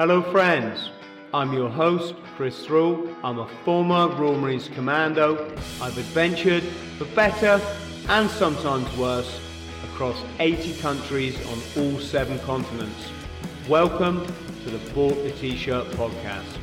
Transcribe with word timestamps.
Hello, 0.00 0.22
friends. 0.22 0.88
I'm 1.34 1.52
your 1.52 1.68
host, 1.68 2.14
Chris 2.34 2.64
Thrall. 2.64 3.14
I'm 3.22 3.38
a 3.38 3.46
former 3.66 4.08
Royal 4.08 4.34
Marines 4.34 4.66
Commando. 4.68 5.46
I've 5.78 5.98
adventured 5.98 6.62
for 6.96 7.04
better 7.14 7.60
and 8.08 8.30
sometimes 8.30 8.96
worse 8.96 9.38
across 9.84 10.16
80 10.38 10.80
countries 10.80 11.36
on 11.48 11.60
all 11.76 12.00
seven 12.00 12.38
continents. 12.38 13.10
Welcome 13.68 14.24
to 14.64 14.70
the 14.70 14.78
Bought 14.94 15.22
the 15.22 15.32
T-Shirt 15.32 15.88
podcast. 15.88 16.56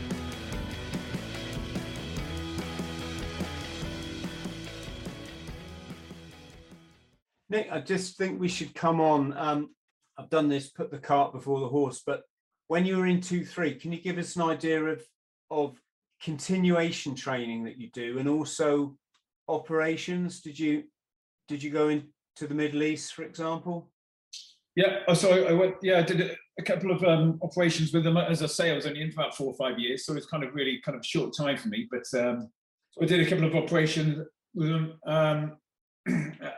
Nick, 7.50 7.68
I 7.72 7.82
just 7.82 8.18
think 8.18 8.40
we 8.40 8.48
should 8.48 8.74
come 8.74 9.00
on. 9.00 9.38
Um, 9.38 9.76
I've 10.18 10.32
done 10.32 10.50
this, 10.50 10.72
put 10.72 10.90
the 10.90 10.98
cart 10.98 11.34
before 11.34 11.60
the 11.60 11.70
horse, 11.70 12.02
but 12.04 12.24
when 12.68 12.86
you 12.86 12.98
were 12.98 13.08
in 13.08 13.22
two 13.22 13.46
three, 13.46 13.76
can 13.76 13.92
you 13.92 14.02
give 14.02 14.18
us 14.18 14.36
an 14.36 14.44
idea 14.44 14.84
of 14.84 15.02
of 15.50 15.80
continuation 16.22 17.16
training 17.16 17.64
that 17.66 17.78
you 17.78 17.90
do, 17.94 18.20
and 18.20 18.28
also 18.28 18.96
operations? 19.48 20.42
Did 20.42 20.60
you 20.60 20.84
did 21.48 21.64
you 21.64 21.70
go 21.70 21.90
into 21.90 22.08
the 22.42 22.54
Middle 22.54 22.84
East, 22.84 23.14
for 23.14 23.24
example? 23.24 23.90
Yeah, 24.76 25.00
oh, 25.08 25.14
so 25.16 25.48
I, 25.48 25.54
went. 25.54 25.76
Yeah, 25.82 26.00
I 26.00 26.02
did 26.04 26.38
a 26.60 26.64
couple 26.64 26.92
of 26.92 27.04
um, 27.04 27.40
operations 27.42 27.92
with 27.94 28.04
them. 28.04 28.16
As 28.16 28.44
I 28.44 28.46
say, 28.46 28.72
I 28.72 28.76
was 28.76 28.86
only 28.86 29.02
in 29.02 29.12
for 29.12 29.22
about 29.22 29.36
four 29.36 29.48
or 29.48 29.56
five 29.56 29.80
years, 29.80 30.06
so 30.06 30.16
it's 30.16 30.28
kind 30.28 30.44
of 30.44 30.54
really 30.54 30.80
kind 30.86 30.96
of 30.96 31.06
short 31.06 31.36
time 31.36 31.58
for 31.58 31.70
me. 31.70 31.88
But 31.90 32.04
um, 32.20 32.50
so 32.92 33.02
I 33.02 33.06
did 33.06 33.26
a 33.26 33.30
couple 33.30 33.46
of 33.46 33.56
operations 33.56 34.28
with 34.54 34.70
them. 34.70 34.94
Um, 35.08 35.58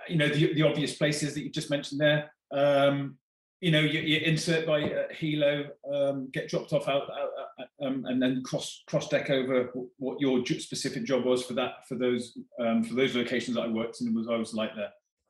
you 0.10 0.18
know, 0.18 0.28
the, 0.28 0.54
the 0.54 0.64
obvious 0.64 0.96
places 0.96 1.34
that 1.34 1.44
you 1.44 1.50
just 1.50 1.70
mentioned 1.70 2.02
there. 2.02 2.32
Um, 2.52 3.18
you 3.62 3.72
know, 3.72 3.82
you, 3.82 4.00
you 4.00 4.18
insert 4.20 4.66
by 4.66 4.84
uh, 4.84 5.08
helo, 5.14 5.68
um, 5.94 6.30
get 6.32 6.50
dropped 6.50 6.72
off 6.72 6.88
out, 6.88 7.10
out 7.10 7.68
um, 7.82 8.06
and 8.06 8.22
then 8.22 8.42
cross 8.44 8.84
cross 8.88 9.10
deck 9.10 9.30
over 9.30 9.72
what 9.98 10.20
your 10.20 10.46
specific 10.46 11.04
job 11.04 11.26
was 11.26 11.44
for 11.44 11.54
that 11.54 11.88
for 11.88 11.96
those 11.96 12.38
um, 12.60 12.84
for 12.84 12.96
those 12.96 13.16
locations 13.16 13.56
that 13.56 13.64
I 13.64 13.68
worked 13.68 14.02
in. 14.02 14.14
Was 14.14 14.28
I 14.30 14.36
was 14.36 14.54
like 14.54 14.76
the 14.76 14.88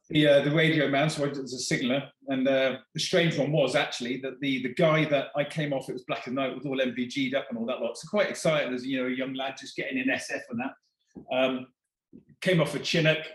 the, 0.09 0.27
uh, 0.27 0.41
the 0.41 0.51
radio 0.51 0.87
man, 0.87 1.09
so 1.09 1.23
I 1.23 1.27
was 1.27 1.53
a 1.53 1.59
signaler. 1.59 2.03
And 2.29 2.47
uh, 2.47 2.77
the 2.95 2.99
strange 2.99 3.37
one 3.37 3.51
was 3.51 3.75
actually 3.75 4.17
that 4.17 4.39
the 4.41 4.63
the 4.63 4.73
guy 4.73 5.05
that 5.05 5.27
I 5.35 5.43
came 5.43 5.73
off, 5.73 5.89
it 5.89 5.93
was 5.93 6.03
black 6.03 6.27
and 6.27 6.37
white 6.37 6.55
with 6.55 6.65
all 6.65 6.77
NVG'd 6.77 7.35
up 7.35 7.45
and 7.49 7.57
all 7.57 7.65
that 7.65 7.81
lot. 7.81 7.97
So 7.97 8.07
quite 8.07 8.29
excited 8.29 8.73
as 8.73 8.85
you 8.85 9.01
know 9.01 9.07
a 9.07 9.11
young 9.11 9.33
lad 9.33 9.55
just 9.59 9.75
getting 9.75 9.97
in 9.97 10.07
SF 10.07 10.41
and 10.49 10.59
that. 10.59 11.35
Um, 11.35 11.67
came 12.41 12.61
off 12.61 12.75
a 12.75 12.79
Chinook, 12.79 13.25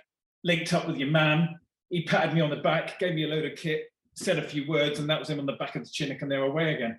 linked 0.42 0.72
up 0.72 0.86
with 0.86 0.96
your 0.96 1.10
man. 1.10 1.58
He 1.90 2.04
patted 2.04 2.34
me 2.34 2.40
on 2.40 2.50
the 2.50 2.56
back, 2.56 2.98
gave 2.98 3.14
me 3.14 3.24
a 3.24 3.28
load 3.28 3.44
of 3.44 3.56
kit, 3.56 3.84
said 4.14 4.38
a 4.38 4.42
few 4.42 4.66
words, 4.68 4.98
and 4.98 5.08
that 5.10 5.18
was 5.18 5.28
him 5.28 5.40
on 5.40 5.46
the 5.46 5.52
back 5.54 5.76
of 5.76 5.84
the 5.84 5.90
Chinook, 5.92 6.22
and 6.22 6.30
they 6.30 6.38
were 6.38 6.46
away 6.46 6.74
again. 6.74 6.98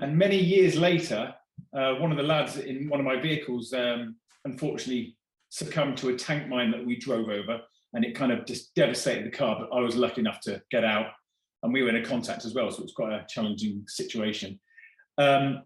And 0.00 0.16
many 0.16 0.36
years 0.36 0.76
later, 0.76 1.34
uh, 1.76 1.94
one 1.94 2.10
of 2.10 2.16
the 2.16 2.24
lads 2.24 2.56
in 2.56 2.88
one 2.88 3.00
of 3.00 3.06
my 3.06 3.20
vehicles 3.20 3.72
um, 3.72 4.16
unfortunately 4.44 5.16
succumbed 5.50 5.96
to 5.98 6.08
a 6.08 6.16
tank 6.16 6.48
mine 6.48 6.70
that 6.72 6.84
we 6.84 6.96
drove 6.96 7.28
over, 7.28 7.60
and 7.92 8.04
it 8.04 8.14
kind 8.14 8.32
of 8.32 8.44
just 8.46 8.74
devastated 8.74 9.26
the 9.26 9.36
car. 9.36 9.56
But 9.58 9.76
I 9.76 9.80
was 9.80 9.96
lucky 9.96 10.20
enough 10.20 10.40
to 10.40 10.60
get 10.70 10.84
out, 10.84 11.06
and 11.62 11.72
we 11.72 11.82
were 11.82 11.88
in 11.88 11.96
a 11.96 12.04
contact 12.04 12.44
as 12.44 12.54
well, 12.54 12.70
so 12.70 12.78
it 12.78 12.84
was 12.84 12.92
quite 12.92 13.12
a 13.12 13.26
challenging 13.28 13.84
situation. 13.86 14.58
Um, 15.18 15.62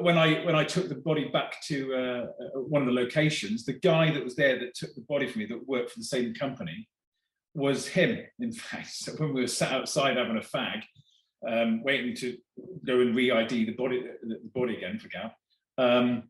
when 0.00 0.18
I 0.18 0.44
when 0.44 0.54
I 0.54 0.64
took 0.64 0.90
the 0.90 0.96
body 0.96 1.28
back 1.28 1.62
to 1.68 1.94
uh, 1.94 1.98
uh 1.98 2.60
one 2.60 2.82
of 2.82 2.86
the 2.86 3.00
locations, 3.00 3.64
the 3.64 3.72
guy 3.72 4.10
that 4.10 4.22
was 4.22 4.36
there 4.36 4.58
that 4.58 4.74
took 4.74 4.94
the 4.94 5.06
body 5.08 5.26
for 5.26 5.38
me, 5.38 5.46
that 5.46 5.66
worked 5.66 5.92
for 5.92 6.00
the 6.00 6.04
same 6.04 6.34
company, 6.34 6.86
was 7.54 7.86
him, 7.86 8.18
in 8.40 8.52
fact. 8.52 8.88
So 8.88 9.12
when 9.12 9.34
we 9.34 9.42
were 9.42 9.46
sat 9.46 9.72
outside 9.72 10.16
having 10.16 10.36
a 10.36 10.40
fag, 10.40 10.82
um, 11.48 11.82
waiting 11.82 12.14
to 12.16 12.36
go 12.84 13.00
and 13.00 13.14
re-ID 13.14 13.64
the 13.64 13.72
body, 13.72 14.02
the 14.22 14.40
body 14.54 14.76
again 14.76 14.98
for 14.98 15.08
Gal, 15.08 15.32
um, 15.78 16.24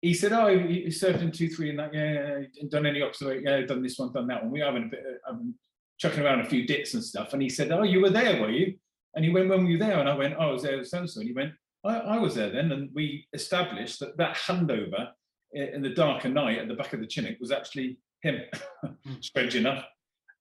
he 0.00 0.14
said, 0.14 0.32
"Oh, 0.32 0.48
he 0.58 0.90
served 0.90 1.22
in 1.22 1.30
two, 1.30 1.48
three, 1.48 1.70
and 1.70 1.78
that. 1.78 1.94
Yeah, 1.94 2.40
yeah 2.52 2.68
done 2.68 2.86
any 2.86 3.02
observation? 3.02 3.44
Yeah, 3.44 3.60
done 3.62 3.82
this 3.82 3.98
one, 3.98 4.12
done 4.12 4.26
that 4.28 4.42
one. 4.42 4.52
We 4.52 4.60
having 4.60 4.84
a 4.84 4.88
bit, 4.88 5.04
of, 5.28 5.34
um, 5.34 5.54
chucking 5.98 6.24
around 6.24 6.40
a 6.40 6.44
few 6.44 6.66
dits 6.66 6.94
and 6.94 7.04
stuff." 7.04 7.32
And 7.32 7.42
he 7.42 7.48
said, 7.48 7.70
"Oh, 7.70 7.84
you 7.84 8.00
were 8.00 8.10
there, 8.10 8.40
were 8.40 8.50
you?" 8.50 8.74
And 9.14 9.24
he 9.24 9.30
went, 9.30 9.48
"When 9.48 9.64
were 9.64 9.70
you 9.70 9.78
there?" 9.78 10.00
And 10.00 10.08
I 10.08 10.14
went, 10.14 10.34
"Oh, 10.36 10.48
I 10.48 10.52
was 10.52 10.62
there 10.62 10.82
so 10.84 10.98
and 10.98 11.10
so." 11.10 11.20
And 11.20 11.28
he 11.28 11.34
went, 11.34 11.52
I, 11.84 11.98
"I 11.98 12.18
was 12.18 12.34
there 12.34 12.50
then." 12.50 12.72
And 12.72 12.90
we 12.92 13.26
established 13.32 14.00
that 14.00 14.16
that 14.16 14.36
handover 14.36 15.10
in 15.52 15.82
the 15.82 15.90
darker 15.90 16.28
night 16.28 16.58
at 16.58 16.68
the 16.68 16.74
back 16.74 16.92
of 16.92 17.00
the 17.00 17.06
Chinook 17.06 17.38
was 17.38 17.52
actually 17.52 17.98
him. 18.22 18.40
Strange 19.20 19.54
enough. 19.54 19.84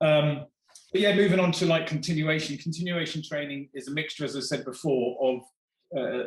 Um, 0.02 0.46
but 0.92 1.02
yeah, 1.02 1.16
moving 1.16 1.40
on 1.40 1.52
to 1.54 1.66
like 1.66 1.88
continuation. 1.88 2.58
Continuation 2.58 3.22
training 3.24 3.70
is 3.74 3.88
a 3.88 3.92
mixture, 3.92 4.26
as 4.26 4.36
I 4.36 4.42
said 4.42 4.66
before, 4.66 5.18
of 5.22 5.42
uh, 5.98 6.24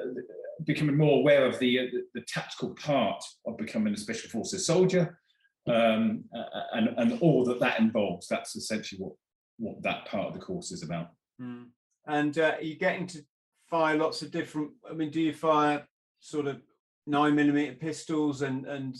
becoming 0.65 0.97
more 0.97 1.19
aware 1.19 1.47
of 1.47 1.59
the, 1.59 1.81
uh, 1.81 1.83
the, 2.15 2.21
tactical 2.23 2.75
part 2.75 3.23
of 3.47 3.57
becoming 3.57 3.93
a 3.93 3.97
special 3.97 4.31
forces 4.31 4.67
soldier, 4.67 5.19
um, 5.67 6.25
and 6.73 6.89
and 6.97 7.21
all 7.21 7.45
that 7.45 7.61
that 7.61 7.81
involves. 7.81 8.29
That's 8.29 8.57
essentially 8.57 9.01
what 9.01 9.12
what 9.59 9.83
that 9.83 10.06
part 10.06 10.29
of 10.29 10.35
the 10.35 10.41
course 10.41 10.73
is 10.73 10.83
about. 10.83 11.11
Mm. 11.41 11.69
And 12.06 12.39
uh, 12.39 12.55
are 12.56 12.62
you 12.62 12.77
getting 12.77 13.06
to 13.09 13.25
fire 13.69 13.97
lots 13.97 14.23
of 14.23 14.31
different? 14.31 14.71
I 14.89 14.95
mean, 14.95 15.11
do 15.11 15.21
you 15.21 15.33
fire 15.33 15.87
sort 16.21 16.47
of 16.47 16.62
nine 17.06 17.35
millimeter 17.35 17.75
pistols 17.75 18.43
and 18.43 18.67
and 18.67 18.97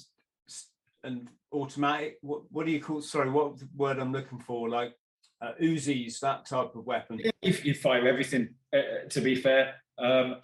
and 1.05 1.29
automatic 1.55 2.19
what 2.21 2.43
what 2.51 2.67
do 2.67 2.73
you 2.73 2.81
call 2.81 3.01
sorry 3.01 3.31
what 3.31 3.55
word 3.77 3.99
i'm 3.99 4.13
looking 4.13 4.39
for? 4.39 4.69
Like 4.69 4.93
uh, 5.43 5.53
uzis 5.63 6.21
that 6.21 6.47
type 6.47 6.75
of 6.75 6.87
weapon. 6.87 7.21
If 7.43 7.65
you 7.65 7.75
fire 7.75 8.07
everything 8.07 8.51
uh, 8.75 8.79
uh, 8.79 9.09
to 9.11 9.21
be 9.21 9.35
fair. 9.35 9.75
Um 9.99 10.37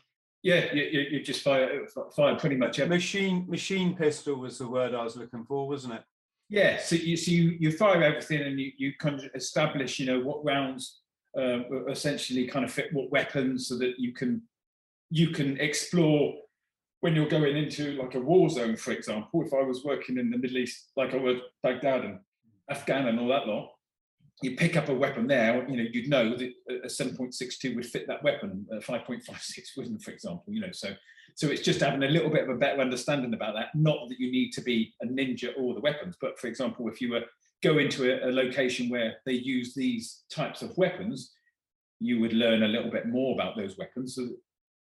yeah 0.42 0.72
you, 0.72 0.84
you, 0.84 1.00
you 1.10 1.22
just 1.22 1.42
fire 1.42 1.86
fire 2.16 2.34
pretty 2.36 2.56
much 2.56 2.78
everything. 2.78 2.96
machine 2.96 3.46
machine 3.48 3.94
pistol 3.94 4.36
was 4.36 4.56
the 4.56 4.66
word 4.66 4.94
i 4.94 5.04
was 5.04 5.14
looking 5.14 5.44
for 5.44 5.68
wasn't 5.68 5.92
it? 5.92 6.02
Yeah 6.48 6.78
so 6.78 6.96
you 6.96 7.16
so 7.16 7.30
you, 7.30 7.56
you 7.60 7.72
fire 7.72 8.02
everything 8.02 8.40
and 8.42 8.58
you, 8.58 8.72
you 8.78 8.92
kind 8.98 9.16
of 9.16 9.28
establish 9.34 9.98
you 9.98 10.06
know 10.06 10.20
what 10.20 10.44
rounds 10.44 11.00
uh, 11.38 11.58
essentially 11.88 12.46
kind 12.46 12.64
of 12.64 12.72
fit 12.72 12.92
what 12.92 13.10
weapons 13.10 13.68
so 13.68 13.76
that 13.78 13.94
you 13.98 14.12
can 14.12 14.42
you 15.10 15.28
can 15.30 15.58
explore 15.60 16.34
when 17.00 17.14
you're 17.14 17.28
going 17.28 17.56
into 17.56 17.92
like 17.94 18.14
a 18.14 18.20
war 18.20 18.48
zone, 18.50 18.76
for 18.76 18.92
example, 18.92 19.42
if 19.44 19.52
I 19.54 19.62
was 19.62 19.84
working 19.84 20.18
in 20.18 20.30
the 20.30 20.38
Middle 20.38 20.58
East, 20.58 20.90
like 20.96 21.14
I 21.14 21.16
was 21.16 21.38
Baghdad 21.62 22.04
and 22.04 22.18
Afghan 22.70 23.08
and 23.08 23.18
all 23.18 23.28
that 23.28 23.46
lot, 23.46 23.70
you 24.42 24.56
pick 24.56 24.76
up 24.76 24.88
a 24.88 24.94
weapon 24.94 25.26
there, 25.26 25.66
you 25.68 25.76
know, 25.76 25.88
you'd 25.92 26.08
know 26.08 26.36
that 26.36 26.52
a 26.84 26.86
7.62 26.86 27.74
would 27.74 27.86
fit 27.86 28.06
that 28.06 28.22
weapon, 28.22 28.66
a 28.72 28.76
5.56 28.76 29.76
wouldn't, 29.76 30.02
for 30.02 30.10
example, 30.10 30.44
you 30.52 30.60
know, 30.60 30.72
so 30.72 30.94
so 31.36 31.46
it's 31.46 31.62
just 31.62 31.80
having 31.80 32.02
a 32.02 32.08
little 32.08 32.28
bit 32.28 32.42
of 32.42 32.50
a 32.50 32.58
better 32.58 32.80
understanding 32.80 33.34
about 33.34 33.54
that. 33.54 33.68
Not 33.74 34.08
that 34.08 34.18
you 34.18 34.32
need 34.32 34.50
to 34.52 34.60
be 34.60 34.92
a 35.00 35.06
ninja 35.06 35.50
or 35.56 35.74
the 35.74 35.80
weapons, 35.80 36.16
but 36.20 36.38
for 36.38 36.48
example, 36.48 36.88
if 36.88 37.00
you 37.00 37.12
were 37.12 37.22
go 37.62 37.78
into 37.78 38.10
a, 38.10 38.28
a 38.28 38.32
location 38.32 38.88
where 38.88 39.16
they 39.26 39.34
use 39.34 39.74
these 39.74 40.24
types 40.30 40.62
of 40.62 40.76
weapons, 40.76 41.32
you 42.00 42.18
would 42.18 42.32
learn 42.32 42.62
a 42.62 42.68
little 42.68 42.90
bit 42.90 43.06
more 43.06 43.34
about 43.34 43.56
those 43.56 43.76
weapons 43.76 44.14
so 44.14 44.28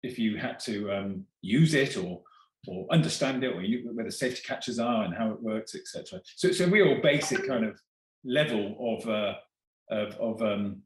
if 0.05 0.19
you 0.19 0.37
had 0.37 0.59
to 0.59 0.91
um, 0.91 1.25
use 1.41 1.73
it 1.73 1.97
or 1.97 2.21
or 2.67 2.87
understand 2.91 3.43
it, 3.43 3.53
or 3.53 3.61
you, 3.61 3.91
where 3.93 4.05
the 4.05 4.11
safety 4.11 4.41
catches 4.43 4.79
are 4.79 5.03
and 5.03 5.13
how 5.13 5.29
it 5.29 5.41
works, 5.41 5.75
etc. 5.75 6.19
So 6.35 6.47
it's 6.47 6.61
a 6.61 6.67
real 6.67 6.99
basic 7.01 7.47
kind 7.47 7.63
of 7.63 7.79
level 8.23 8.75
of 8.79 9.09
uh, 9.09 9.33
of, 9.91 10.15
of 10.15 10.41
um, 10.41 10.81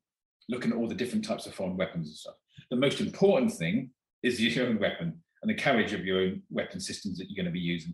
looking 0.50 0.72
at 0.72 0.78
all 0.78 0.88
the 0.88 0.96
different 0.96 1.25
types 1.25 1.46
of 1.46 1.53
foreign 1.53 1.78
weapons 1.78 2.08
and 2.08 2.18
stuff. 2.18 2.35
The 2.69 2.75
most 2.75 3.00
important 3.00 3.53
thing 3.53 3.91
is 4.24 4.41
your 4.41 4.68
own 4.68 4.79
weapon 4.79 5.22
and 5.41 5.50
the 5.50 5.56
carriage 5.56 5.94
of 5.94 6.06
your 6.06 6.19
own 6.19 6.41
weapon 6.50 6.79
systems 6.79 7.18
that 7.18 7.29
you're 7.29 7.41
going 7.41 7.53
to 7.53 7.58
be 7.58 7.59
using. 7.59 7.94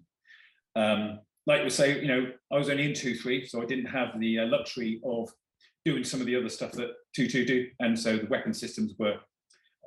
Um, 0.75 1.19
like 1.46 1.64
we 1.64 1.69
say, 1.69 2.02
you 2.02 2.08
know, 2.08 2.31
I 2.52 2.58
was 2.58 2.69
only 2.69 2.85
in 2.85 2.94
two 2.94 3.16
three, 3.16 3.46
so 3.46 3.62
I 3.62 3.66
didn't 3.66 3.85
have 3.85 4.19
the 4.19 4.40
uh, 4.40 4.46
luxury 4.47 5.00
of 5.06 5.30
doing 5.84 6.03
some 6.03 6.19
of 6.19 6.25
the 6.25 6.35
other 6.35 6.50
stuff 6.50 6.72
that 6.74 6.90
two 7.16 7.28
two 7.28 7.46
do, 7.46 7.68
and 7.80 7.97
so 7.97 8.18
the 8.18 8.25
weapon 8.28 8.53
systems 8.53 8.94
were 8.97 9.18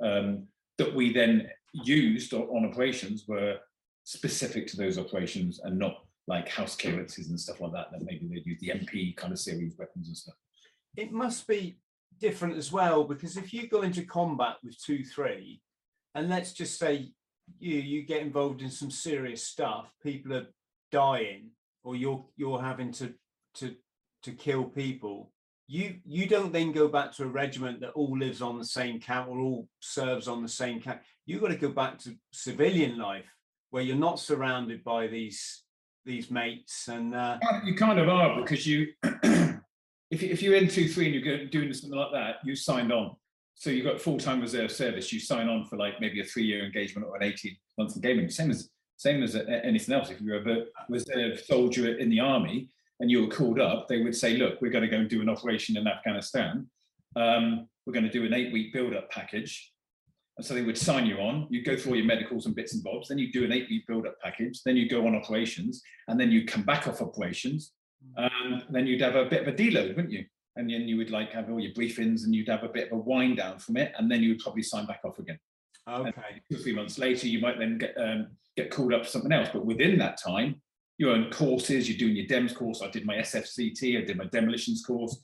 um, 0.03 0.47
that 0.78 0.94
we 0.94 1.12
then 1.12 1.50
used 1.72 2.33
on 2.33 2.65
operations 2.65 3.27
were 3.28 3.59
specific 4.04 4.66
to 4.69 4.77
those 4.77 4.98
operations 4.98 5.60
and 5.63 5.78
not 5.78 6.04
like 6.27 6.48
house 6.48 6.77
clearances 6.77 7.28
and 7.28 7.41
stuff 7.41 7.60
like 7.60 7.72
that, 7.72 7.91
that 7.91 8.03
maybe 8.03 8.27
they'd 8.28 8.47
use 8.47 8.60
the 8.60 8.69
MP 8.69 9.16
kind 9.16 9.33
of 9.33 9.39
series 9.39 9.77
weapons 9.78 10.09
and 10.09 10.16
stuff. 10.16 10.34
It 10.97 11.13
must 11.13 11.47
be 11.47 11.78
different 12.21 12.57
as 12.57 12.72
well, 12.72 13.04
because 13.04 13.36
if 13.36 13.53
you 13.53 13.69
go 13.69 13.83
into 13.83 14.04
combat 14.04 14.57
with 14.63 14.80
two, 14.83 15.04
three, 15.04 15.60
and 16.15 16.28
let's 16.28 16.53
just 16.53 16.78
say 16.78 17.13
you 17.59 17.77
you 17.77 18.03
get 18.03 18.22
involved 18.22 18.63
in 18.63 18.71
some 18.71 18.91
serious 18.91 19.45
stuff, 19.45 19.91
people 20.03 20.34
are 20.34 20.47
dying, 20.92 21.51
or 21.84 21.97
you're 21.97 22.25
you're 22.36 22.60
having 22.60 22.92
to 22.92 23.15
to 23.54 23.75
to 24.22 24.33
kill 24.33 24.65
people, 24.65 25.33
you 25.68 25.97
you 26.04 26.26
don't 26.26 26.53
then 26.53 26.72
go 26.72 26.88
back 26.88 27.12
to 27.12 27.22
a 27.22 27.26
regiment 27.26 27.78
that 27.80 27.91
all 27.91 28.18
lives 28.18 28.42
on 28.42 28.59
the 28.59 28.65
same 28.65 28.98
camp 28.98 29.28
or 29.28 29.38
all 29.38 29.68
serves 29.80 30.26
on 30.26 30.42
the 30.42 30.48
same 30.48 30.80
camp 30.80 31.00
you've 31.26 31.42
got 31.42 31.48
to 31.48 31.56
go 31.56 31.68
back 31.68 31.98
to 31.98 32.16
civilian 32.32 32.98
life 32.98 33.26
where 33.70 33.82
you're 33.82 33.94
not 33.94 34.18
surrounded 34.18 34.82
by 34.82 35.06
these 35.06 35.62
these 36.04 36.30
mates 36.30 36.88
and 36.88 37.15
uh, 37.15 37.38
you 37.65 37.74
kind 37.74 38.00
of 38.00 38.09
are 38.09 38.41
because 38.41 38.66
you 38.66 38.88
if, 40.10 40.22
you, 40.22 40.30
if 40.30 40.42
you're 40.42 40.56
in 40.56 40.66
two 40.66 40.88
three 40.88 41.06
and 41.06 41.15
you're 41.15 41.47
doing 41.47 41.72
something 41.72 41.98
like 41.98 42.12
that 42.12 42.36
you 42.42 42.56
signed 42.56 42.91
on 42.91 43.15
so 43.59 43.70
you've 43.70 43.84
got 43.84 44.00
full-time 44.00 44.41
reserve 44.41 44.70
service. 44.70 45.12
You 45.12 45.18
sign 45.18 45.48
on 45.48 45.65
for 45.65 45.76
like 45.76 46.00
maybe 46.00 46.20
a 46.20 46.24
three-year 46.24 46.65
engagement 46.65 47.09
or 47.09 47.16
an 47.16 47.22
18-month 47.22 47.97
engagement. 47.97 48.32
Same 48.32 48.50
as 48.50 48.70
same 48.97 49.22
as 49.22 49.36
anything 49.36 49.94
else. 49.94 50.10
If 50.10 50.20
you're 50.20 50.36
a 50.36 50.65
reserve 50.88 51.41
soldier 51.41 51.98
in 51.98 52.09
the 52.09 52.20
army 52.20 52.68
and 53.00 53.10
you 53.10 53.22
were 53.22 53.28
called 53.28 53.60
up, 53.60 53.89
they 53.89 54.03
would 54.03 54.16
say, 54.16 54.36
"Look, 54.36 54.60
we're 54.60 54.71
going 54.71 54.84
to 54.84 54.91
go 54.91 54.98
and 54.98 55.09
do 55.09 55.21
an 55.21 55.28
operation 55.28 55.77
in 55.77 55.86
Afghanistan. 55.86 56.68
Um, 57.16 57.68
we're 57.84 57.92
going 57.92 58.04
to 58.04 58.10
do 58.10 58.24
an 58.27 58.34
eight-week 58.34 58.72
build-up 58.72 59.10
package." 59.10 59.72
And 60.36 60.47
so 60.47 60.54
they 60.54 60.62
would 60.62 60.78
sign 60.78 61.04
you 61.06 61.16
on. 61.18 61.48
You 61.50 61.65
go 61.65 61.77
through 61.77 61.92
all 61.92 61.97
your 61.97 62.06
medicals 62.06 62.47
and 62.47 62.54
bits 62.54 62.74
and 62.74 62.84
bobs. 62.84 63.09
Then 63.09 63.18
you 63.18 63.33
do 63.33 63.45
an 63.45 63.53
eight-week 63.53 63.86
build-up 63.89 64.21
package. 64.22 64.62
Then 64.62 64.77
you 64.77 64.89
go 64.89 65.06
on 65.06 65.16
operations, 65.16 65.83
and 66.06 66.18
then 66.18 66.30
you 66.30 66.45
come 66.45 66.62
back 66.62 66.86
off 66.86 67.03
operations. 67.03 67.72
And 68.16 68.62
then 68.71 68.86
you'd 68.86 69.01
have 69.01 69.16
a 69.16 69.24
bit 69.24 69.42
of 69.42 69.48
a 69.48 69.53
deload, 69.53 69.97
wouldn't 69.97 70.12
you? 70.12 70.24
And 70.54 70.71
then 70.71 70.83
you 70.83 70.97
would 70.97 71.10
like 71.10 71.33
have 71.33 71.51
all 71.51 71.59
your 71.59 71.72
briefings, 71.72 72.24
and 72.24 72.34
you'd 72.34 72.48
have 72.48 72.62
a 72.62 72.68
bit 72.68 72.86
of 72.86 72.92
a 72.92 73.01
wind 73.01 73.39
down 73.39 73.59
from 73.59 73.77
it, 73.77 73.92
and 73.98 74.10
then 74.10 74.22
you 74.22 74.30
would 74.30 74.39
probably 74.39 74.62
sign 74.62 74.86
back 74.86 75.01
off 75.04 75.18
again. 75.18 75.39
Okay. 75.89 76.42
Two 76.51 76.56
or 76.56 76.60
three 76.60 76.74
months 76.74 76.98
later, 76.98 77.27
you 77.27 77.41
might 77.41 77.59
then 77.59 77.78
get 77.78 77.97
um, 77.97 78.28
get 78.56 78.71
called 78.71 78.92
up 78.92 79.04
for 79.04 79.10
something 79.10 79.33
else. 79.33 79.48
But 79.53 79.65
within 79.65 79.98
that 79.98 80.21
time, 80.21 80.60
you're 80.98 81.15
on 81.15 81.30
courses. 81.30 81.89
You're 81.89 81.98
doing 81.98 82.16
your 82.16 82.27
DEMS 82.27 82.53
course. 82.53 82.83
I 82.83 82.91
did 82.91 83.06
my 83.06 83.16
SFCT. 83.16 84.03
I 84.03 84.04
did 84.04 84.18
my 84.18 84.27
demolitions 84.27 84.84
course. 84.84 85.18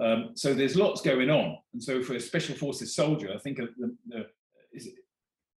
Um, 0.00 0.30
so 0.34 0.54
there's 0.54 0.76
lots 0.76 1.00
going 1.00 1.30
on. 1.30 1.58
And 1.72 1.82
so 1.82 2.02
for 2.02 2.14
a 2.14 2.20
special 2.20 2.54
forces 2.54 2.94
soldier, 2.94 3.32
I 3.34 3.38
think 3.38 3.58
the, 3.58 3.94
the, 4.06 4.26
it's, 4.72 4.88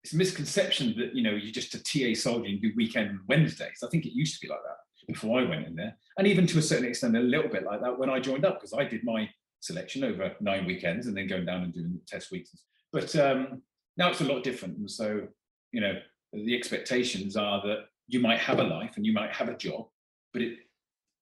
it's 0.04 0.12
a 0.12 0.16
misconception 0.16 0.94
that 0.98 1.16
you 1.16 1.22
know 1.22 1.32
you're 1.32 1.52
just 1.52 1.74
a 1.74 1.82
TA 1.82 2.18
soldier 2.18 2.48
and 2.48 2.62
do 2.62 2.72
weekend 2.76 3.18
Wednesdays. 3.28 3.82
I 3.82 3.88
think 3.88 4.06
it 4.06 4.12
used 4.12 4.34
to 4.34 4.46
be 4.46 4.48
like 4.48 4.62
that 4.62 5.06
before 5.12 5.40
I 5.40 5.44
went 5.44 5.66
in 5.66 5.74
there, 5.74 5.96
and 6.16 6.28
even 6.28 6.46
to 6.46 6.58
a 6.58 6.62
certain 6.62 6.84
extent, 6.84 7.16
a 7.16 7.20
little 7.20 7.50
bit 7.50 7.64
like 7.64 7.80
that 7.80 7.98
when 7.98 8.08
I 8.08 8.20
joined 8.20 8.44
up 8.44 8.60
because 8.60 8.72
I 8.72 8.84
did 8.84 9.02
my 9.02 9.28
selection 9.60 10.04
over 10.04 10.32
nine 10.40 10.64
weekends 10.64 11.08
and 11.08 11.16
then 11.16 11.26
going 11.26 11.44
down 11.44 11.64
and 11.64 11.72
doing 11.72 11.98
test 12.06 12.30
weeks. 12.30 12.50
But 12.92 13.16
um, 13.16 13.62
now 13.96 14.10
it's 14.10 14.20
a 14.20 14.24
lot 14.32 14.44
different, 14.44 14.78
and 14.78 14.88
so 14.88 15.26
you 15.72 15.80
know 15.80 15.94
the 16.32 16.56
expectations 16.56 17.36
are 17.36 17.60
that 17.66 17.86
you 18.08 18.20
might 18.20 18.38
have 18.38 18.58
a 18.58 18.62
life 18.64 18.92
and 18.96 19.04
you 19.06 19.12
might 19.12 19.32
have 19.32 19.48
a 19.48 19.56
job, 19.56 19.86
but 20.32 20.42
it 20.42 20.58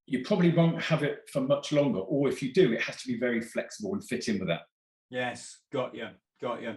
you 0.07 0.23
probably 0.23 0.51
won't 0.53 0.83
have 0.83 1.03
it 1.03 1.21
for 1.33 1.41
much 1.41 1.73
longer, 1.73 2.01
or 2.01 2.29
if 2.29 2.43
you 2.43 2.53
do, 2.53 2.73
it 2.75 2.83
has 2.83 2.97
to 3.01 3.09
be 3.09 3.19
very 3.19 3.41
flexible 3.41 3.95
and 3.95 4.05
fit 4.05 4.29
in 4.29 4.39
with 4.39 4.49
that. 4.49 4.61
Yes, 5.09 5.61
got 5.73 5.95
you, 5.95 6.09
got 6.43 6.61
you. 6.61 6.75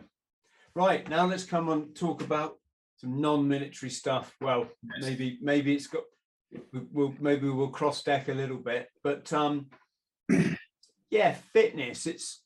Right 0.76 1.08
now, 1.10 1.26
let's 1.26 1.44
come 1.44 1.68
on 1.68 1.90
talk 1.94 2.22
about 2.22 2.56
some 2.96 3.20
non-military 3.20 3.90
stuff. 3.90 4.34
Well, 4.40 4.70
Yes. 4.84 5.02
maybe 5.10 5.40
maybe 5.42 5.76
it's 5.76 5.88
got 5.88 6.04
we'll 6.94 7.14
maybe 7.20 7.50
we'll 7.50 7.68
cross 7.70 8.02
deck 8.04 8.30
a 8.30 8.34
little 8.34 8.58
bit, 8.58 8.88
but 9.04 9.32
um, 9.34 9.68
yeah, 11.10 11.34
fitness. 11.54 12.06
It's 12.08 12.44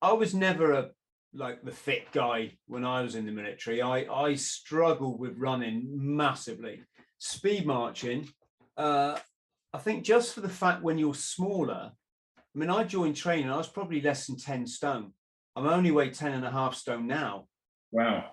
I 0.00 0.12
was 0.12 0.34
never 0.34 0.72
a 0.72 0.90
like 1.34 1.62
the 1.64 1.72
fit 1.72 2.10
guy 2.12 2.52
when 2.66 2.84
I 2.84 3.02
was 3.02 3.14
in 3.14 3.26
the 3.26 3.32
military. 3.32 3.82
I 3.82 4.04
I 4.04 4.34
struggled 4.36 5.20
with 5.20 5.36
running 5.36 5.84
massively. 5.92 6.82
Speed 7.18 7.66
marching. 7.66 8.28
Uh, 8.76 9.18
I 9.72 9.78
think 9.78 10.04
just 10.04 10.34
for 10.34 10.40
the 10.40 10.48
fact 10.48 10.82
when 10.82 10.98
you're 10.98 11.14
smaller. 11.14 11.92
I 12.38 12.58
mean, 12.58 12.70
I 12.70 12.84
joined 12.84 13.16
training. 13.16 13.50
I 13.50 13.56
was 13.56 13.68
probably 13.68 14.00
less 14.00 14.26
than 14.26 14.36
ten 14.36 14.66
stone. 14.66 15.12
I'm 15.56 15.66
only 15.66 15.90
weigh 15.90 16.10
10 16.10 16.32
and 16.32 16.44
a 16.44 16.50
half 16.50 16.74
stone 16.74 17.06
now. 17.06 17.46
Wow. 17.92 18.24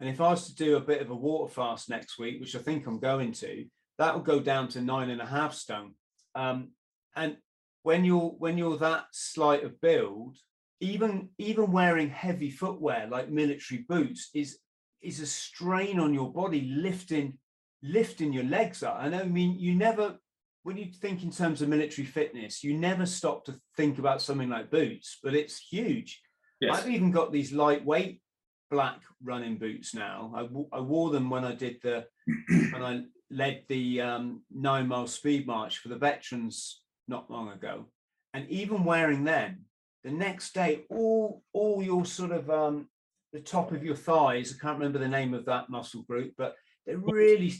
And 0.00 0.08
if 0.08 0.20
I 0.20 0.30
was 0.30 0.46
to 0.46 0.54
do 0.54 0.76
a 0.76 0.80
bit 0.80 1.02
of 1.02 1.10
a 1.10 1.14
water 1.14 1.52
fast 1.52 1.90
next 1.90 2.18
week, 2.18 2.40
which 2.40 2.56
I 2.56 2.58
think 2.58 2.86
I'm 2.86 2.98
going 2.98 3.32
to, 3.32 3.66
that 3.98 4.14
will 4.14 4.22
go 4.22 4.40
down 4.40 4.68
to 4.68 4.80
nine 4.80 5.10
and 5.10 5.20
a 5.20 5.26
half 5.26 5.54
stone. 5.54 5.94
Um, 6.34 6.70
and 7.14 7.36
when 7.82 8.04
you're 8.04 8.34
when 8.38 8.58
you're 8.58 8.78
that 8.78 9.04
slight 9.12 9.62
of 9.62 9.80
build, 9.80 10.36
even 10.80 11.28
even 11.38 11.70
wearing 11.70 12.10
heavy 12.10 12.50
footwear 12.50 13.06
like 13.08 13.30
military 13.30 13.84
boots 13.88 14.30
is 14.34 14.58
is 15.00 15.20
a 15.20 15.26
strain 15.26 16.00
on 16.00 16.12
your 16.12 16.32
body, 16.32 16.72
lifting 16.74 17.38
lifting 17.84 18.32
your 18.32 18.44
legs 18.44 18.82
up. 18.82 18.98
And 19.00 19.14
I 19.14 19.24
mean, 19.24 19.58
you 19.58 19.74
never 19.74 20.16
when 20.64 20.78
you 20.78 20.86
think 20.86 21.22
in 21.22 21.30
terms 21.30 21.60
of 21.60 21.68
military 21.68 22.06
fitness, 22.06 22.64
you 22.64 22.74
never 22.74 23.04
stop 23.04 23.44
to 23.44 23.54
think 23.76 23.98
about 23.98 24.22
something 24.22 24.48
like 24.48 24.70
boots, 24.70 25.18
but 25.22 25.34
it's 25.34 25.58
huge. 25.58 26.22
Yes. 26.58 26.78
I've 26.78 26.88
even 26.88 27.10
got 27.10 27.32
these 27.32 27.52
lightweight 27.52 28.22
black 28.70 29.00
running 29.22 29.58
boots 29.58 29.94
now. 29.94 30.32
I, 30.34 30.76
I 30.76 30.80
wore 30.80 31.10
them 31.10 31.28
when 31.28 31.44
I 31.44 31.54
did 31.54 31.76
the 31.82 32.06
when 32.72 32.82
I 32.82 33.02
led 33.30 33.64
the 33.68 34.00
um, 34.00 34.42
nine 34.50 34.88
mile 34.88 35.06
speed 35.06 35.46
march 35.46 35.78
for 35.78 35.88
the 35.88 35.98
veterans 35.98 36.80
not 37.08 37.30
long 37.30 37.50
ago, 37.50 37.86
and 38.32 38.48
even 38.48 38.84
wearing 38.84 39.24
them, 39.24 39.66
the 40.02 40.10
next 40.10 40.54
day, 40.54 40.84
all 40.88 41.42
all 41.52 41.82
your 41.82 42.06
sort 42.06 42.32
of 42.32 42.48
um, 42.48 42.88
the 43.34 43.40
top 43.40 43.70
of 43.72 43.84
your 43.84 43.96
thighs. 43.96 44.54
I 44.54 44.62
can't 44.62 44.78
remember 44.78 44.98
the 44.98 45.08
name 45.08 45.34
of 45.34 45.44
that 45.44 45.68
muscle 45.68 46.02
group, 46.02 46.32
but 46.38 46.54
they're 46.86 46.96
really. 46.96 47.52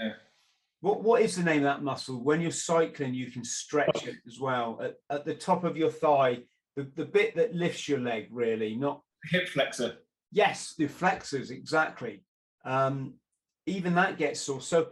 Yeah. 0.00 0.12
What 0.80 1.02
what 1.02 1.22
is 1.22 1.36
the 1.36 1.42
name 1.42 1.58
of 1.58 1.64
that 1.64 1.82
muscle? 1.82 2.22
When 2.22 2.40
you're 2.40 2.50
cycling, 2.50 3.14
you 3.14 3.30
can 3.30 3.44
stretch 3.44 4.06
it 4.06 4.16
as 4.26 4.38
well 4.38 4.78
at, 4.82 4.96
at 5.10 5.24
the 5.24 5.34
top 5.34 5.64
of 5.64 5.76
your 5.76 5.90
thigh, 5.90 6.38
the, 6.76 6.88
the 6.94 7.04
bit 7.04 7.34
that 7.36 7.54
lifts 7.54 7.88
your 7.88 8.00
leg, 8.00 8.28
really, 8.30 8.76
not 8.76 9.02
Hip 9.24 9.48
flexor. 9.48 9.96
Yes, 10.30 10.74
the 10.78 10.86
flexors, 10.86 11.50
exactly. 11.50 12.22
Um, 12.64 13.14
even 13.66 13.94
that 13.94 14.18
gets 14.18 14.40
sore. 14.40 14.60
So 14.60 14.88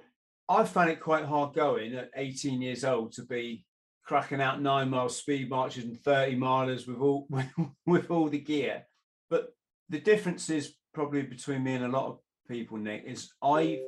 I 0.48 0.64
found 0.64 0.90
it 0.90 1.00
quite 1.00 1.24
hard 1.24 1.54
going 1.54 1.94
at 1.94 2.10
18 2.16 2.60
years 2.60 2.84
old 2.84 3.12
to 3.12 3.24
be 3.24 3.64
cracking 4.04 4.40
out 4.40 4.62
nine 4.62 4.90
mile 4.90 5.08
speed 5.08 5.50
marches 5.50 5.84
and 5.84 6.00
30 6.00 6.36
milers 6.36 6.86
with 6.86 6.98
all 6.98 7.26
with, 7.30 7.46
with 7.86 8.10
all 8.10 8.28
the 8.28 8.38
gear. 8.38 8.84
But 9.30 9.54
the 9.88 10.00
difference 10.00 10.50
is 10.50 10.74
probably 10.94 11.22
between 11.22 11.62
me 11.62 11.74
and 11.74 11.84
a 11.84 11.88
lot 11.88 12.06
of 12.06 12.18
people, 12.48 12.78
Nick, 12.78 13.04
is 13.06 13.30
I've 13.42 13.78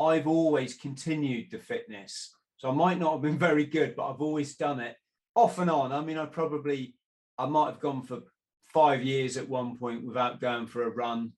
I've 0.00 0.26
always 0.26 0.74
continued 0.74 1.50
the 1.50 1.58
fitness. 1.58 2.34
So 2.56 2.70
I 2.70 2.74
might 2.74 2.98
not 2.98 3.12
have 3.12 3.22
been 3.22 3.38
very 3.50 3.66
good, 3.66 3.94
but 3.96 4.10
I've 4.10 4.20
always 4.20 4.56
done 4.56 4.80
it 4.80 4.96
off 5.34 5.58
and 5.58 5.70
on. 5.70 5.92
I 5.92 6.00
mean, 6.00 6.18
I 6.18 6.26
probably 6.26 6.94
I 7.38 7.46
might 7.46 7.66
have 7.66 7.80
gone 7.80 8.02
for 8.02 8.20
five 8.72 9.02
years 9.02 9.36
at 9.36 9.48
one 9.48 9.76
point 9.76 10.04
without 10.04 10.40
going 10.40 10.66
for 10.66 10.84
a 10.84 10.90
run, 10.90 11.32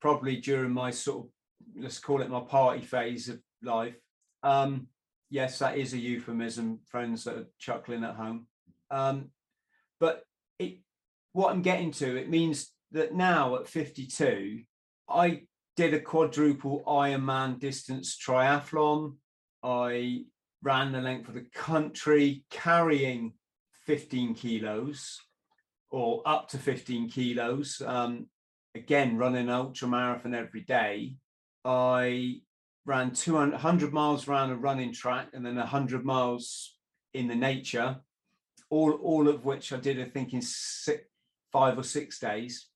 probably 0.00 0.36
during 0.36 0.72
my 0.72 0.90
sort 0.90 1.26
of 1.26 1.30
let's 1.76 1.98
call 1.98 2.22
it 2.22 2.30
my 2.30 2.40
party 2.40 2.82
phase 2.82 3.28
of 3.28 3.40
life. 3.62 3.94
Um, 4.42 4.88
yes, 5.30 5.58
that 5.58 5.78
is 5.78 5.92
a 5.92 5.98
euphemism, 5.98 6.80
friends 6.86 7.24
that 7.24 7.36
are 7.36 7.48
chuckling 7.58 8.04
at 8.04 8.14
home. 8.14 8.46
Um, 8.90 9.30
but 10.00 10.24
it 10.58 10.78
what 11.32 11.52
I'm 11.52 11.62
getting 11.62 11.90
to, 11.92 12.16
it 12.16 12.30
means 12.30 12.72
that 12.92 13.14
now 13.14 13.56
at 13.56 13.68
52, 13.68 14.62
I 15.08 15.42
did 15.78 15.94
a 15.94 16.00
quadruple 16.00 16.82
Ironman 16.88 17.56
distance 17.60 18.18
triathlon. 18.18 19.14
I 19.62 20.24
ran 20.60 20.90
the 20.90 21.00
length 21.00 21.28
of 21.28 21.34
the 21.34 21.46
country 21.54 22.42
carrying 22.50 23.34
15 23.86 24.34
kilos 24.34 25.20
or 25.92 26.20
up 26.26 26.48
to 26.48 26.58
15 26.58 27.08
kilos. 27.08 27.80
Um, 27.86 28.26
again, 28.74 29.16
running 29.16 29.44
an 29.44 29.50
ultra 29.50 29.86
marathon 29.86 30.34
every 30.34 30.62
day. 30.62 31.14
I 31.64 32.40
ran 32.84 33.12
200 33.12 33.92
miles 33.92 34.26
around 34.26 34.50
a 34.50 34.56
running 34.56 34.92
track 34.92 35.28
and 35.32 35.46
then 35.46 35.54
100 35.54 36.04
miles 36.04 36.74
in 37.14 37.28
the 37.28 37.36
nature, 37.36 37.98
all, 38.68 38.94
all 38.94 39.28
of 39.28 39.44
which 39.44 39.72
I 39.72 39.76
did, 39.76 40.00
I 40.00 40.06
think, 40.06 40.34
in 40.34 40.42
six, 40.42 41.04
five 41.52 41.78
or 41.78 41.84
six 41.84 42.18
days. 42.18 42.66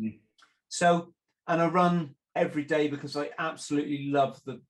Mm. 0.00 0.18
So, 0.68 1.14
and 1.46 1.62
I 1.62 1.68
run 1.68 2.16
every 2.38 2.64
day 2.64 2.88
because 2.88 3.16
I 3.16 3.30
absolutely 3.38 4.08
love 4.10 4.40
the 4.46 4.60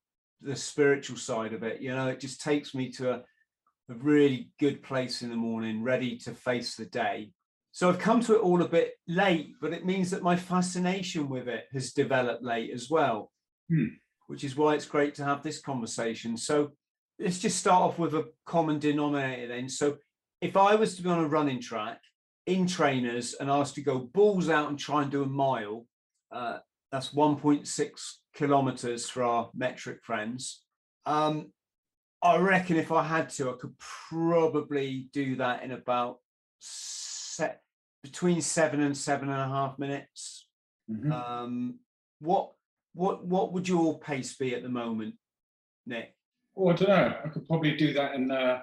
the 0.40 0.56
spiritual 0.56 1.16
side 1.16 1.52
of 1.52 1.62
it. 1.62 1.80
You 1.80 1.94
know, 1.94 2.08
it 2.08 2.20
just 2.20 2.40
takes 2.40 2.74
me 2.74 2.90
to 2.92 3.10
a, 3.10 3.16
a 3.90 3.94
really 3.94 4.50
good 4.60 4.82
place 4.82 5.22
in 5.22 5.30
the 5.30 5.36
morning, 5.36 5.82
ready 5.82 6.16
to 6.18 6.32
face 6.32 6.76
the 6.76 6.86
day. 6.86 7.32
So 7.72 7.88
I've 7.88 7.98
come 7.98 8.20
to 8.22 8.36
it 8.36 8.42
all 8.42 8.62
a 8.62 8.68
bit 8.68 8.92
late, 9.08 9.54
but 9.60 9.72
it 9.72 9.84
means 9.84 10.10
that 10.10 10.22
my 10.22 10.36
fascination 10.36 11.28
with 11.28 11.48
it 11.48 11.64
has 11.72 11.92
developed 11.92 12.44
late 12.44 12.70
as 12.72 12.88
well, 12.88 13.32
Hmm. 13.68 13.86
which 14.28 14.44
is 14.44 14.56
why 14.56 14.74
it's 14.74 14.86
great 14.86 15.14
to 15.16 15.24
have 15.24 15.42
this 15.42 15.60
conversation. 15.60 16.36
So 16.36 16.72
let's 17.18 17.38
just 17.40 17.58
start 17.58 17.82
off 17.82 17.98
with 17.98 18.14
a 18.14 18.28
common 18.46 18.78
denominator 18.78 19.48
then. 19.48 19.68
So 19.68 19.98
if 20.40 20.56
I 20.56 20.76
was 20.76 20.94
to 20.96 21.02
be 21.02 21.10
on 21.10 21.24
a 21.24 21.28
running 21.28 21.60
track 21.60 22.00
in 22.46 22.66
trainers 22.66 23.34
and 23.34 23.50
asked 23.50 23.74
to 23.74 23.82
go 23.82 23.98
balls 23.98 24.48
out 24.48 24.68
and 24.68 24.78
try 24.78 25.02
and 25.02 25.10
do 25.10 25.22
a 25.24 25.26
mile, 25.26 25.86
uh, 26.30 26.58
that's 26.90 27.10
1.6 27.10 28.12
kilometers 28.34 29.08
for 29.08 29.22
our 29.22 29.50
metric 29.54 30.00
friends. 30.02 30.62
Um, 31.06 31.52
I 32.22 32.36
reckon 32.38 32.76
if 32.76 32.90
I 32.90 33.02
had 33.02 33.28
to, 33.30 33.50
I 33.50 33.54
could 33.54 33.74
probably 33.78 35.08
do 35.12 35.36
that 35.36 35.62
in 35.62 35.72
about 35.72 36.18
set 36.58 37.60
between 38.02 38.40
seven 38.40 38.80
and 38.80 38.96
seven 38.96 39.28
and 39.28 39.40
a 39.40 39.48
half 39.48 39.78
minutes. 39.78 40.48
Mhm. 40.90 41.12
Um, 41.12 41.78
what 42.20 42.52
what 42.94 43.24
what 43.24 43.52
would 43.52 43.68
your 43.68 43.98
pace 44.00 44.36
be 44.36 44.54
at 44.54 44.62
the 44.62 44.68
moment, 44.68 45.14
Nick? 45.86 46.14
Oh, 46.56 46.70
I 46.70 46.72
don't 46.72 46.88
know. 46.88 47.16
I 47.24 47.28
could 47.28 47.46
probably 47.46 47.76
do 47.76 47.92
that 47.92 48.14
in. 48.14 48.30
Uh, 48.30 48.62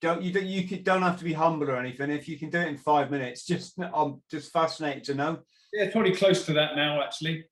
Don't 0.00 0.22
you 0.22 0.32
don't 0.32 0.46
you 0.46 0.66
could, 0.66 0.82
don't 0.82 1.02
have 1.02 1.18
to 1.18 1.24
be 1.24 1.32
humble 1.32 1.70
or 1.70 1.76
anything. 1.76 2.10
If 2.10 2.28
you 2.28 2.38
can 2.38 2.50
do 2.50 2.58
it 2.60 2.68
in 2.68 2.76
five 2.76 3.10
minutes, 3.10 3.46
just 3.52 3.78
I'm 3.78 4.20
just 4.30 4.52
fascinated 4.52 5.04
to 5.04 5.14
know. 5.14 5.38
Yeah, 5.72 5.84
it's 5.84 5.92
probably 5.92 6.16
close 6.16 6.44
to 6.46 6.52
that 6.54 6.74
now, 6.74 7.02
actually. 7.02 7.44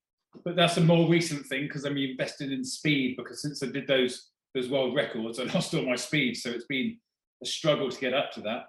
But 0.44 0.56
that's 0.56 0.76
a 0.76 0.80
more 0.80 1.08
recent 1.08 1.46
thing 1.46 1.62
because 1.62 1.84
I'm 1.84 1.96
invested 1.96 2.50
in 2.52 2.64
speed 2.64 3.16
because 3.16 3.40
since 3.42 3.62
I 3.62 3.66
did 3.66 3.86
those 3.86 4.30
those 4.54 4.68
world 4.68 4.94
records, 4.94 5.38
I 5.40 5.44
lost 5.44 5.74
all 5.74 5.82
my 5.82 5.96
speed. 5.96 6.36
So 6.36 6.50
it's 6.50 6.66
been 6.66 6.96
a 7.42 7.46
struggle 7.46 7.90
to 7.90 8.00
get 8.00 8.14
up 8.14 8.32
to 8.32 8.40
that. 8.42 8.66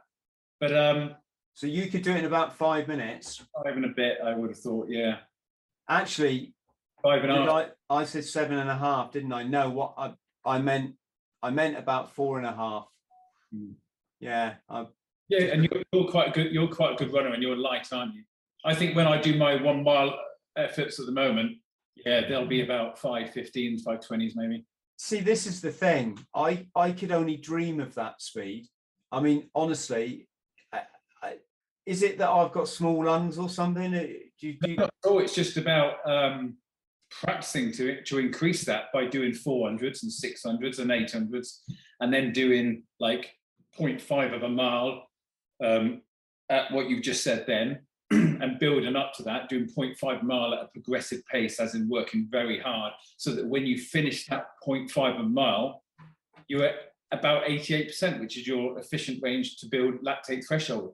But 0.60 0.76
um, 0.76 1.16
So 1.54 1.68
you 1.68 1.88
could 1.88 2.02
do 2.02 2.12
it 2.12 2.18
in 2.18 2.26
about 2.26 2.56
five 2.58 2.88
minutes. 2.88 3.44
five 3.64 3.76
and 3.76 3.86
a 3.86 3.90
bit, 3.90 4.18
I 4.24 4.34
would 4.34 4.50
have 4.50 4.60
thought, 4.60 4.88
yeah, 4.90 5.18
Actually, 5.88 6.54
five 7.04 7.24
and 7.24 7.32
a 7.32 7.36
half. 7.36 7.50
I, 7.50 8.02
I 8.02 8.04
said 8.06 8.26
seven 8.26 8.58
and 8.58 8.70
a 8.70 8.76
half, 8.76 9.12
didn't 9.12 9.32
I? 9.32 9.44
No, 9.44 9.70
what 9.70 9.94
I, 9.98 10.14
I 10.44 10.58
meant, 10.60 10.96
I 11.44 11.52
meant 11.52 11.78
about 11.78 12.16
four 12.16 12.40
and 12.40 12.48
a 12.48 12.54
half. 12.54 12.88
Hmm. 13.54 13.74
Yeah, 14.20 14.56
I, 14.68 14.88
Yeah, 15.30 15.54
and 15.54 15.68
you're, 15.70 15.84
you're 15.94 16.10
quite 16.10 16.34
good. 16.34 16.52
You're 16.52 16.68
quite 16.68 16.94
a 16.94 16.96
good 16.96 17.14
runner, 17.14 17.34
and 17.34 17.44
you're 17.44 17.56
light, 17.56 17.88
aren't 17.92 18.16
you? 18.16 18.24
I 18.64 18.74
think 18.74 18.96
when 18.96 19.06
I 19.06 19.22
do 19.22 19.38
my 19.38 19.62
one 19.62 19.84
mile 19.84 20.18
efforts 20.58 21.00
at 21.00 21.06
the 21.06 21.12
moment, 21.12 21.54
yeah, 22.06 22.28
they'll 22.28 22.46
be 22.48 22.62
about 22.62 23.00
five 23.00 23.32
fifteens, 23.32 23.84
five 23.84 24.06
twenties, 24.06 24.34
maybe. 24.36 24.66
see, 24.98 25.20
this 25.20 25.46
is 25.48 25.62
the 25.62 25.72
thing. 25.72 26.18
I, 26.34 26.68
I 26.76 26.92
could 26.92 27.12
only 27.12 27.38
dream 27.38 27.80
of 27.80 27.94
that 27.96 28.22
speed. 28.22 28.68
I 29.12 29.20
mean, 29.22 29.50
honestly, 29.56 30.28
is 31.86 32.02
it 32.02 32.18
that 32.18 32.30
I've 32.30 32.52
got 32.52 32.68
small 32.68 33.06
lungs 33.06 33.38
or 33.38 33.48
something? 33.48 33.94
Uh, 33.94 34.00
Do 34.40 34.48
you, 34.48 34.58
do 34.60 34.72
you- 34.72 34.88
all. 35.06 35.20
It's 35.20 35.36
just 35.36 35.56
about 35.58 35.98
um, 36.10 36.58
practicing 37.12 37.72
to 37.74 38.02
to 38.04 38.18
increase 38.18 38.66
that 38.66 38.86
by 38.92 39.06
doing 39.06 39.34
four 39.34 39.68
hundreds 39.70 40.02
and 40.04 40.12
six 40.12 40.44
hundreds 40.44 40.80
and 40.80 40.92
eight 40.92 41.12
hundreds, 41.12 41.62
and 42.00 42.12
then 42.14 42.34
doing 42.34 42.84
like 43.00 43.32
0.5 43.80 44.34
of 44.36 44.44
a 44.44 44.50
mile 44.50 45.08
um, 45.64 46.02
at 46.50 46.72
what 46.72 46.90
you've 46.90 47.04
just 47.04 47.24
said 47.24 47.46
then, 47.46 47.85
and 48.42 48.60
building 48.60 48.96
up 48.96 49.14
to 49.14 49.24
that, 49.24 49.50
doing 49.50 49.68
0.5 49.68 50.24
mile 50.24 50.54
at 50.54 50.64
a 50.64 50.68
progressive 50.68 51.26
pace, 51.28 51.60
as 51.60 51.76
in 51.76 51.88
working 51.90 52.28
very 52.30 52.60
hard, 52.60 52.94
so 53.18 53.32
that 53.32 53.46
when 53.46 53.66
you 53.66 53.78
finish 53.78 54.26
that 54.28 54.48
0.5 54.66 55.20
a 55.20 55.24
mile, 55.24 55.84
you're 56.48 56.66
at 56.66 56.76
about 57.12 57.46
88%, 57.46 58.20
which 58.20 58.38
is 58.38 58.48
your 58.48 58.78
efficient 58.80 59.22
range 59.22 59.58
to 59.58 59.68
build 59.68 59.96
lactate 60.02 60.46
threshold. 60.48 60.94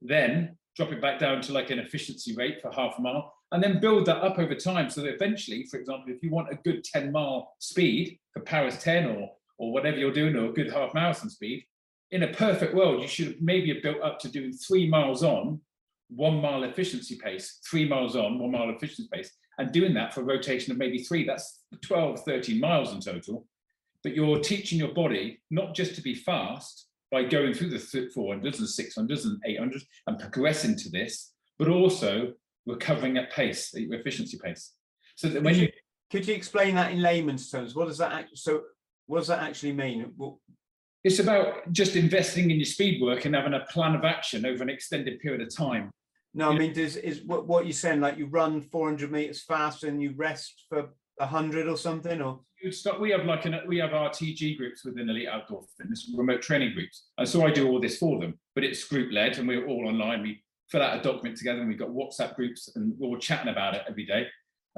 Then 0.00 0.56
drop 0.76 0.92
it 0.92 1.02
back 1.02 1.18
down 1.18 1.40
to 1.42 1.52
like 1.52 1.70
an 1.70 1.78
efficiency 1.78 2.34
rate 2.34 2.60
for 2.62 2.70
half 2.70 2.98
a 2.98 3.02
mile, 3.02 3.34
and 3.52 3.62
then 3.62 3.80
build 3.80 4.06
that 4.06 4.22
up 4.22 4.38
over 4.38 4.54
time 4.54 4.90
so 4.90 5.00
that 5.00 5.14
eventually, 5.14 5.64
for 5.64 5.78
example, 5.78 6.12
if 6.12 6.22
you 6.22 6.30
want 6.30 6.52
a 6.52 6.56
good 6.56 6.84
10 6.84 7.10
mile 7.10 7.54
speed 7.58 8.18
for 8.32 8.40
Paras 8.40 8.78
10 8.78 9.06
or 9.06 9.30
or 9.58 9.72
whatever 9.72 9.98
you're 9.98 10.12
doing, 10.12 10.36
or 10.36 10.46
a 10.46 10.52
good 10.52 10.72
half 10.72 10.94
marathon 10.94 11.28
speed, 11.28 11.64
in 12.10 12.22
a 12.22 12.28
perfect 12.28 12.74
world, 12.74 13.02
you 13.02 13.08
should 13.08 13.42
maybe 13.42 13.72
have 13.74 13.82
built 13.82 14.00
up 14.02 14.18
to 14.20 14.30
doing 14.30 14.52
three 14.52 14.88
miles 14.88 15.22
on, 15.22 15.60
one 16.08 16.40
mile 16.40 16.64
efficiency 16.64 17.18
pace, 17.22 17.60
three 17.68 17.88
miles 17.88 18.16
on, 18.16 18.38
one 18.38 18.50
mile 18.50 18.70
efficiency 18.70 19.08
pace, 19.12 19.30
and 19.58 19.72
doing 19.72 19.94
that 19.94 20.14
for 20.14 20.20
a 20.20 20.24
rotation 20.24 20.72
of 20.72 20.78
maybe 20.78 20.98
three, 20.98 21.24
that's 21.24 21.64
12, 21.82 22.20
13 22.24 22.60
miles 22.60 22.92
in 22.92 23.00
total. 23.00 23.46
But 24.02 24.14
you're 24.14 24.38
teaching 24.38 24.78
your 24.78 24.94
body 24.94 25.40
not 25.50 25.74
just 25.74 25.94
to 25.96 26.02
be 26.02 26.14
fast 26.14 26.86
by 27.10 27.24
going 27.24 27.54
through 27.54 27.70
the 27.70 27.76
400s 27.76 28.58
and 28.58 29.10
600s 29.10 29.24
and 29.24 29.42
800s 29.46 29.82
and 30.06 30.18
progressing 30.18 30.76
to 30.76 30.90
this, 30.90 31.32
but 31.58 31.68
also 31.68 32.32
recovering 32.66 33.16
at 33.16 33.32
pace, 33.32 33.74
at 33.74 33.82
your 33.82 33.94
efficiency 33.94 34.38
pace. 34.42 34.74
So 35.16 35.28
that 35.28 35.42
when 35.42 35.54
Could 35.54 35.62
you 35.62 35.68
could 36.10 36.26
you 36.26 36.34
explain 36.34 36.74
that 36.76 36.92
in 36.92 37.02
layman's 37.02 37.50
terms? 37.50 37.74
What 37.74 37.88
does 37.88 37.98
that 37.98 38.12
act, 38.12 38.30
so 38.38 38.62
what 39.06 39.18
does 39.18 39.28
that 39.28 39.42
actually 39.42 39.72
mean? 39.72 40.12
Well, 40.16 40.40
It's 41.04 41.18
about 41.18 41.70
just 41.72 41.96
investing 41.96 42.50
in 42.50 42.56
your 42.56 42.66
speed 42.66 43.02
work 43.02 43.24
and 43.24 43.34
having 43.34 43.54
a 43.54 43.64
plan 43.70 43.94
of 43.94 44.04
action 44.04 44.46
over 44.46 44.62
an 44.62 44.70
extended 44.70 45.20
period 45.20 45.42
of 45.42 45.54
time. 45.54 45.90
No, 46.38 46.52
I 46.52 46.56
mean, 46.56 46.72
does, 46.72 46.94
is 46.94 47.22
what, 47.22 47.48
what 47.48 47.66
you're 47.66 47.72
saying, 47.72 48.00
like 48.00 48.16
you 48.16 48.26
run 48.26 48.62
four 48.62 48.86
hundred 48.86 49.10
meters 49.10 49.42
fast 49.42 49.82
and 49.82 50.00
you 50.00 50.14
rest 50.16 50.66
for 50.68 50.90
hundred 51.18 51.66
or 51.66 51.76
something, 51.76 52.22
or? 52.22 52.38
You'd 52.62 52.74
start, 52.74 53.00
we 53.00 53.10
have 53.10 53.24
like 53.24 53.44
an, 53.46 53.58
we 53.66 53.78
have 53.78 53.90
RTG 53.90 54.56
groups 54.56 54.84
within 54.84 55.10
Elite 55.10 55.26
Outdoor 55.26 55.64
Fitness, 55.76 56.12
remote 56.16 56.40
training 56.40 56.74
groups. 56.74 57.08
And 57.18 57.28
so 57.28 57.44
I 57.44 57.50
do 57.50 57.68
all 57.68 57.80
this 57.80 57.98
for 57.98 58.20
them, 58.20 58.38
but 58.54 58.62
it's 58.62 58.84
group 58.84 59.12
led 59.12 59.38
and 59.38 59.48
we're 59.48 59.66
all 59.66 59.88
online. 59.88 60.22
We 60.22 60.44
fill 60.68 60.82
out 60.82 61.00
a 61.00 61.02
document 61.02 61.36
together 61.36 61.58
and 61.58 61.68
we've 61.68 61.78
got 61.78 61.88
WhatsApp 61.88 62.36
groups 62.36 62.70
and 62.76 62.94
we're 62.98 63.08
all 63.08 63.18
chatting 63.18 63.50
about 63.50 63.74
it 63.74 63.82
every 63.88 64.06
day. 64.06 64.28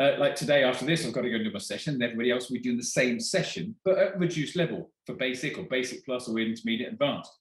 Uh, 0.00 0.12
like 0.18 0.34
today 0.34 0.64
after 0.64 0.86
this, 0.86 1.04
I've 1.04 1.12
got 1.12 1.22
to 1.22 1.28
go 1.28 1.36
and 1.36 1.44
do 1.44 1.52
my 1.52 1.58
session 1.58 1.92
and 1.92 2.02
everybody 2.02 2.30
else 2.30 2.48
will 2.48 2.56
be 2.56 2.62
doing 2.62 2.78
the 2.78 2.82
same 2.82 3.20
session, 3.20 3.76
but 3.84 3.98
at 3.98 4.18
reduced 4.18 4.56
level 4.56 4.90
for 5.04 5.14
basic 5.14 5.58
or 5.58 5.64
basic 5.64 6.06
plus 6.06 6.26
or 6.26 6.38
intermediate 6.38 6.92
advanced. 6.92 7.32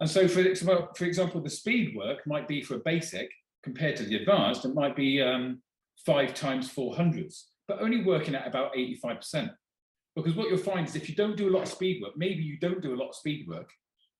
And 0.00 0.08
so 0.08 0.28
for, 0.28 0.40
example- 0.40 0.88
for 0.94 1.04
example, 1.04 1.40
the 1.40 1.50
speed 1.50 1.96
work 1.96 2.26
might 2.26 2.48
be 2.48 2.62
for 2.62 2.74
a 2.74 2.80
basic 2.80 3.30
compared 3.62 3.96
to 3.96 4.04
the 4.04 4.16
advanced, 4.16 4.64
it 4.64 4.74
might 4.74 4.94
be 4.94 5.20
um, 5.20 5.60
five 6.04 6.34
times 6.34 6.72
400s, 6.72 7.44
but 7.66 7.80
only 7.80 8.04
working 8.04 8.34
at 8.34 8.46
about 8.46 8.74
85%. 8.74 9.50
Because 10.14 10.34
what 10.34 10.48
you'll 10.48 10.58
find 10.58 10.86
is 10.86 10.94
if 10.94 11.08
you 11.08 11.14
don't 11.14 11.36
do 11.36 11.48
a 11.48 11.54
lot 11.54 11.62
of 11.62 11.68
speed 11.68 12.00
work, 12.02 12.12
maybe 12.16 12.42
you 12.42 12.58
don't 12.58 12.80
do 12.80 12.94
a 12.94 12.96
lot 12.96 13.08
of 13.08 13.14
speed 13.14 13.46
work, 13.48 13.70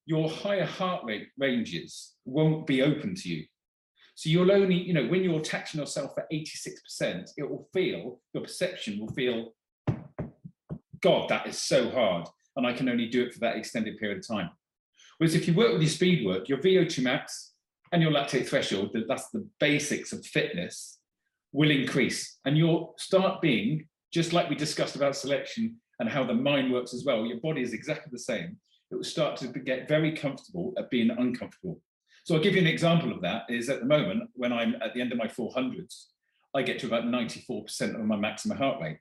your 0.05 0.29
higher 0.29 0.65
heart 0.65 1.05
rate 1.05 1.29
ranges 1.39 2.15
won't 2.25 2.67
be 2.67 2.83
open 2.83 3.15
to 3.15 3.29
you. 3.29 3.45
So 4.15 4.31
you'll 4.31 4.53
only, 4.53 4.77
you 4.77 4.95
know, 4.95 5.07
when 5.07 5.23
you're 5.23 5.41
taxing 5.41 5.79
yourself 5.79 6.13
at 6.17 6.31
86%, 6.31 7.31
it 7.37 7.49
will 7.49 7.69
feel, 7.73 8.21
your 8.33 8.43
perception 8.43 8.99
will 8.99 9.13
feel, 9.13 9.53
God, 11.01 11.29
that 11.29 11.47
is 11.47 11.59
so 11.59 11.91
hard. 11.91 12.27
And 12.57 12.67
I 12.67 12.73
can 12.73 12.89
only 12.89 13.09
do 13.09 13.23
it 13.23 13.35
for 13.35 13.41
that 13.41 13.57
extended 13.57 13.99
period 13.99 14.19
of 14.19 14.27
time. 14.27 14.51
Whereas 15.19 15.35
if 15.35 15.49
you 15.49 15.55
work 15.55 15.73
with 15.73 15.83
your 15.83 15.91
speed 15.91 16.27
work, 16.27 16.49
your 16.49 16.59
VO2 16.59 17.03
max 17.03 17.53
and 17.93 18.03
your 18.03 18.11
lactate 18.11 18.49
threshold, 18.49 18.97
that's 19.09 19.31
the 19.31 19.47
basics 19.61 20.13
of 20.13 20.25
fitness, 20.27 20.99
will 21.53 21.71
increase. 21.71 22.39
And 22.45 22.59
you'll 22.59 22.95
start 22.99 23.41
being, 23.41 23.87
just 24.13 24.33
like 24.33 24.51
we 24.51 24.57
discussed 24.57 24.97
about 24.97 25.17
selection 25.17 25.77
and 26.01 26.09
how 26.09 26.25
the 26.25 26.35
mind 26.35 26.73
works 26.73 26.93
as 26.93 27.05
well, 27.05 27.25
your 27.25 27.41
body 27.41 27.63
is 27.63 27.73
exactly 27.73 28.11
the 28.13 28.19
same. 28.19 28.59
It 28.91 28.97
will 28.97 29.05
start 29.05 29.37
to 29.39 29.49
get 29.49 29.89
very 29.89 30.13
comfortable 30.13 30.75
at 30.79 30.91
being 30.91 31.11
uncomfortable. 31.11 31.81
So 32.25 32.35
I'll 32.35 32.43
give 32.43 32.55
you 32.55 32.61
an 32.61 32.67
example 32.67 33.13
of 33.13 33.23
that 33.23 33.45
is 33.49 33.69
at 33.69 33.81
the 33.81 33.87
moment, 33.87 34.31
when 34.35 34.53
I'm 34.53 34.75
at 34.83 34.93
the 34.95 35.01
end 35.01 35.13
of 35.13 35.19
my 35.19 35.29
400s, 35.29 36.07
I 36.55 36.63
get 36.63 36.79
to 36.81 36.87
about 36.87 37.05
94% 37.05 37.95
of 37.95 38.05
my 38.05 38.17
maximum 38.17 38.59
heart 38.59 38.81
rate. 38.81 38.99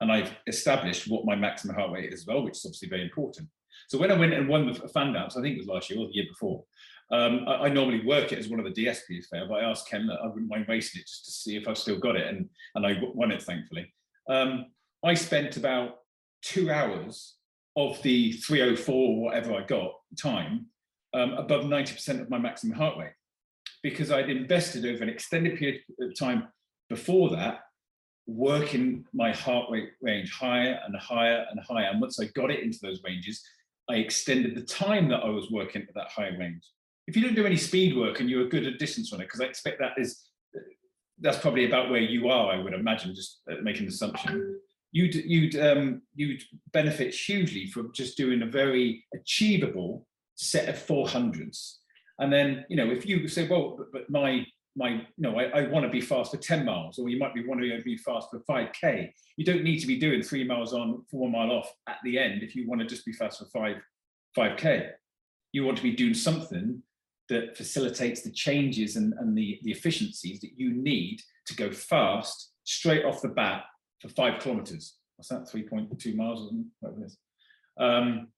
And 0.00 0.10
I've 0.10 0.34
established 0.46 1.08
what 1.08 1.24
my 1.24 1.36
maximum 1.36 1.76
heart 1.76 1.92
rate 1.92 2.12
is 2.12 2.20
as 2.20 2.26
well, 2.26 2.42
which 2.42 2.56
is 2.56 2.64
obviously 2.64 2.88
very 2.88 3.02
important. 3.02 3.48
So 3.88 3.98
when 3.98 4.10
I 4.10 4.18
went 4.18 4.34
and 4.34 4.48
won 4.48 4.66
the 4.66 4.88
fan 4.88 5.12
dance, 5.12 5.36
I 5.36 5.42
think 5.42 5.56
it 5.56 5.60
was 5.60 5.66
last 5.66 5.90
year 5.90 5.98
or 5.98 6.06
the 6.06 6.14
year 6.14 6.26
before, 6.28 6.64
um, 7.10 7.44
I, 7.46 7.54
I 7.54 7.68
normally 7.68 8.04
work 8.04 8.32
it 8.32 8.38
as 8.38 8.48
one 8.48 8.60
of 8.60 8.66
the 8.66 8.84
DSPs 8.84 9.26
fair, 9.30 9.46
but 9.46 9.60
I 9.60 9.70
asked 9.70 9.88
Ken 9.88 10.06
that 10.06 10.20
I 10.22 10.26
wouldn't 10.26 10.48
mind 10.48 10.66
racing 10.68 11.00
it 11.00 11.06
just 11.06 11.24
to 11.26 11.30
see 11.30 11.56
if 11.56 11.68
I've 11.68 11.78
still 11.78 11.98
got 11.98 12.16
it. 12.16 12.26
And, 12.26 12.48
and 12.74 12.86
I 12.86 12.98
won 13.14 13.30
it, 13.30 13.42
thankfully. 13.42 13.92
Um, 14.28 14.66
I 15.04 15.14
spent 15.14 15.56
about 15.56 15.96
two 16.42 16.70
hours 16.70 17.36
of 17.76 18.00
the 18.02 18.32
304 18.32 18.94
or 18.94 19.20
whatever 19.20 19.54
I 19.54 19.64
got 19.64 19.92
time 20.20 20.66
um, 21.12 21.32
above 21.34 21.64
90% 21.64 22.20
of 22.20 22.30
my 22.30 22.38
maximum 22.38 22.76
heart 22.76 22.98
rate 22.98 23.12
because 23.82 24.10
I'd 24.10 24.30
invested 24.30 24.86
over 24.86 25.02
an 25.02 25.08
extended 25.08 25.58
period 25.58 25.80
of 26.00 26.18
time 26.18 26.48
before 26.88 27.30
that 27.30 27.60
working 28.26 29.04
my 29.12 29.32
heart 29.32 29.70
rate 29.70 29.90
range 30.00 30.32
higher 30.32 30.80
and 30.86 30.96
higher 30.96 31.44
and 31.50 31.60
higher. 31.60 31.90
And 31.90 32.00
once 32.00 32.18
I 32.18 32.26
got 32.34 32.50
it 32.50 32.60
into 32.60 32.78
those 32.80 33.02
ranges, 33.04 33.44
I 33.88 33.96
extended 33.96 34.54
the 34.54 34.62
time 34.62 35.08
that 35.08 35.24
I 35.24 35.28
was 35.28 35.50
working 35.50 35.82
at 35.82 35.94
that 35.94 36.08
high 36.08 36.28
range. 36.28 36.62
If 37.06 37.16
you 37.16 37.22
don't 37.22 37.34
do 37.34 37.46
any 37.46 37.56
speed 37.56 37.96
work 37.96 38.20
and 38.20 38.30
you're 38.30 38.48
good 38.48 38.66
at 38.66 38.78
distance 38.78 39.12
runner, 39.12 39.24
because 39.24 39.40
I 39.40 39.44
expect 39.44 39.78
that 39.80 39.92
is 39.98 40.22
that's 41.20 41.38
probably 41.38 41.66
about 41.66 41.90
where 41.90 42.00
you 42.00 42.28
are, 42.28 42.52
I 42.52 42.58
would 42.58 42.74
imagine, 42.74 43.14
just 43.14 43.40
uh, 43.50 43.56
making 43.62 43.82
an 43.82 43.88
assumption. 43.88 44.58
You'd 44.92 45.14
you'd 45.14 45.56
um, 45.56 46.02
you'd 46.14 46.42
benefit 46.72 47.14
hugely 47.14 47.66
from 47.66 47.92
just 47.94 48.16
doing 48.16 48.42
a 48.42 48.46
very 48.46 49.04
achievable 49.14 50.06
set 50.36 50.68
of 50.68 50.76
400s. 50.76 51.74
And 52.18 52.32
then, 52.32 52.64
you 52.68 52.76
know, 52.76 52.90
if 52.90 53.06
you 53.06 53.26
say, 53.28 53.48
well, 53.48 53.74
but, 53.76 53.92
but 53.92 54.10
my 54.10 54.44
my, 54.76 54.90
you 54.90 55.06
know, 55.18 55.38
I, 55.38 55.44
I 55.44 55.68
want 55.68 55.84
to 55.84 55.90
be 55.90 56.00
fast 56.00 56.32
for 56.32 56.36
10 56.36 56.64
miles, 56.64 56.98
or 56.98 57.08
you 57.08 57.18
might 57.18 57.34
be 57.34 57.46
wanting 57.46 57.70
to 57.70 57.82
be 57.82 57.96
fast 57.96 58.28
for 58.30 58.40
5k. 58.40 59.10
You 59.36 59.44
don't 59.44 59.62
need 59.62 59.78
to 59.80 59.86
be 59.86 59.98
doing 59.98 60.22
three 60.22 60.44
miles 60.44 60.72
on, 60.72 61.04
four 61.10 61.30
mile 61.30 61.52
off 61.52 61.72
at 61.88 61.98
the 62.04 62.18
end 62.18 62.42
if 62.42 62.56
you 62.56 62.68
want 62.68 62.80
to 62.80 62.86
just 62.86 63.04
be 63.04 63.12
fast 63.12 63.38
for 63.38 63.46
five, 63.46 63.76
5k. 64.36 64.90
You 65.52 65.64
want 65.64 65.76
to 65.76 65.82
be 65.82 65.94
doing 65.94 66.14
something 66.14 66.82
that 67.28 67.56
facilitates 67.56 68.22
the 68.22 68.30
changes 68.30 68.96
and, 68.96 69.14
and 69.18 69.36
the, 69.36 69.60
the 69.62 69.70
efficiencies 69.70 70.40
that 70.40 70.52
you 70.56 70.74
need 70.74 71.20
to 71.46 71.54
go 71.54 71.70
fast 71.70 72.52
straight 72.64 73.04
off 73.04 73.22
the 73.22 73.28
bat 73.28 73.64
for 74.00 74.08
five 74.08 74.40
kilometers. 74.40 74.96
What's 75.16 75.28
that? 75.28 75.48
3.2 75.48 76.16
miles 76.16 76.40
or 76.40 76.48
something, 76.48 76.66
whatever 76.80 77.02
it 77.02 77.06
is. 77.06 77.18
Um, 77.78 78.28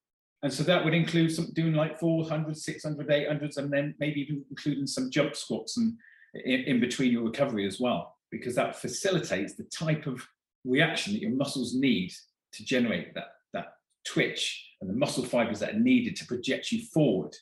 and 0.43 0.53
so 0.53 0.63
that 0.65 0.85
would 0.85 0.95
include 0.95 1.35
some 1.35 1.49
doing 1.55 1.73
like 1.73 1.99
400, 1.99 2.57
600, 2.57 3.09
800s, 3.09 3.57
and 3.57 3.73
then 3.73 3.95
maybe 3.99 4.21
even 4.21 4.45
including 4.51 4.87
some 4.87 5.11
jump 5.11 5.35
squats 5.35 5.79
and 5.79 5.95
in, 6.35 6.61
in 6.63 6.81
between 6.81 7.13
your 7.13 7.25
recovery 7.25 7.67
as 7.67 7.81
well, 7.81 8.17
because 8.31 8.55
that 8.55 8.77
facilitates 8.77 9.55
the 9.55 9.65
type 9.65 10.07
of 10.07 10.27
reaction 10.65 11.13
that 11.13 11.23
your 11.23 11.31
muscles 11.31 11.75
need 11.75 12.13
to 12.53 12.65
generate 12.65 13.15
that, 13.15 13.29
that 13.53 13.75
twitch 14.05 14.73
and 14.81 14.91
the 14.91 14.95
muscle 14.95 15.25
fibers 15.25 15.61
that 15.61 15.75
are 15.75 15.79
needed 15.79 16.17
to 16.17 16.27
project 16.27 16.73
you 16.73 16.85
forward. 16.87 17.35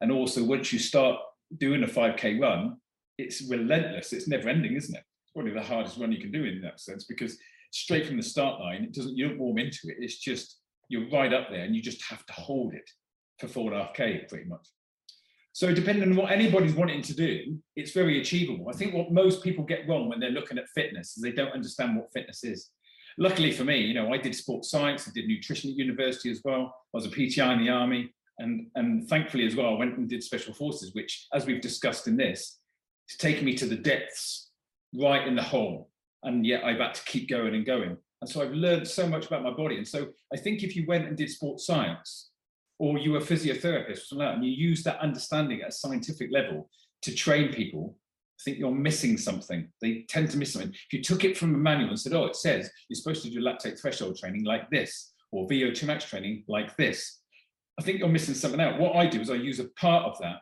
And 0.00 0.10
also, 0.10 0.44
once 0.44 0.72
you 0.72 0.78
start 0.78 1.18
doing 1.58 1.82
a 1.82 1.86
5K 1.86 2.40
run, 2.40 2.76
it's 3.18 3.48
relentless. 3.48 4.12
It's 4.12 4.28
never 4.28 4.48
ending, 4.48 4.74
isn't 4.74 4.94
it? 4.94 5.04
It's 5.24 5.32
probably 5.32 5.52
the 5.52 5.62
hardest 5.62 5.98
run 5.98 6.12
you 6.12 6.20
can 6.20 6.32
do 6.32 6.44
in 6.44 6.60
that 6.62 6.80
sense 6.80 7.04
because 7.04 7.38
straight 7.70 8.06
from 8.06 8.16
the 8.16 8.22
start 8.22 8.60
line, 8.60 8.84
it 8.84 8.92
doesn't 8.92 9.16
you 9.16 9.28
don't 9.28 9.38
warm 9.38 9.58
into 9.58 9.88
it. 9.88 9.96
It's 9.98 10.18
just 10.18 10.58
you're 10.88 11.08
right 11.10 11.32
up 11.32 11.48
there 11.50 11.64
and 11.64 11.74
you 11.74 11.82
just 11.82 12.02
have 12.04 12.24
to 12.26 12.32
hold 12.32 12.74
it 12.74 12.88
for 13.38 13.48
four 13.48 13.72
and 13.72 13.80
a 13.80 13.84
half 13.84 13.94
K 13.94 14.24
pretty 14.28 14.48
much. 14.48 14.66
So 15.54 15.72
depending 15.72 16.10
on 16.10 16.16
what 16.16 16.32
anybody's 16.32 16.74
wanting 16.74 17.00
to 17.02 17.14
do, 17.14 17.56
it's 17.76 17.92
very 17.92 18.20
achievable. 18.20 18.68
I 18.68 18.72
think 18.72 18.92
what 18.92 19.12
most 19.12 19.40
people 19.40 19.64
get 19.64 19.88
wrong 19.88 20.08
when 20.08 20.18
they're 20.18 20.30
looking 20.30 20.58
at 20.58 20.68
fitness 20.74 21.16
is 21.16 21.22
they 21.22 21.30
don't 21.30 21.52
understand 21.52 21.96
what 21.96 22.12
fitness 22.12 22.42
is. 22.42 22.70
Luckily 23.18 23.52
for 23.52 23.62
me, 23.62 23.78
you 23.78 23.94
know, 23.94 24.12
I 24.12 24.18
did 24.18 24.34
sports 24.34 24.68
science, 24.68 25.06
I 25.06 25.12
did 25.14 25.28
nutrition 25.28 25.70
at 25.70 25.76
university 25.76 26.28
as 26.32 26.40
well. 26.44 26.74
I 26.92 26.96
was 26.96 27.06
a 27.06 27.08
PTI 27.08 27.52
in 27.52 27.64
the 27.64 27.70
army, 27.70 28.12
and 28.40 28.66
and 28.74 29.08
thankfully 29.08 29.46
as 29.46 29.54
well, 29.54 29.68
I 29.68 29.78
went 29.78 29.96
and 29.96 30.08
did 30.08 30.24
special 30.24 30.52
forces, 30.52 30.92
which, 30.92 31.28
as 31.32 31.46
we've 31.46 31.60
discussed 31.60 32.08
in 32.08 32.16
this, 32.16 32.58
it's 33.06 33.16
taken 33.16 33.44
me 33.44 33.54
to 33.54 33.66
the 33.66 33.76
depths, 33.76 34.50
right 34.92 35.24
in 35.24 35.36
the 35.36 35.42
hole, 35.42 35.88
and 36.24 36.44
yet 36.44 36.64
I've 36.64 36.80
had 36.80 36.94
to 36.94 37.04
keep 37.04 37.28
going 37.28 37.54
and 37.54 37.64
going. 37.64 37.96
And 38.20 38.28
so 38.28 38.42
I've 38.42 38.54
learned 38.54 38.88
so 38.88 39.06
much 39.06 39.26
about 39.26 39.44
my 39.44 39.52
body. 39.52 39.76
And 39.76 39.86
so 39.86 40.08
I 40.32 40.36
think 40.36 40.64
if 40.64 40.74
you 40.74 40.84
went 40.88 41.06
and 41.06 41.16
did 41.16 41.30
sports 41.30 41.64
science, 41.64 42.30
or 42.78 42.98
you 42.98 43.12
were 43.12 43.18
a 43.18 43.22
physiotherapist 43.22 44.12
and 44.12 44.44
you 44.44 44.52
use 44.52 44.82
that 44.82 45.00
understanding 45.00 45.62
at 45.62 45.68
a 45.68 45.72
scientific 45.72 46.30
level 46.32 46.68
to 47.02 47.14
train 47.14 47.52
people, 47.52 47.96
I 48.40 48.42
think 48.44 48.58
you're 48.58 48.72
missing 48.72 49.16
something. 49.16 49.68
They 49.80 50.04
tend 50.08 50.30
to 50.30 50.38
miss 50.38 50.52
something. 50.52 50.70
If 50.70 50.92
you 50.92 51.02
took 51.02 51.24
it 51.24 51.36
from 51.36 51.54
a 51.54 51.58
manual 51.58 51.90
and 51.90 52.00
said, 52.00 52.12
oh, 52.12 52.24
it 52.26 52.36
says 52.36 52.70
you're 52.88 52.96
supposed 52.96 53.22
to 53.22 53.30
do 53.30 53.40
lactate 53.40 53.80
threshold 53.80 54.18
training 54.18 54.44
like 54.44 54.68
this, 54.70 55.12
or 55.30 55.48
VO2 55.48 55.84
max 55.84 56.04
training 56.04 56.44
like 56.48 56.76
this, 56.76 57.20
I 57.78 57.82
think 57.82 57.98
you're 57.98 58.08
missing 58.08 58.34
something 58.34 58.60
out. 58.60 58.78
What 58.78 58.96
I 58.96 59.06
do 59.06 59.20
is 59.20 59.30
I 59.30 59.34
use 59.34 59.60
a 59.60 59.68
part 59.80 60.04
of 60.04 60.18
that, 60.20 60.38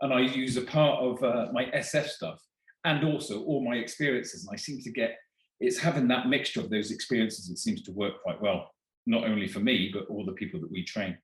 and 0.00 0.12
I 0.12 0.20
use 0.20 0.56
a 0.56 0.62
part 0.62 1.02
of 1.02 1.22
uh, 1.22 1.46
my 1.52 1.64
SF 1.66 2.06
stuff, 2.06 2.40
and 2.84 3.04
also 3.04 3.42
all 3.44 3.64
my 3.64 3.76
experiences. 3.76 4.46
And 4.46 4.54
I 4.54 4.56
seem 4.56 4.80
to 4.82 4.90
get 4.90 5.16
it's 5.60 5.78
having 5.78 6.08
that 6.08 6.28
mixture 6.28 6.60
of 6.60 6.70
those 6.70 6.90
experiences 6.90 7.48
that 7.48 7.58
seems 7.58 7.82
to 7.82 7.92
work 7.92 8.22
quite 8.22 8.40
well, 8.40 8.70
not 9.06 9.24
only 9.24 9.48
for 9.48 9.60
me, 9.60 9.90
but 9.92 10.06
all 10.08 10.24
the 10.24 10.32
people 10.32 10.60
that 10.60 10.70
we 10.70 10.84
train. 10.84 11.16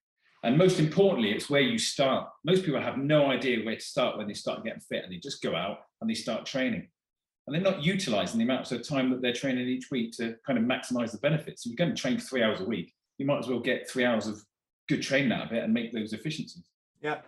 And 0.42 0.58
most 0.58 0.80
importantly, 0.80 1.30
it's 1.30 1.48
where 1.48 1.60
you 1.60 1.78
start. 1.78 2.28
Most 2.44 2.64
people 2.64 2.80
have 2.80 2.98
no 2.98 3.30
idea 3.30 3.64
where 3.64 3.76
to 3.76 3.80
start 3.80 4.18
when 4.18 4.26
they 4.26 4.34
start 4.34 4.64
getting 4.64 4.80
fit 4.80 5.04
and 5.04 5.12
they 5.12 5.18
just 5.18 5.42
go 5.42 5.54
out 5.54 5.78
and 6.00 6.10
they 6.10 6.14
start 6.14 6.46
training. 6.46 6.88
And 7.46 7.54
they're 7.54 7.72
not 7.72 7.82
utilizing 7.82 8.38
the 8.38 8.44
amounts 8.44 8.72
of 8.72 8.86
time 8.86 9.10
that 9.10 9.22
they're 9.22 9.32
training 9.32 9.68
each 9.68 9.90
week 9.90 10.12
to 10.16 10.36
kind 10.46 10.58
of 10.58 10.64
maximize 10.64 11.12
the 11.12 11.18
benefits. 11.18 11.62
So 11.62 11.70
you're 11.70 11.76
going 11.76 11.94
to 11.94 12.00
train 12.00 12.18
three 12.18 12.42
hours 12.42 12.60
a 12.60 12.64
week. 12.64 12.92
You 13.18 13.26
might 13.26 13.38
as 13.38 13.48
well 13.48 13.60
get 13.60 13.88
three 13.88 14.04
hours 14.04 14.26
of 14.26 14.40
good 14.88 15.02
training 15.02 15.32
out 15.32 15.46
of 15.46 15.52
it 15.52 15.62
and 15.62 15.72
make 15.72 15.92
those 15.92 16.12
efficiencies. 16.12 16.64
Yeah. 17.00 17.18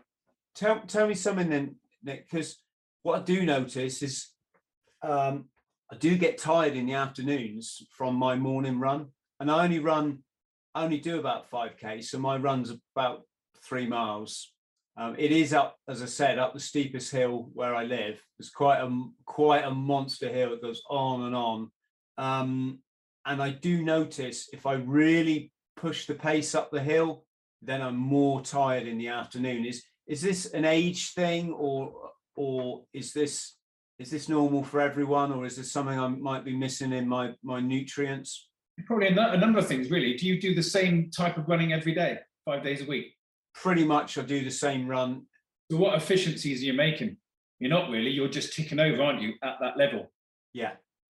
Tell, 0.55 0.81
tell 0.81 1.07
me 1.07 1.15
something 1.15 1.49
then, 1.49 1.77
Nick, 2.03 2.29
because 2.29 2.59
what 3.03 3.21
I 3.21 3.23
do 3.23 3.45
notice 3.45 4.03
is 4.03 4.29
um, 5.03 5.47
I 5.93 5.97
do 5.97 6.17
get 6.17 6.39
tired 6.39 6.75
in 6.75 6.87
the 6.87 6.95
afternoons 6.95 7.87
from 7.91 8.17
my 8.17 8.35
morning 8.35 8.81
run. 8.81 9.09
And 9.41 9.51
I 9.51 9.65
only 9.65 9.81
run 9.81 10.21
I 10.75 10.85
only 10.85 10.99
do 10.99 11.19
about 11.19 11.51
5k, 11.51 12.03
so 12.03 12.19
my 12.19 12.37
run's 12.37 12.73
about 12.95 13.23
three 13.65 13.87
miles. 13.87 14.53
Um, 14.97 15.15
it 15.19 15.31
is 15.33 15.53
up, 15.53 15.77
as 15.89 16.03
I 16.03 16.07
said, 16.07 16.39
up 16.39 16.53
the 16.53 16.61
steepest 16.61 17.13
hill 17.13 17.51
where 17.53 17.75
I 17.75 17.85
live. 17.85 18.21
It's 18.39 18.51
quite 18.51 18.81
a 18.81 19.05
quite 19.25 19.65
a 19.65 19.71
monster 19.71 20.29
hill. 20.29 20.53
It 20.53 20.63
goes 20.63 20.83
on 20.89 21.23
and 21.23 21.35
on, 21.35 21.71
um, 22.19 22.79
and 23.27 23.43
I 23.43 23.51
do 23.51 23.83
notice 23.83 24.49
if 24.53 24.67
I 24.67 24.75
really 24.75 25.53
push 25.77 26.07
the 26.07 26.15
pace 26.15 26.55
up 26.55 26.71
the 26.71 26.83
hill, 26.83 27.25
then 27.63 27.83
I'm 27.83 27.97
more 27.97 28.41
tired 28.43 28.87
in 28.87 28.99
the 28.99 29.09
afternoon. 29.09 29.65
Is 29.65 29.83
is 30.07 30.23
this 30.23 30.47
an 30.47 30.65
age 30.65 31.13
thing, 31.13 31.53
or 31.53 32.11
or 32.37 32.85
is 32.93 33.13
this 33.13 33.57
is 33.99 34.11
this 34.11 34.29
normal 34.29 34.63
for 34.63 34.81
everyone, 34.81 35.33
or 35.33 35.45
is 35.45 35.57
this 35.57 35.73
something 35.73 35.99
I 35.99 36.09
might 36.09 36.45
be 36.45 36.57
missing 36.57 36.93
in 36.93 37.09
my 37.09 37.33
my 37.43 37.61
nutrients? 37.61 38.49
Probably 38.87 39.09
a, 39.09 39.37
number 39.37 39.59
of 39.59 39.69
things, 39.69 39.91
really. 39.91 40.15
Do 40.15 40.27
you 40.27 40.41
do 40.41 40.55
the 40.55 40.63
same 40.63 41.11
type 41.11 41.39
of 41.39 41.49
running 41.49 41.73
every 41.73 41.95
day, 41.95 42.19
five 42.45 42.63
days 42.63 42.83
a 42.83 42.85
week? 42.85 43.15
Pretty 43.55 43.85
much, 43.85 44.19
I 44.19 44.23
do 44.23 44.45
the 44.45 44.51
same 44.51 44.89
run. 44.89 45.27
So, 45.71 45.79
what 45.79 45.95
efficiencies 45.95 46.61
are 46.63 46.67
you 46.67 46.73
making? 46.73 47.17
You're 47.61 47.71
not 47.71 47.89
really. 47.89 48.11
You're 48.11 48.29
just 48.29 48.53
ticking 48.53 48.81
over, 48.81 49.03
aren't 49.03 49.23
you, 49.23 49.35
at 49.43 49.57
that 49.61 49.77
level? 49.77 50.11
Yeah. 50.53 50.73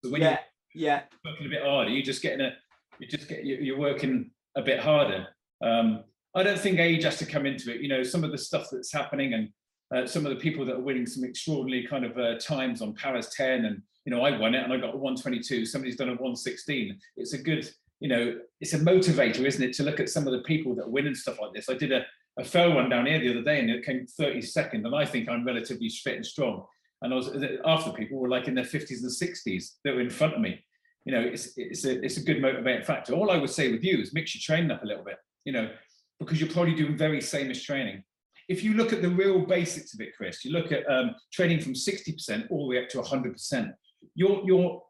So 0.05 0.11
when 0.11 0.21
yeah. 0.21 0.39
you're 0.75 0.89
yeah. 0.89 1.03
working 1.25 1.47
a 1.47 1.51
bit 1.51 1.63
harder, 1.63 1.91
you're 1.91 2.05
just 2.05 2.23
getting 2.23 2.43
a, 2.43 2.53
you 2.99 3.07
just 3.07 3.29
get 3.29 3.45
you're 3.45 3.79
working 3.79 4.31
a 4.57 4.63
bit 4.63 4.81
harder. 4.81 5.27
Um, 5.63 6.05
I 6.35 6.43
don't 6.43 6.59
think 6.59 6.79
age 6.79 7.05
has 7.05 7.19
to 7.19 7.27
come 7.27 7.47
into 7.47 7.75
it. 7.75 7.81
You 7.81 7.89
know, 7.89 8.03
some 8.03 8.23
of 8.23 8.31
the 8.31 8.39
stuff 8.39 8.69
that's 8.71 8.93
happening 8.93 9.35
and 9.35 9.49
uh, 9.95 10.07
some 10.07 10.27
of 10.27 10.31
the 10.31 10.41
people 10.41 10.65
that 10.67 10.77
are 10.77 10.81
winning 10.81 11.07
some 11.07 11.25
extraordinary 11.25 11.87
kind 11.87 12.05
of 12.05 12.17
uh, 12.19 12.39
times 12.39 12.83
on 12.83 12.95
Paris 12.95 13.33
10 13.35 13.65
and 13.65 13.83
you 14.07 14.15
know, 14.15 14.23
I 14.23 14.39
won 14.39 14.55
it 14.55 14.63
and 14.63 14.73
I 14.73 14.77
got 14.77 14.95
a 14.95 14.99
122. 14.99 15.67
Somebody's 15.67 15.97
done 15.97 16.09
a 16.09 16.13
116. 16.13 16.97
It's 17.17 17.33
a 17.33 17.39
good, 17.39 17.69
you 17.99 18.09
know, 18.09 18.39
it's 18.61 18.73
a 18.73 18.79
motivator, 18.79 19.41
isn't 19.41 19.63
it, 19.63 19.73
to 19.75 19.83
look 19.83 19.99
at 19.99 20.09
some 20.09 20.29
of 20.29 20.33
the 20.33 20.43
people 20.43 20.77
that 20.77 20.89
win 20.89 21.09
and 21.09 21.17
stuff 21.17 21.41
like 21.41 21.53
this. 21.53 21.69
I 21.69 21.75
did 21.75 21.91
a, 21.91 22.07
a 22.39 22.45
fell 22.45 22.73
one 22.73 22.89
down 22.89 23.07
here 23.07 23.19
the 23.19 23.33
other 23.33 23.43
day 23.43 23.59
and 23.59 23.69
it 23.69 23.85
came 23.85 24.07
32nd, 24.19 24.87
and 24.87 24.95
I 24.95 25.05
think 25.05 25.29
I'm 25.29 25.45
relatively 25.45 25.89
fit 25.89 26.15
and 26.15 26.25
strong. 26.25 26.65
And 27.03 27.13
I 27.13 27.17
was 27.17 27.29
after 27.67 27.91
people 27.91 28.19
were 28.19 28.29
like 28.29 28.47
in 28.47 28.55
their 28.55 28.65
50s 28.65 29.03
and 29.03 29.11
60s 29.11 29.73
that 29.85 29.95
were 29.95 30.01
in 30.01 30.09
front 30.09 30.35
of 30.35 30.41
me. 30.41 30.65
You 31.05 31.13
know, 31.13 31.21
it's 31.21 31.53
it's 31.57 31.85
a 31.85 32.03
it's 32.03 32.17
a 32.17 32.23
good 32.23 32.41
motivating 32.41 32.85
factor. 32.85 33.13
All 33.13 33.31
I 33.31 33.37
would 33.37 33.51
say 33.51 33.71
with 33.71 33.85
you 33.85 34.01
is 34.01 34.15
mix 34.15 34.35
your 34.35 34.41
training 34.43 34.71
up 34.71 34.83
a 34.83 34.87
little 34.87 35.05
bit, 35.05 35.19
you 35.45 35.53
know, 35.53 35.71
because 36.19 36.41
you're 36.41 36.51
probably 36.51 36.75
doing 36.75 36.97
very 36.97 37.21
same 37.21 37.51
as 37.51 37.63
training 37.63 38.03
if 38.49 38.63
you 38.63 38.75
look 38.75 38.93
at 38.93 39.03
the 39.03 39.11
real 39.11 39.45
basics 39.45 39.95
of 39.95 40.01
it, 40.01 40.17
Chris, 40.17 40.45
you 40.45 40.53
look 40.53 40.71
at 40.71 40.89
um, 40.91 41.15
training 41.33 41.61
from 41.61 41.75
60% 41.75 42.47
all 42.51 42.61
the 42.61 42.77
way 42.77 42.83
up 42.83 42.89
to 42.91 42.99
100% 42.99 43.73
you're 44.15 44.43
you're 44.45 44.83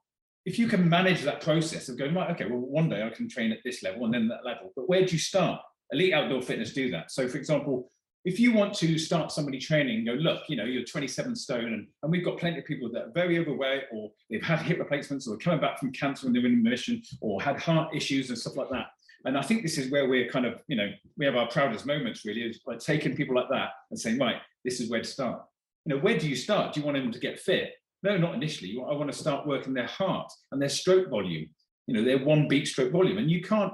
if 0.45 0.59
you 0.59 0.69
can 0.69 0.89
manage 0.89 1.23
that 1.23 1.41
process 1.41 1.89
of 1.89 1.99
going 1.99 2.15
right 2.15 2.31
okay 2.31 2.47
well 2.47 2.61
one 2.61 2.89
day 2.89 3.03
i 3.03 3.11
can 3.11 3.29
train 3.29 3.53
at 3.53 3.59
this 3.65 3.83
level 3.83 4.05
and 4.05 4.15
then 4.15 4.29
that 4.29 4.45
level 4.45 4.73
but 4.77 4.89
where 4.89 5.05
do 5.05 5.13
you 5.13 5.19
start? 5.19 5.61
Elite 5.93 6.15
outdoor 6.15 6.43
fitness 6.43 6.73
do 6.73 6.91
that. 6.91 7.13
So 7.13 7.29
for 7.29 7.39
example 7.39 7.91
if 8.25 8.41
you 8.41 8.53
want 8.53 8.75
to 8.75 8.99
start 8.99 9.31
somebody 9.31 9.59
training 9.59 10.05
go 10.05 10.13
look 10.13 10.43
you 10.49 10.57
know 10.57 10.65
you're 10.65 10.85
27 10.85 11.37
stone 11.37 11.73
and, 11.73 11.87
and 12.03 12.11
we've 12.11 12.25
got 12.25 12.39
plenty 12.39 12.59
of 12.59 12.65
people 12.65 12.91
that 12.91 13.03
are 13.03 13.13
very 13.13 13.39
overweight 13.39 13.85
or 13.93 14.11
they've 14.29 14.43
had 14.43 14.59
hip 14.61 14.79
replacements 14.79 15.29
or 15.29 15.37
coming 15.37 15.61
back 15.61 15.79
from 15.79 15.93
cancer 15.93 16.27
and 16.27 16.35
they're 16.35 16.45
in 16.45 16.57
remission 16.65 17.01
or 17.21 17.41
had 17.41 17.59
heart 17.61 17.95
issues 17.95 18.29
and 18.31 18.39
stuff 18.39 18.57
like 18.57 18.71
that. 18.71 18.87
And 19.25 19.39
i 19.39 19.43
think 19.43 19.63
this 19.63 19.79
is 19.79 19.91
where 19.91 20.09
we're 20.09 20.29
kind 20.29 20.45
of 20.45 20.61
you 20.67 20.77
know 20.77 20.91
we 21.17 21.25
have 21.25 21.37
our 21.37 21.49
proudest 21.49 21.87
moments 21.87 22.25
really 22.25 22.43
is 22.43 22.61
by 22.67 22.77
taking 22.77 23.15
people 23.15 23.35
like 23.35 23.49
that 23.51 23.71
and 23.91 23.99
saying 23.99 24.19
right 24.19 24.37
this 24.65 24.81
is 24.81 24.91
where 24.91 25.03
to 25.03 25.09
start. 25.09 25.43
You 25.85 25.95
know 25.95 26.03
where 26.03 26.19
do 26.19 26.29
you 26.29 26.37
start? 26.37 26.73
Do 26.73 26.81
you 26.81 26.87
want 26.87 26.99
them 26.99 27.13
to 27.13 27.21
get 27.21 27.39
fit 27.39 27.75
no, 28.07 28.17
not 28.17 28.35
initially. 28.35 28.79
I 28.79 28.95
want 28.95 29.11
to 29.11 29.19
start 29.19 29.47
working 29.47 29.75
their 29.75 29.87
heart 29.87 30.31
and 30.53 30.63
their 30.63 30.69
stroke 30.69 31.11
volume, 31.11 31.49
you 31.87 31.95
know, 31.95 32.05
their 32.05 32.25
one 32.25 32.47
beat 32.47 32.69
stroke 32.69 32.93
volume. 32.93 33.19
And 33.19 33.31
you 33.31 33.43
can't, 33.43 33.73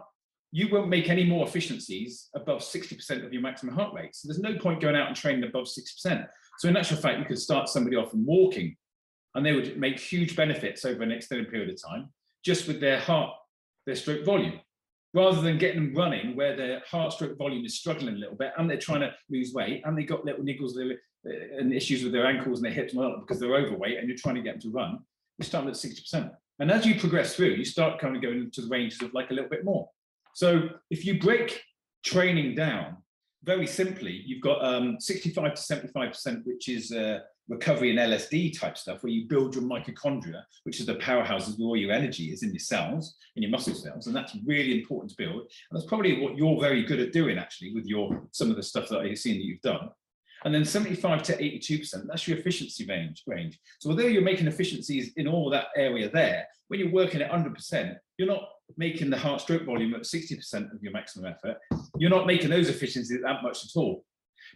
you 0.51 0.69
won't 0.71 0.89
make 0.89 1.11
any 1.11 1.25
more 1.25 1.47
efficiencies 1.47 2.29
above 2.35 2.61
60% 2.61 3.25
of 3.25 3.33
your 3.33 3.43
maximum 3.43 3.75
heart 3.75 3.95
rate. 3.95 4.15
So 4.15 4.29
there's 4.29 4.41
no 4.41 4.59
point 4.59 4.81
going 4.81 4.97
out 4.97 5.09
and 5.09 5.17
training 5.17 5.45
above 5.45 5.67
60%. 5.67 6.27
So 6.59 6.69
in 6.69 6.77
actual 6.77 6.97
fact, 6.97 7.19
you 7.19 7.25
could 7.27 7.39
start 7.39 7.69
somebody 7.69 7.97
off 7.97 8.11
from 8.11 8.25
walking 8.25 8.77
and 9.35 9.45
they 9.45 9.53
would 9.53 9.79
make 9.79 9.99
huge 9.99 10.35
benefits 10.35 10.85
over 10.85 11.03
an 11.03 11.13
extended 11.13 11.51
period 11.51 11.71
of 11.71 11.83
time 11.83 12.09
just 12.45 12.67
with 12.67 12.81
their 12.81 13.01
heart, 13.01 13.35
their 13.87 13.97
stroke 13.97 14.25
volume 14.25 14.61
rather 15.15 15.43
than 15.43 15.59
getting 15.59 15.93
them 15.93 15.95
running 15.95 16.35
where 16.35 16.57
their 16.57 16.83
heart 16.91 17.13
stroke 17.13 17.37
volume 17.37 17.65
is 17.65 17.79
struggling 17.79 18.15
a 18.15 18.19
little 18.19 18.35
bit 18.35 18.53
and 18.57 18.69
they're 18.69 18.79
trying 18.79 19.01
to 19.01 19.13
lose 19.31 19.53
weight 19.53 19.83
and 19.85 19.97
they 19.97 20.05
got 20.05 20.25
little 20.25 20.43
niggles 20.43 20.75
and 21.25 21.73
issues 21.73 22.03
with 22.03 22.13
their 22.13 22.27
ankles 22.27 22.59
and 22.59 22.65
their 22.65 22.73
hips 22.73 22.93
and 22.93 23.03
all 23.03 23.11
that 23.11 23.21
because 23.21 23.39
they're 23.39 23.55
overweight 23.55 23.99
and 23.99 24.09
you're 24.09 24.17
trying 24.17 24.35
to 24.35 24.43
get 24.43 24.55
them 24.55 24.61
to 24.63 24.71
run, 24.71 24.99
you 25.39 25.45
start 25.45 25.67
at 25.67 25.75
60%. 25.75 26.31
And 26.59 26.71
as 26.71 26.87
you 26.87 26.99
progress 26.99 27.35
through, 27.35 27.51
you 27.51 27.65
start 27.65 28.01
kind 28.01 28.17
of 28.17 28.23
going 28.23 28.39
into 28.39 28.63
the 28.63 28.69
ranges 28.69 29.01
of 29.03 29.15
like 29.15 29.31
a 29.31 29.35
little 29.35 29.51
bit 29.51 29.65
more. 29.65 29.89
So 30.35 30.69
if 30.91 31.05
you 31.05 31.21
break 31.21 31.63
training 32.05 32.55
down, 32.55 32.97
very 33.45 33.67
simply, 33.67 34.23
you've 34.25 34.41
got 34.41 34.65
um, 34.65 35.01
65 35.01 35.55
to 35.55 35.61
75%, 35.61 36.47
which 36.47 36.69
is 36.69 36.93
uh, 36.93 37.21
recovery 37.49 37.91
and 37.91 37.99
LSD 37.99 38.59
type 38.59 38.79
stuff, 38.79 39.03
where 39.03 39.13
you 39.13 39.27
build 39.27 39.55
your 39.55 39.65
mitochondria, 39.65 40.43
which 40.63 40.79
is 40.79 40.87
the 40.87 40.95
powerhouses 40.97 41.59
where 41.59 41.69
all 41.69 41.77
your 41.77 41.93
energy 41.93 42.33
is 42.33 42.43
in 42.43 42.53
your 42.53 42.61
cells, 42.61 43.17
in 43.37 43.43
your 43.43 43.51
muscle 43.51 43.75
cells, 43.75 44.07
and 44.07 44.15
that's 44.15 44.37
really 44.47 44.81
important 44.81 45.11
to 45.11 45.17
build. 45.17 45.41
And 45.41 45.73
that's 45.73 45.87
probably 45.87 46.21
what 46.21 46.37
you're 46.37 46.61
very 46.61 46.85
good 46.85 47.01
at 47.01 47.13
doing, 47.13 47.39
actually, 47.39 47.75
with 47.75 47.87
your 47.87 48.23
some 48.31 48.51
of 48.51 48.57
the 48.57 48.63
stuff 48.63 48.89
that 48.89 49.01
I've 49.01 49.19
seen 49.19 49.39
that 49.39 49.45
you've 49.45 49.61
done. 49.61 49.91
And 50.45 50.55
then 50.55 50.65
75 50.65 51.23
to 51.25 51.37
82%, 51.37 52.07
that's 52.07 52.27
your 52.27 52.39
efficiency 52.39 52.85
range. 52.87 53.23
range. 53.27 53.61
So 53.81 53.91
although 53.91 54.07
you're 54.07 54.23
making 54.23 54.49
efficiencies 54.49 55.13
in 55.17 55.29
all 55.29 55.51
that 55.51 55.67
area 55.77 56.11
there, 56.11 56.47
when 56.69 56.81
you're 56.81 56.91
working 56.91 57.23
at 57.23 57.31
100%, 57.31 57.97
you're 58.19 58.29
not 58.29 58.49
making 58.77 59.11
the 59.11 59.19
heart 59.19 59.41
stroke 59.41 59.65
volume 59.65 59.95
at 59.95 60.03
60% 60.03 60.75
of 60.75 60.83
your 60.83 60.93
maximum 60.93 61.27
effort. 61.27 61.59
You're 61.97 62.11
not 62.11 62.27
making 62.27 62.51
those 62.51 62.69
efficiencies 62.69 63.21
that 63.23 63.43
much 63.43 63.65
at 63.65 63.79
all 63.79 64.05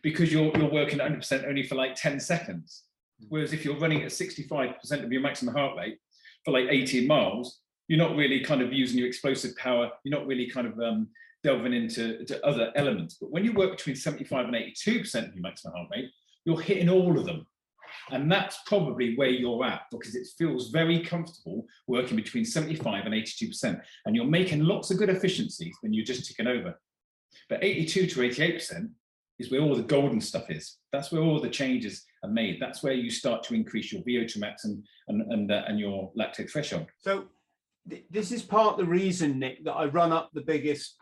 because 0.02 0.32
you're, 0.32 0.56
you're 0.56 0.70
working 0.70 1.00
at 1.00 1.10
100% 1.10 1.46
only 1.46 1.62
for 1.62 1.74
like 1.74 1.94
10 1.94 2.20
seconds. 2.20 2.84
Whereas 3.28 3.52
if 3.52 3.64
you're 3.64 3.78
running 3.78 4.02
at 4.02 4.10
65% 4.10 5.04
of 5.04 5.12
your 5.12 5.22
maximum 5.22 5.54
heart 5.54 5.76
rate 5.76 5.98
for 6.44 6.52
like 6.52 6.66
18 6.68 7.06
miles, 7.06 7.60
you're 7.88 7.98
not 7.98 8.16
really 8.16 8.40
kind 8.40 8.62
of 8.62 8.72
using 8.72 8.98
your 8.98 9.06
explosive 9.06 9.56
power. 9.56 9.90
You're 10.04 10.18
not 10.18 10.26
really 10.26 10.48
kind 10.48 10.66
of 10.66 10.78
um, 10.80 11.08
delving 11.46 11.72
into 11.72 12.44
other 12.44 12.72
elements. 12.74 13.18
But 13.20 13.30
when 13.30 13.44
you 13.44 13.52
work 13.52 13.70
between 13.70 13.94
75 13.94 14.46
and 14.46 14.56
82% 14.56 15.28
of 15.28 15.34
your 15.34 15.42
maximum 15.42 15.74
heart 15.74 15.88
rate, 15.94 16.10
you're 16.44 16.60
hitting 16.60 16.88
all 16.88 17.16
of 17.16 17.24
them. 17.24 17.46
And 18.10 18.30
that's 18.30 18.58
probably 18.66 19.14
where 19.14 19.28
you're 19.28 19.64
at 19.64 19.82
because 19.92 20.16
it 20.16 20.26
feels 20.36 20.70
very 20.70 21.04
comfortable 21.04 21.64
working 21.86 22.16
between 22.16 22.44
75 22.44 23.06
and 23.06 23.14
82%. 23.14 23.80
And 24.04 24.16
you're 24.16 24.24
making 24.24 24.64
lots 24.64 24.90
of 24.90 24.98
good 24.98 25.08
efficiencies 25.08 25.76
when 25.82 25.92
you're 25.92 26.04
just 26.04 26.26
ticking 26.26 26.48
over. 26.48 26.74
But 27.48 27.62
82 27.62 28.08
to 28.08 28.20
88% 28.20 28.90
is 29.38 29.52
where 29.52 29.60
all 29.60 29.76
the 29.76 29.82
golden 29.82 30.20
stuff 30.20 30.50
is. 30.50 30.78
That's 30.92 31.12
where 31.12 31.22
all 31.22 31.40
the 31.40 31.48
changes 31.48 32.04
are 32.24 32.30
made. 32.30 32.60
That's 32.60 32.82
where 32.82 32.92
you 32.92 33.08
start 33.08 33.44
to 33.44 33.54
increase 33.54 33.92
your 33.92 34.02
VO2 34.02 34.38
max 34.38 34.64
and, 34.64 34.82
and, 35.06 35.22
and, 35.30 35.52
uh, 35.52 35.62
and 35.68 35.78
your 35.78 36.10
lactate 36.18 36.50
threshold. 36.50 36.86
So 36.98 37.26
th- 37.88 38.04
this 38.10 38.32
is 38.32 38.42
part 38.42 38.72
of 38.72 38.78
the 38.78 38.90
reason, 38.90 39.38
Nick, 39.38 39.64
that 39.64 39.74
I 39.74 39.84
run 39.86 40.10
up 40.10 40.30
the 40.32 40.40
biggest 40.40 40.96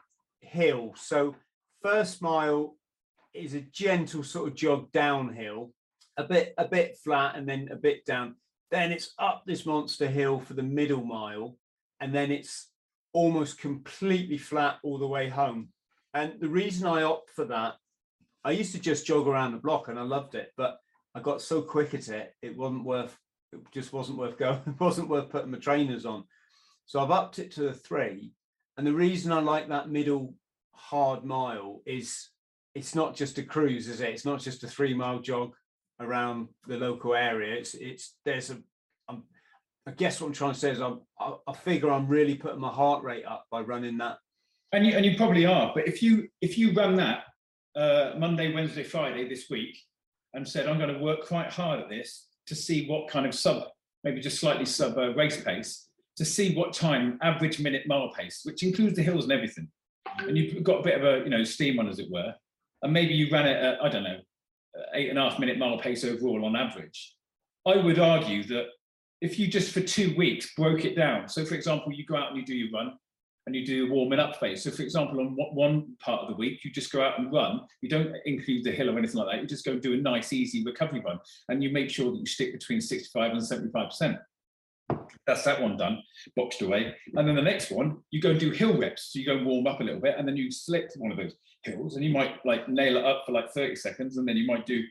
hill. 0.44 0.94
So 0.96 1.34
first 1.82 2.22
mile 2.22 2.76
is 3.32 3.54
a 3.54 3.60
gentle 3.60 4.22
sort 4.22 4.48
of 4.48 4.54
jog 4.54 4.92
downhill, 4.92 5.72
a 6.16 6.24
bit 6.24 6.54
a 6.58 6.66
bit 6.66 6.96
flat 7.02 7.36
and 7.36 7.48
then 7.48 7.68
a 7.72 7.76
bit 7.76 8.04
down. 8.04 8.36
Then 8.70 8.92
it's 8.92 9.14
up 9.18 9.44
this 9.46 9.66
monster 9.66 10.08
hill 10.08 10.40
for 10.40 10.54
the 10.54 10.62
middle 10.62 11.04
mile, 11.04 11.56
and 12.00 12.14
then 12.14 12.30
it's 12.30 12.70
almost 13.12 13.58
completely 13.58 14.38
flat 14.38 14.78
all 14.82 14.98
the 14.98 15.06
way 15.06 15.28
home. 15.28 15.68
And 16.12 16.34
the 16.40 16.48
reason 16.48 16.86
I 16.86 17.02
opt 17.02 17.30
for 17.30 17.44
that, 17.46 17.74
I 18.44 18.52
used 18.52 18.72
to 18.72 18.80
just 18.80 19.06
jog 19.06 19.26
around 19.26 19.52
the 19.52 19.58
block 19.58 19.88
and 19.88 19.98
I 19.98 20.02
loved 20.02 20.34
it, 20.34 20.52
but 20.56 20.78
I 21.14 21.20
got 21.20 21.42
so 21.42 21.62
quick 21.62 21.94
at 21.94 22.08
it, 22.08 22.34
it 22.42 22.56
wasn't 22.56 22.84
worth 22.84 23.16
it 23.52 23.60
just 23.72 23.92
wasn't 23.92 24.18
worth 24.18 24.36
going, 24.36 24.60
it 24.66 24.80
wasn't 24.80 25.08
worth 25.08 25.30
putting 25.30 25.50
my 25.50 25.58
trainers 25.58 26.04
on. 26.04 26.24
So 26.86 27.00
I've 27.00 27.10
upped 27.10 27.38
it 27.38 27.52
to 27.52 27.68
a 27.68 27.72
three. 27.72 28.32
And 28.76 28.86
the 28.86 28.92
reason 28.92 29.32
I 29.32 29.40
like 29.40 29.68
that 29.68 29.90
middle 29.90 30.34
hard 30.72 31.24
mile 31.24 31.82
is 31.86 32.30
it's 32.74 32.94
not 32.94 33.14
just 33.14 33.38
a 33.38 33.42
cruise, 33.42 33.88
is 33.88 34.00
it? 34.00 34.10
It's 34.10 34.24
not 34.24 34.40
just 34.40 34.64
a 34.64 34.68
three 34.68 34.94
mile 34.94 35.20
jog 35.20 35.54
around 36.00 36.48
the 36.66 36.76
local 36.76 37.14
area. 37.14 37.54
It's 37.54 37.74
it's 37.74 38.14
there's 38.24 38.50
a 38.50 38.58
I'm, 39.08 39.22
I 39.86 39.92
guess 39.92 40.20
what 40.20 40.28
I'm 40.28 40.32
trying 40.32 40.54
to 40.54 40.58
say 40.58 40.70
is 40.70 40.80
I'm 40.80 41.00
I, 41.20 41.34
I 41.46 41.52
figure 41.52 41.90
I'm 41.90 42.08
really 42.08 42.34
putting 42.34 42.60
my 42.60 42.70
heart 42.70 43.04
rate 43.04 43.24
up 43.24 43.46
by 43.50 43.60
running 43.60 43.98
that. 43.98 44.18
And 44.72 44.84
you 44.84 44.96
and 44.96 45.06
you 45.06 45.16
probably 45.16 45.46
are, 45.46 45.72
but 45.74 45.86
if 45.86 46.02
you 46.02 46.28
if 46.40 46.58
you 46.58 46.72
run 46.72 46.96
that 46.96 47.24
uh, 47.76 48.14
Monday, 48.18 48.52
Wednesday, 48.52 48.82
Friday 48.82 49.28
this 49.28 49.48
week, 49.48 49.78
and 50.32 50.46
said 50.46 50.66
I'm 50.66 50.78
going 50.78 50.92
to 50.92 51.00
work 51.00 51.26
quite 51.26 51.50
hard 51.50 51.80
at 51.80 51.88
this 51.88 52.26
to 52.46 52.54
see 52.56 52.88
what 52.88 53.08
kind 53.08 53.24
of 53.24 53.34
sub, 53.34 53.68
maybe 54.02 54.20
just 54.20 54.40
slightly 54.40 54.66
sub 54.66 54.98
uh, 54.98 55.14
race 55.14 55.40
pace, 55.42 55.88
to 56.16 56.24
see 56.24 56.54
what 56.54 56.72
time 56.72 57.18
average 57.22 57.60
minute 57.60 57.86
mile 57.86 58.10
pace, 58.12 58.40
which 58.44 58.62
includes 58.62 58.96
the 58.96 59.02
hills 59.02 59.24
and 59.24 59.32
everything, 59.32 59.68
and 60.18 60.36
you've 60.36 60.62
got 60.62 60.80
a 60.80 60.82
bit 60.82 61.00
of 61.00 61.04
a 61.04 61.24
you 61.24 61.30
know 61.30 61.44
steam 61.44 61.78
on 61.78 61.88
as 61.88 61.98
it 61.98 62.10
were, 62.10 62.34
and 62.82 62.92
maybe 62.92 63.14
you 63.14 63.30
ran 63.30 63.46
it 63.46 63.56
at 63.56 63.82
I 63.82 63.88
don't 63.88 64.04
know 64.04 64.18
uh, 64.78 64.82
eight 64.94 65.10
and 65.10 65.18
a 65.18 65.28
half 65.28 65.38
minute 65.38 65.58
mile 65.58 65.78
pace 65.78 66.04
overall 66.04 66.44
on 66.44 66.56
average. 66.56 67.14
I 67.66 67.76
would 67.76 67.98
argue 67.98 68.44
that 68.44 68.66
if 69.20 69.38
you 69.38 69.48
just 69.48 69.72
for 69.72 69.80
two 69.80 70.14
weeks 70.16 70.54
broke 70.54 70.84
it 70.84 70.96
down, 70.96 71.28
so 71.28 71.44
for 71.44 71.54
example, 71.54 71.92
you 71.92 72.04
go 72.04 72.16
out 72.16 72.28
and 72.28 72.36
you 72.36 72.44
do 72.44 72.54
your 72.54 72.70
run, 72.72 72.92
and 73.46 73.54
you 73.54 73.66
do 73.66 73.86
a 73.86 73.90
warming 73.90 74.18
up 74.18 74.36
phase. 74.40 74.62
So, 74.62 74.70
for 74.70 74.82
example, 74.82 75.20
on 75.20 75.36
one 75.36 75.96
part 76.00 76.22
of 76.22 76.28
the 76.28 76.34
week, 76.34 76.64
you 76.64 76.70
just 76.70 76.90
go 76.90 77.02
out 77.02 77.18
and 77.18 77.32
run. 77.32 77.60
You 77.82 77.90
don't 77.90 78.14
include 78.24 78.64
the 78.64 78.72
hill 78.72 78.90
or 78.90 78.98
anything 78.98 79.16
like 79.16 79.32
that. 79.32 79.42
You 79.42 79.46
just 79.46 79.64
go 79.64 79.72
and 79.72 79.82
do 79.82 79.92
a 79.92 79.96
nice, 79.96 80.32
easy 80.32 80.64
recovery 80.64 81.02
run, 81.04 81.18
and 81.48 81.62
you 81.62 81.70
make 81.70 81.90
sure 81.90 82.10
that 82.10 82.18
you 82.18 82.26
stick 82.26 82.52
between 82.52 82.80
65 82.80 83.32
and 83.32 83.44
75 83.44 83.86
percent. 83.86 84.16
That's 85.26 85.44
that 85.44 85.60
one 85.60 85.76
done, 85.76 86.02
boxed 86.36 86.62
away. 86.62 86.94
And 87.14 87.26
then 87.26 87.34
the 87.34 87.42
next 87.42 87.70
one, 87.70 87.98
you 88.10 88.20
go 88.20 88.30
and 88.30 88.40
do 88.40 88.50
hill 88.50 88.78
reps. 88.78 89.12
So 89.12 89.18
you 89.18 89.26
go 89.26 89.42
warm 89.42 89.66
up 89.66 89.80
a 89.80 89.84
little 89.84 90.00
bit, 90.00 90.16
and 90.18 90.28
then 90.28 90.36
you 90.36 90.50
select 90.50 90.94
one 90.96 91.10
of 91.10 91.16
those 91.16 91.34
hills, 91.62 91.96
and 91.96 92.04
you 92.04 92.12
might 92.12 92.44
like 92.44 92.68
nail 92.68 92.96
it 92.96 93.04
up 93.04 93.24
for 93.24 93.32
like 93.32 93.50
30 93.50 93.76
seconds, 93.76 94.18
and 94.18 94.28
then 94.28 94.36
you 94.36 94.46
might 94.46 94.66
do 94.66 94.82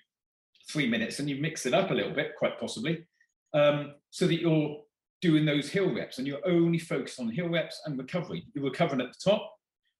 three 0.69 0.87
minutes, 0.87 1.19
and 1.19 1.29
you 1.29 1.35
mix 1.35 1.65
it 1.65 1.73
up 1.73 1.91
a 1.91 1.93
little 1.93 2.13
bit, 2.13 2.33
quite 2.37 2.59
possibly, 2.59 3.05
um, 3.53 3.93
so 4.09 4.25
that 4.27 4.41
you're 4.41 4.77
doing 5.23 5.45
those 5.45 5.69
hill 5.69 5.95
reps 5.95 6.17
and 6.17 6.27
you're 6.27 6.45
only 6.45 6.77
focused 6.77 7.17
on 7.17 7.29
hill 7.29 7.47
reps 7.47 7.81
and 7.85 7.97
recovery. 7.97 8.45
You're 8.53 8.65
recovering 8.65 8.99
at 8.99 9.07
the 9.07 9.31
top 9.31 9.49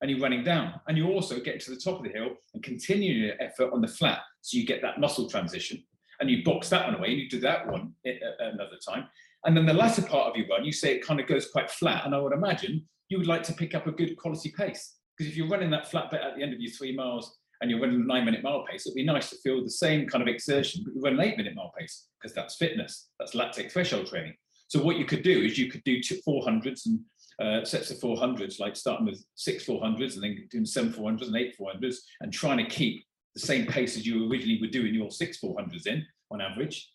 and 0.02 0.12
you're 0.12 0.20
running 0.20 0.44
down. 0.44 0.82
And 0.90 0.98
you 0.98 1.08
also 1.08 1.40
get 1.40 1.62
to 1.62 1.72
the 1.72 1.80
top 1.80 2.00
of 2.00 2.04
the 2.04 2.10
hill 2.10 2.32
and 2.54 2.62
continue 2.62 3.14
your 3.14 3.36
effort 3.40 3.72
on 3.72 3.80
the 3.80 3.88
flat. 3.88 4.20
So 4.42 4.58
you 4.58 4.66
get 4.66 4.82
that 4.82 5.00
muscle 5.00 5.30
transition 5.30 5.82
and 6.20 6.30
you 6.30 6.44
box 6.44 6.68
that 6.70 6.86
one 6.86 6.96
away 6.96 7.12
and 7.12 7.22
you 7.22 7.30
do 7.30 7.40
that 7.40 7.66
one 7.66 7.94
another 8.04 8.76
time. 8.86 9.08
And 9.46 9.56
then 9.58 9.66
the 9.66 9.74
latter 9.74 10.02
part 10.02 10.30
of 10.30 10.38
your 10.38 10.48
run, 10.48 10.64
you 10.64 10.72
say 10.72 10.96
it 10.96 11.06
kind 11.06 11.20
of 11.20 11.28
goes 11.28 11.50
quite 11.50 11.70
flat. 11.70 12.06
And 12.06 12.16
I 12.16 12.20
would 12.20 12.34
imagine 12.34 12.86
you 13.10 13.18
would 13.18 13.28
like 13.28 13.44
to 13.44 13.54
pick 13.54 13.76
up 13.76 13.88
a 13.88 13.92
good 13.92 14.16
quality 14.18 14.54
pace. 14.58 14.96
Because 15.18 15.32
if 15.32 15.38
you're 15.38 15.50
running 15.50 15.70
that 15.72 15.90
flat 15.90 16.10
bit 16.10 16.22
at 16.22 16.36
the 16.36 16.44
end 16.44 16.54
of 16.54 16.60
your 16.60 16.72
three 16.72 16.96
miles 16.96 17.38
and 17.62 17.70
you're 17.70 17.80
running 17.80 18.02
a 18.02 18.06
nine 18.06 18.26
minute 18.26 18.44
mile 18.44 18.66
pace, 18.70 18.86
it'd 18.86 18.96
be 18.96 19.04
nice 19.04 19.30
to 19.30 19.38
feel 19.38 19.64
the 19.64 19.70
same 19.70 20.08
kind 20.08 20.22
of 20.22 20.28
exertion, 20.28 20.84
but 20.84 20.96
you 20.96 21.02
run 21.02 21.14
an 21.14 21.22
eight 21.22 21.38
minute 21.38 21.56
mile 21.56 21.72
pace 21.78 22.08
because 22.20 22.34
that's 22.34 22.56
fitness, 22.56 23.10
that's 23.20 23.36
lactate 23.36 23.72
threshold 23.72 24.08
training. 24.08 24.34
So 24.68 24.82
what 24.82 24.98
you 24.98 25.06
could 25.06 25.24
do 25.24 25.42
is 25.42 25.58
you 25.58 25.70
could 25.70 25.84
do 25.84 26.00
400s 26.00 26.88
and 26.88 27.00
uh, 27.40 27.66
sets 27.66 27.92
of 27.92 27.98
400s, 27.98 28.60
like 28.60 28.76
starting 28.76 29.06
with 29.06 29.24
six 29.36 29.66
400s 29.66 30.16
and 30.16 30.24
then 30.24 30.48
doing 30.50 30.66
seven 30.66 30.92
400s 30.92 31.28
and 31.28 31.36
eight 31.36 31.56
400s 31.60 31.98
and 32.22 32.34
trying 32.34 32.58
to 32.58 32.66
keep 32.66 33.06
the 33.36 33.40
same 33.40 33.66
pace 33.66 33.98
as 33.98 34.06
you 34.06 34.30
originally 34.30 34.60
were 34.62 34.68
doing 34.68 34.94
your 34.94 35.12
six 35.12 35.40
400s 35.40 35.88
in 35.88 36.06
on 36.32 36.42
average. 36.42 36.90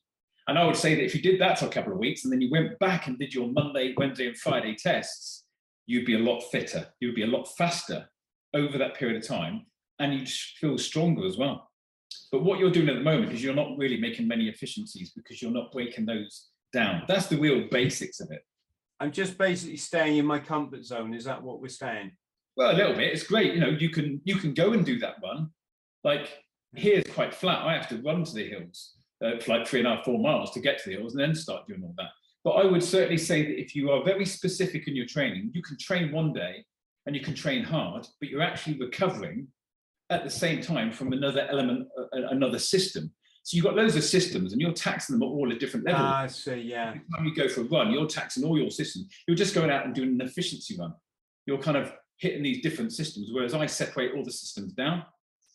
And 0.49 0.59
I 0.59 0.65
would 0.65 0.77
say 0.77 0.95
that 0.95 1.05
if 1.05 1.15
you 1.15 1.21
did 1.21 1.39
that 1.43 1.59
for 1.59 1.67
a 1.67 1.71
couple 1.71 1.93
of 1.93 1.99
weeks 1.99 2.25
and 2.25 2.33
then 2.33 2.41
you 2.41 2.51
went 2.51 2.79
back 2.79 3.07
and 3.07 3.19
did 3.19 3.35
your 3.35 3.49
Monday, 3.49 3.95
Wednesday, 3.99 4.29
and 4.29 4.37
Friday 4.37 4.75
tests, 4.75 5.45
you'd 5.87 6.07
be 6.07 6.15
a 6.15 6.19
lot 6.19 6.41
fitter. 6.51 6.87
You'd 7.01 7.15
be 7.15 7.23
a 7.23 7.27
lot 7.27 7.45
faster 7.59 8.09
over 8.55 8.79
that 8.79 8.95
period 8.95 9.23
of 9.23 9.29
time 9.29 9.67
and 9.99 10.15
you'd 10.15 10.29
feel 10.29 10.79
stronger 10.79 11.27
as 11.27 11.37
well. 11.37 11.71
But 12.33 12.45
what 12.45 12.59
you're 12.59 12.71
doing 12.71 12.89
at 12.89 12.95
the 12.95 13.03
moment 13.03 13.33
is 13.33 13.45
you're 13.45 13.55
not 13.55 13.77
really 13.77 13.99
making 13.99 14.27
many 14.27 14.49
efficiencies 14.49 15.13
because 15.15 15.43
you're 15.43 15.51
not 15.51 15.71
breaking 15.71 16.07
those 16.07 16.49
down. 16.73 17.03
That's 17.07 17.27
the 17.27 17.39
real 17.39 17.69
basics 17.71 18.21
of 18.21 18.31
it. 18.31 18.41
I'm 19.01 19.13
just 19.13 19.37
basically 19.37 19.77
staying 19.77 20.17
in 20.17 20.25
my 20.25 20.39
comfort 20.39 20.85
zone. 20.85 21.13
Is 21.13 21.25
that 21.25 21.43
what 21.43 21.61
we're 21.61 21.69
saying? 21.69 22.13
Well, 22.57 22.75
a 22.75 22.77
little 22.77 22.95
bit. 22.95 23.13
It's 23.13 23.23
great. 23.23 23.55
You 23.55 23.61
know, 23.61 23.69
you 23.69 23.91
can 23.91 24.21
you 24.25 24.37
can 24.37 24.53
go 24.53 24.73
and 24.73 24.85
do 24.85 24.99
that 24.99 25.17
run. 25.23 25.51
Like 26.03 26.23
mm-hmm. 26.23 26.81
here's 26.81 27.05
quite 27.15 27.35
flat. 27.35 27.65
I 27.65 27.75
have 27.75 27.89
to 27.91 28.03
run 28.03 28.25
to 28.25 28.35
the 28.35 28.49
hills 28.49 28.95
uh, 29.24 29.38
for 29.40 29.59
like 29.59 29.66
three 29.66 29.81
and 29.81 29.88
a 29.88 29.96
half, 29.96 30.04
four 30.04 30.18
miles 30.18 30.50
to 30.52 30.61
get 30.61 30.78
to 30.78 30.90
the 30.90 30.96
hills 30.96 31.14
and 31.14 31.22
then 31.22 31.35
start 31.35 31.66
doing 31.66 31.83
all 31.83 31.94
that. 31.98 32.11
But 32.44 32.52
I 32.52 32.64
would 32.64 32.83
certainly 32.83 33.18
say 33.18 33.42
that 33.42 33.61
if 33.61 33.74
you 33.74 33.90
are 33.90 34.04
very 34.04 34.24
specific 34.24 34.88
in 34.88 34.96
your 34.96 35.07
training, 35.07 35.50
you 35.54 35.62
can 35.62 35.76
train 35.76 36.12
one 36.12 36.33
day 36.33 36.64
and 37.07 37.16
you 37.16 37.22
can 37.22 37.35
train 37.35 37.64
hard, 37.64 38.07
but 38.20 38.28
you're 38.28 38.42
actually 38.42 38.78
recovering 38.78 39.48
at 40.11 40.24
the 40.24 40.31
same 40.31 40.61
time 40.61 40.92
from 40.92 41.12
another 41.12 41.46
element, 41.50 41.88
uh, 41.98 42.28
another 42.31 42.59
system. 42.59 43.12
So 43.42 43.57
you've 43.57 43.64
got 43.64 43.76
loads 43.76 43.96
of 43.96 44.04
systems 44.04 44.52
and 44.52 44.61
you're 44.61 44.72
taxing 44.72 45.18
them 45.18 45.22
at 45.22 45.31
all 45.31 45.50
at 45.50 45.59
different 45.59 45.87
levels. 45.87 46.04
Ah, 46.04 46.22
I 46.22 46.26
see, 46.26 46.61
yeah. 46.61 46.88
Every 46.88 47.00
time 47.14 47.24
you 47.24 47.35
go 47.35 47.48
for 47.48 47.62
a 47.62 47.64
run, 47.64 47.90
you're 47.90 48.07
taxing 48.07 48.44
all 48.44 48.59
your 48.59 48.70
systems. 48.70 49.09
You're 49.26 49.37
just 49.37 49.54
going 49.54 49.70
out 49.70 49.87
and 49.87 49.94
doing 49.94 50.11
an 50.11 50.20
efficiency 50.20 50.76
run. 50.78 50.92
You're 51.46 51.59
kind 51.59 51.76
of 51.76 51.92
hitting 52.18 52.42
these 52.42 52.62
different 52.62 52.92
systems, 52.92 53.31
whereas 53.33 53.54
I 53.54 53.66
separate 53.66 54.14
all 54.14 54.24
the 54.24 54.33
systems 54.33 54.72
down 54.74 55.04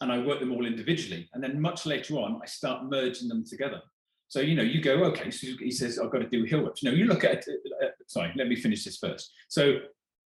and 0.03 0.11
I 0.11 0.19
work 0.19 0.41
them 0.41 0.51
all 0.51 0.65
individually. 0.65 1.29
And 1.33 1.41
then 1.41 1.61
much 1.61 1.85
later 1.85 2.15
on, 2.15 2.39
I 2.43 2.45
start 2.45 2.83
merging 2.85 3.29
them 3.29 3.45
together. 3.45 3.81
So, 4.27 4.41
you 4.41 4.53
know, 4.53 4.63
you 4.63 4.81
go, 4.81 5.03
okay, 5.05 5.31
so 5.31 5.47
he 5.59 5.71
says, 5.71 5.97
I've 5.97 6.11
got 6.11 6.19
to 6.19 6.27
do 6.27 6.43
hill 6.43 6.65
reps. 6.65 6.83
Know, 6.83 6.91
you 6.91 7.05
look 7.05 7.23
at, 7.23 7.45
uh, 7.81 7.87
sorry, 8.07 8.33
let 8.35 8.49
me 8.49 8.57
finish 8.57 8.83
this 8.83 8.97
first. 8.97 9.31
So, 9.47 9.79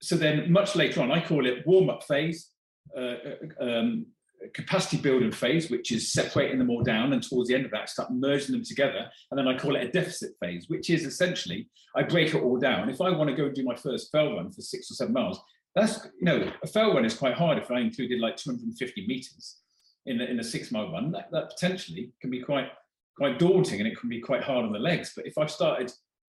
so 0.01 0.17
then 0.17 0.53
much 0.53 0.77
later 0.77 1.03
on, 1.03 1.11
I 1.11 1.21
call 1.21 1.45
it 1.45 1.67
warm 1.67 1.91
up 1.91 2.05
phase, 2.05 2.51
uh, 2.97 3.01
uh 3.01 3.65
um, 3.65 4.07
capacity 4.53 4.99
building 4.99 5.33
phase, 5.33 5.71
which 5.71 5.91
is 5.91 6.13
separating 6.13 6.59
them 6.59 6.71
all 6.71 6.83
down, 6.83 7.13
and 7.13 7.23
towards 7.23 7.49
the 7.49 7.57
end 7.57 7.65
of 7.65 7.73
that, 7.73 7.89
start 7.89 8.13
merging 8.13 8.53
them 8.53 8.65
together. 8.65 9.11
And 9.31 9.39
then 9.39 9.49
I 9.49 9.59
call 9.59 9.75
it 9.75 9.83
a 9.83 9.91
deficit 9.91 10.33
phase, 10.41 10.67
which 10.69 10.89
is 10.91 11.05
essentially 11.05 11.69
I 11.97 12.03
break 12.03 12.35
it 12.35 12.43
all 12.43 12.59
down. 12.59 12.91
If 12.91 13.01
I 13.01 13.11
want 13.11 13.31
to 13.31 13.37
go 13.37 13.47
and 13.47 13.55
do 13.55 13.65
my 13.65 13.75
first 13.75 14.13
fell 14.13 14.37
run 14.37 14.53
for 14.53 14.61
six 14.61 14.91
or 14.91 14.95
seven 14.95 15.15
miles, 15.15 15.41
that's 15.75 16.05
you 16.21 16.27
know 16.27 16.53
a 16.63 16.67
fell 16.67 16.95
run 16.95 17.05
is 17.05 17.15
quite 17.17 17.35
hard 17.35 17.59
if 17.59 17.71
I 17.71 17.81
included 17.81 18.21
like 18.21 18.37
250 18.37 19.07
meters 19.07 19.63
in 20.07 20.21
a, 20.21 20.25
in 20.25 20.41
a 20.41 20.45
six 20.45 20.71
mile 20.71 20.91
run. 20.93 21.11
That, 21.13 21.31
that 21.33 21.51
potentially 21.51 22.13
can 22.21 22.31
be 22.31 22.41
quite 22.41 22.69
quite 23.17 23.39
daunting, 23.39 23.81
and 23.81 23.89
it 23.89 23.99
can 23.99 24.09
be 24.09 24.21
quite 24.21 24.43
hard 24.43 24.65
on 24.65 24.73
the 24.73 24.79
legs. 24.79 25.13
But 25.15 25.27
if 25.27 25.39
I've 25.39 25.51
started 25.51 25.93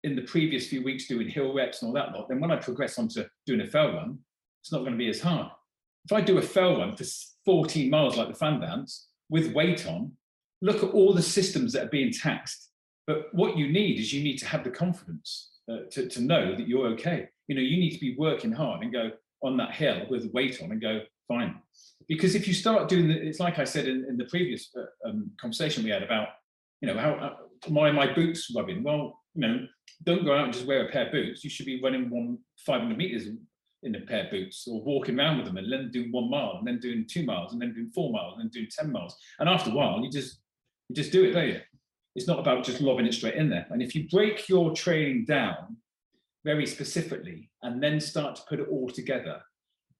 in 0.03 0.15
the 0.15 0.21
previous 0.23 0.67
few 0.67 0.83
weeks 0.83 1.07
doing 1.07 1.27
hill 1.27 1.53
reps 1.53 1.81
and 1.81 1.87
all 1.87 1.95
that 1.95 2.13
lot, 2.13 2.27
then 2.27 2.39
when 2.39 2.51
I 2.51 2.57
progress 2.57 2.99
onto 2.99 3.23
doing 3.45 3.61
a 3.61 3.65
fell 3.65 3.93
run, 3.93 4.19
it's 4.61 4.71
not 4.71 4.79
going 4.79 4.91
to 4.91 4.97
be 4.97 5.09
as 5.09 5.21
hard. 5.21 5.49
If 6.05 6.13
I 6.13 6.21
do 6.21 6.37
a 6.37 6.41
fell 6.41 6.77
run 6.77 6.95
for 6.95 7.05
14 7.45 7.89
miles 7.89 8.17
like 8.17 8.27
the 8.27 8.35
fan 8.35 8.59
dance 8.59 9.07
with 9.29 9.53
weight 9.53 9.87
on, 9.87 10.11
look 10.61 10.83
at 10.83 10.91
all 10.91 11.13
the 11.13 11.21
systems 11.21 11.73
that 11.73 11.85
are 11.85 11.89
being 11.89 12.11
taxed. 12.11 12.69
But 13.07 13.33
what 13.33 13.57
you 13.57 13.71
need 13.71 13.99
is 13.99 14.13
you 14.13 14.23
need 14.23 14.37
to 14.37 14.47
have 14.47 14.63
the 14.63 14.69
confidence 14.69 15.51
uh, 15.71 15.87
to, 15.91 16.07
to 16.07 16.21
know 16.21 16.55
that 16.55 16.67
you're 16.67 16.87
okay. 16.87 17.29
You 17.47 17.55
know, 17.55 17.61
you 17.61 17.77
need 17.77 17.91
to 17.91 17.99
be 17.99 18.15
working 18.17 18.51
hard 18.51 18.83
and 18.83 18.91
go 18.91 19.11
on 19.43 19.57
that 19.57 19.73
hill 19.73 20.05
with 20.09 20.31
weight 20.33 20.61
on 20.61 20.71
and 20.71 20.81
go, 20.81 21.01
fine. 21.27 21.55
Because 22.07 22.35
if 22.35 22.47
you 22.47 22.53
start 22.53 22.89
doing 22.89 23.07
the, 23.07 23.15
it's 23.15 23.39
like 23.39 23.59
I 23.59 23.63
said 23.63 23.87
in, 23.87 24.05
in 24.07 24.17
the 24.17 24.25
previous 24.25 24.69
uh, 24.77 25.09
um, 25.09 25.31
conversation 25.39 25.83
we 25.83 25.89
had 25.89 26.03
about, 26.03 26.29
you 26.81 26.87
know, 26.87 26.97
how 26.97 27.13
uh, 27.13 27.35
my, 27.69 27.91
my 27.91 28.13
boots 28.13 28.51
rubbing. 28.55 28.83
Well, 28.83 29.19
you 29.33 29.41
know, 29.41 29.67
don't 30.03 30.25
go 30.25 30.33
out 30.33 30.45
and 30.45 30.53
just 30.53 30.65
wear 30.65 30.87
a 30.87 30.91
pair 30.91 31.07
of 31.07 31.11
boots. 31.11 31.43
You 31.43 31.49
should 31.49 31.65
be 31.65 31.81
running 31.81 32.09
one 32.09 32.37
500 32.65 32.97
meters 32.97 33.27
in 33.83 33.95
a 33.95 34.01
pair 34.01 34.25
of 34.25 34.31
boots 34.31 34.67
or 34.67 34.81
walking 34.83 35.17
around 35.17 35.37
with 35.37 35.45
them 35.45 35.57
and 35.57 35.71
then 35.71 35.91
doing 35.91 36.11
one 36.11 36.29
mile 36.29 36.55
and 36.57 36.67
then 36.67 36.79
doing 36.79 37.05
two 37.07 37.23
miles 37.23 37.53
and 37.53 37.61
then 37.61 37.73
doing 37.73 37.91
four 37.93 38.11
miles 38.11 38.33
and 38.33 38.43
then 38.43 38.49
doing 38.49 38.67
10 38.69 38.91
miles. 38.91 39.15
And 39.39 39.47
after 39.47 39.69
a 39.69 39.73
while, 39.73 40.01
you 40.01 40.09
just 40.09 40.39
you 40.89 40.95
just 40.95 41.11
do 41.11 41.23
it, 41.23 41.31
don't 41.31 41.47
you? 41.47 41.61
It's 42.15 42.27
not 42.27 42.39
about 42.39 42.63
just 42.63 42.81
lobbing 42.81 43.05
it 43.05 43.13
straight 43.13 43.35
in 43.35 43.49
there. 43.49 43.67
And 43.69 43.81
if 43.81 43.95
you 43.95 44.07
break 44.09 44.47
your 44.47 44.73
training 44.73 45.25
down 45.25 45.77
very 46.43 46.65
specifically 46.65 47.49
and 47.63 47.81
then 47.81 47.99
start 47.99 48.35
to 48.35 48.43
put 48.47 48.59
it 48.59 48.67
all 48.69 48.89
together, 48.89 49.41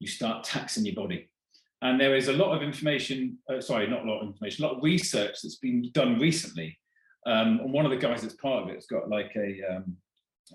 you 0.06 0.12
start 0.12 0.44
taxing 0.44 0.86
your 0.86 0.94
body. 0.94 1.28
And 1.82 2.00
there 2.00 2.16
is 2.16 2.28
a 2.28 2.34
lot 2.34 2.56
of 2.56 2.62
information, 2.62 3.40
uh, 3.50 3.60
sorry, 3.60 3.88
not 3.88 4.06
a 4.06 4.10
lot 4.10 4.22
of 4.22 4.28
information, 4.28 4.64
a 4.64 4.68
lot 4.68 4.78
of 4.78 4.84
research 4.84 5.38
that's 5.42 5.58
been 5.58 5.90
done 5.94 6.20
recently. 6.20 6.78
Um, 7.26 7.60
and 7.62 7.74
one 7.74 7.86
of 7.86 7.92
the 7.92 7.98
guys 7.98 8.22
that's 8.22 8.36
part 8.36 8.64
of 8.64 8.70
it 8.70 8.76
has 8.76 8.86
got 8.86 9.10
like 9.10 9.32
a 9.36 9.50
um, 9.72 9.98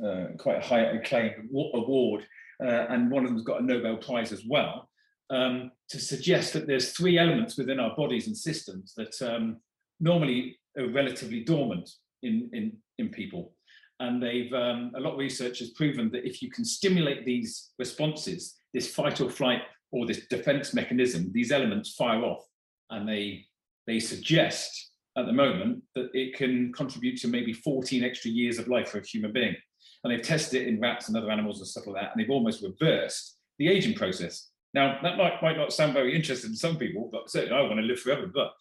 uh, 0.06 0.26
quite 0.38 0.58
a 0.58 0.66
high 0.66 0.82
acclaimed 0.82 1.48
award, 1.52 2.24
uh, 2.62 2.86
and 2.90 3.10
one 3.10 3.24
of 3.24 3.30
them's 3.30 3.42
got 3.42 3.60
a 3.60 3.64
Nobel 3.64 3.96
Prize 3.96 4.30
as 4.30 4.44
well, 4.48 4.88
um, 5.30 5.72
to 5.88 5.98
suggest 5.98 6.52
that 6.52 6.68
there's 6.68 6.92
three 6.92 7.18
elements 7.18 7.58
within 7.58 7.80
our 7.80 7.94
bodies 7.96 8.28
and 8.28 8.36
systems 8.36 8.94
that 8.96 9.20
um, 9.20 9.56
normally 9.98 10.60
are 10.78 10.88
relatively 10.90 11.42
dormant 11.42 11.90
in, 12.22 12.48
in, 12.52 12.76
in 12.98 13.08
people. 13.08 13.52
And 14.00 14.22
they've 14.22 14.52
um, 14.52 14.92
a 14.96 15.00
lot 15.00 15.12
of 15.12 15.18
research 15.18 15.60
has 15.60 15.70
proven 15.70 16.10
that 16.12 16.26
if 16.26 16.42
you 16.42 16.50
can 16.50 16.64
stimulate 16.64 17.24
these 17.24 17.70
responses, 17.78 18.56
this 18.74 18.92
fight 18.92 19.20
or 19.20 19.30
flight 19.30 19.62
or 19.92 20.06
this 20.06 20.26
defense 20.26 20.74
mechanism, 20.74 21.30
these 21.32 21.52
elements 21.52 21.94
fire 21.94 22.24
off, 22.24 22.44
and 22.90 23.08
they 23.08 23.44
they 23.86 24.00
suggest 24.00 24.90
at 25.18 25.26
the 25.26 25.32
moment 25.32 25.82
that 25.94 26.08
it 26.14 26.34
can 26.34 26.72
contribute 26.72 27.20
to 27.20 27.28
maybe 27.28 27.52
14 27.52 28.04
extra 28.04 28.30
years 28.30 28.58
of 28.58 28.68
life 28.68 28.88
for 28.88 28.98
a 28.98 29.06
human 29.06 29.32
being. 29.32 29.54
And 30.02 30.12
they've 30.12 30.22
tested 30.22 30.62
it 30.62 30.68
in 30.68 30.80
rats 30.80 31.08
and 31.08 31.16
other 31.16 31.30
animals 31.30 31.58
and 31.58 31.68
stuff 31.68 31.86
like 31.86 32.00
that, 32.00 32.12
and 32.12 32.20
they've 32.20 32.30
almost 32.30 32.62
reversed 32.62 33.38
the 33.58 33.68
aging 33.68 33.94
process. 33.94 34.50
Now, 34.72 34.98
that 35.02 35.16
might, 35.16 35.42
might 35.42 35.56
not 35.56 35.72
sound 35.72 35.94
very 35.94 36.14
interesting 36.14 36.52
to 36.52 36.56
some 36.56 36.76
people, 36.76 37.08
but 37.12 37.28
certainly 37.28 37.56
I 37.56 37.62
want 37.62 37.80
to 37.80 37.82
live 37.82 38.00
forever. 38.00 38.30
But, 38.32 38.52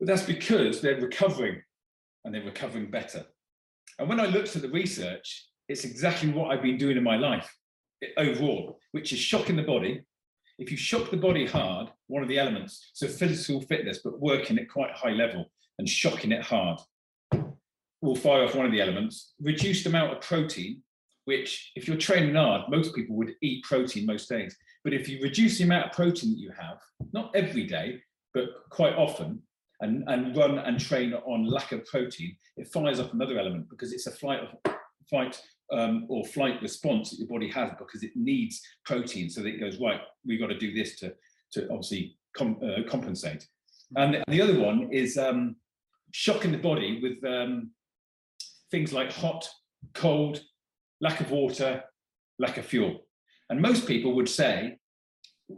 but 0.00 0.08
that's 0.08 0.22
because 0.22 0.80
they're 0.80 1.00
recovering 1.00 1.60
and 2.24 2.34
they're 2.34 2.42
recovering 2.42 2.90
better. 2.90 3.24
And 3.98 4.08
when 4.08 4.20
I 4.20 4.26
looked 4.26 4.54
at 4.56 4.62
the 4.62 4.70
research, 4.70 5.46
it's 5.68 5.84
exactly 5.84 6.30
what 6.30 6.50
I've 6.50 6.62
been 6.62 6.78
doing 6.78 6.96
in 6.96 7.02
my 7.02 7.16
life 7.16 7.52
overall, 8.16 8.78
which 8.92 9.12
is 9.12 9.18
shocking 9.18 9.56
the 9.56 9.62
body. 9.62 10.02
If 10.58 10.70
you 10.70 10.76
shock 10.76 11.10
the 11.10 11.16
body 11.16 11.46
hard, 11.46 11.90
one 12.06 12.22
of 12.22 12.28
the 12.28 12.38
elements, 12.38 12.90
so 12.94 13.06
physical 13.06 13.60
fitness, 13.60 14.00
but 14.02 14.20
working 14.20 14.58
at 14.58 14.68
quite 14.68 14.92
high 14.92 15.12
level 15.12 15.50
and 15.78 15.88
shocking 15.88 16.32
it 16.32 16.42
hard, 16.42 16.80
will 18.00 18.16
fire 18.16 18.44
off 18.44 18.54
one 18.54 18.66
of 18.66 18.72
the 18.72 18.80
elements. 18.80 19.34
Reduced 19.40 19.86
amount 19.86 20.12
of 20.12 20.20
protein, 20.20 20.82
which 21.24 21.72
if 21.74 21.86
you're 21.86 21.96
training 21.96 22.34
hard, 22.34 22.62
most 22.68 22.94
people 22.94 23.16
would 23.16 23.34
eat 23.42 23.64
protein 23.64 24.06
most 24.06 24.28
days. 24.28 24.56
But 24.84 24.94
if 24.94 25.08
you 25.08 25.20
reduce 25.20 25.58
the 25.58 25.64
amount 25.64 25.86
of 25.86 25.92
protein 25.92 26.30
that 26.30 26.38
you 26.38 26.52
have, 26.58 26.78
not 27.12 27.34
every 27.34 27.66
day, 27.66 28.00
but 28.34 28.48
quite 28.70 28.94
often, 28.94 29.42
and, 29.80 30.04
and 30.08 30.36
run 30.36 30.58
and 30.58 30.80
train 30.80 31.14
on 31.14 31.46
lack 31.46 31.72
of 31.72 31.84
protein, 31.86 32.36
it 32.56 32.68
fires 32.68 33.00
up 33.00 33.12
another 33.12 33.38
element 33.38 33.68
because 33.70 33.92
it's 33.92 34.06
a 34.06 34.10
flight 34.10 34.40
of 34.40 34.74
flight 35.08 35.40
um, 35.72 36.06
or 36.08 36.24
flight 36.24 36.60
response 36.62 37.10
that 37.10 37.18
your 37.18 37.28
body 37.28 37.48
has 37.50 37.70
because 37.78 38.02
it 38.02 38.12
needs 38.14 38.60
protein. 38.84 39.30
So 39.30 39.42
that 39.42 39.54
it 39.54 39.60
goes, 39.60 39.78
right, 39.78 40.00
we've 40.26 40.40
got 40.40 40.48
to 40.48 40.58
do 40.58 40.74
this 40.74 40.98
to, 41.00 41.14
to 41.52 41.64
obviously 41.70 42.16
com 42.36 42.58
uh, 42.62 42.88
compensate. 42.88 43.46
And 43.96 44.14
the, 44.14 44.24
the, 44.28 44.42
other 44.42 44.58
one 44.58 44.88
is 44.92 45.16
um, 45.16 45.56
shocking 46.12 46.52
the 46.52 46.58
body 46.58 47.00
with 47.02 47.24
um, 47.30 47.70
things 48.70 48.92
like 48.92 49.12
hot, 49.12 49.48
cold, 49.94 50.40
lack 51.00 51.20
of 51.20 51.30
water, 51.30 51.82
lack 52.38 52.58
of 52.58 52.66
fuel. 52.66 53.06
And 53.50 53.60
most 53.60 53.86
people 53.86 54.14
would 54.14 54.28
say, 54.28 54.78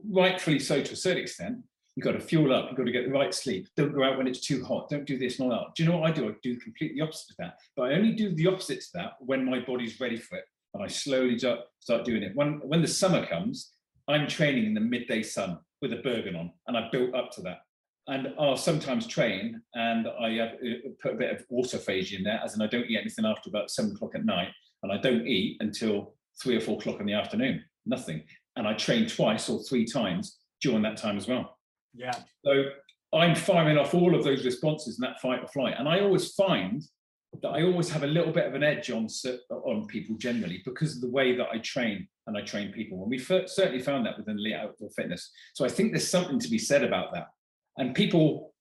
rightfully 0.09 0.61
so 0.61 0.81
to 0.83 0.93
a 0.93 0.97
certain 0.97 1.23
extent, 1.23 1.57
you've 2.01 2.15
got 2.15 2.19
to 2.19 2.27
fuel 2.27 2.55
up, 2.55 2.67
you've 2.69 2.79
got 2.79 2.85
to 2.85 2.93
get 2.93 3.05
the 3.05 3.13
right 3.13 3.35
sleep. 3.35 3.69
Don't 3.77 3.95
go 3.95 4.03
out 4.03 4.17
when 4.17 4.27
it's 4.27 4.41
too 4.41 4.65
hot. 4.65 4.89
Don't 4.89 5.05
do 5.05 5.19
this, 5.19 5.39
not 5.39 5.51
that. 5.51 5.75
Do 5.77 5.83
you 5.83 5.89
know 5.91 5.99
what 5.99 6.11
I 6.11 6.15
do? 6.15 6.31
I 6.31 6.33
do 6.43 6.57
completely 6.57 7.03
opposite 7.03 7.33
of 7.33 7.37
that. 7.41 7.59
But 7.77 7.91
I 7.91 7.95
only 7.95 8.13
do 8.13 8.35
the 8.35 8.47
opposite 8.47 8.81
to 8.81 8.87
that 8.95 9.13
when 9.21 9.45
my 9.45 9.61
body's 9.61 10.01
ready 10.01 10.17
for 10.17 10.39
it. 10.39 10.45
And 10.73 10.83
I 10.83 10.87
slowly 10.87 11.39
start 11.39 12.05
doing 12.07 12.23
it. 12.23 12.35
When, 12.35 12.55
when 12.61 12.81
the 12.81 12.89
summer 12.89 13.27
comes, 13.27 13.73
I'm 14.09 14.27
training 14.29 14.65
in 14.65 14.73
the 14.73 14.81
midday 14.81 15.23
sun 15.23 15.59
with 15.83 15.93
a 15.93 15.97
Bergen 15.97 16.37
on, 16.37 16.53
and 16.69 16.77
I've 16.77 16.91
built 16.91 17.15
up 17.15 17.33
to 17.33 17.43
that. 17.43 17.59
And 18.07 18.33
I'll 18.39 18.57
sometimes 18.57 19.07
train 19.07 19.61
and 19.75 20.09
I 20.19 20.31
have, 20.37 20.53
uh, 20.55 20.89
put 21.03 21.13
a 21.13 21.19
bit 21.19 21.33
of 21.33 21.47
autophagy 21.49 22.17
in 22.17 22.25
there, 22.25 22.41
as 22.43 22.55
in 22.55 22.63
I 22.63 22.67
don't 22.67 22.89
eat 22.89 22.99
anything 22.99 23.27
after 23.27 23.51
about 23.51 23.71
seven 23.71 23.93
o'clock 23.93 24.15
at 24.15 24.25
night, 24.25 24.49
and 24.83 24.91
I 24.91 24.97
don't 24.97 25.27
eat 25.27 25.59
until 25.61 26.15
three 26.43 26.57
or 26.57 26.61
four 26.61 26.79
o'clock 26.79 27.01
in 27.01 27.07
the 27.07 27.13
afternoon, 27.13 27.63
nothing. 27.85 28.23
And 28.57 28.67
I 28.67 28.73
train 28.73 29.07
twice 29.07 29.51
or 29.51 29.63
three 29.63 29.85
times 29.85 30.39
during 30.63 30.83
that 30.83 30.97
time 30.97 31.19
as 31.19 31.29
well. 31.29 31.59
Yeah. 31.95 32.15
So 32.45 32.65
I'm 33.13 33.35
firing 33.35 33.79
off 33.79 33.95
all 33.95 34.15
of 34.15 34.25
those 34.25 34.45
responses 34.45 34.99
in 34.99 35.03
that 35.03 35.21
fight 35.21 35.43
or 35.43 35.49
flight. 35.49 35.75
And 35.79 35.89
I 35.89 36.01
always 36.01 36.33
find 36.35 36.83
that 37.43 37.49
I 37.49 37.63
always 37.63 37.89
have 37.91 38.03
a 38.03 38.09
little 38.09 38.33
bit 38.33 38.47
of 38.47 38.55
an 38.55 38.63
edge 38.63 38.91
on 38.91 39.09
on 39.51 39.87
people 39.87 40.17
generally 40.17 40.63
because 40.65 40.97
of 40.97 41.01
the 41.01 41.11
way 41.11 41.37
that 41.37 41.49
I 41.53 41.59
train 41.59 42.09
and 42.27 42.37
I 42.37 42.43
train 42.43 42.73
people. 42.73 43.03
And 43.03 43.11
we 43.11 43.19
certainly 43.19 43.81
found 43.81 44.07
that 44.07 44.19
within 44.19 44.39
elite 44.39 44.55
outdoor 44.55 44.91
fitness. 44.91 45.31
So 45.55 45.65
I 45.65 45.69
think 45.69 45.93
there's 45.93 46.09
something 46.09 46.39
to 46.41 46.49
be 46.49 46.59
said 46.59 46.85
about 46.85 47.13
that. 47.15 47.29
And 47.79 47.95
people, 47.95 48.53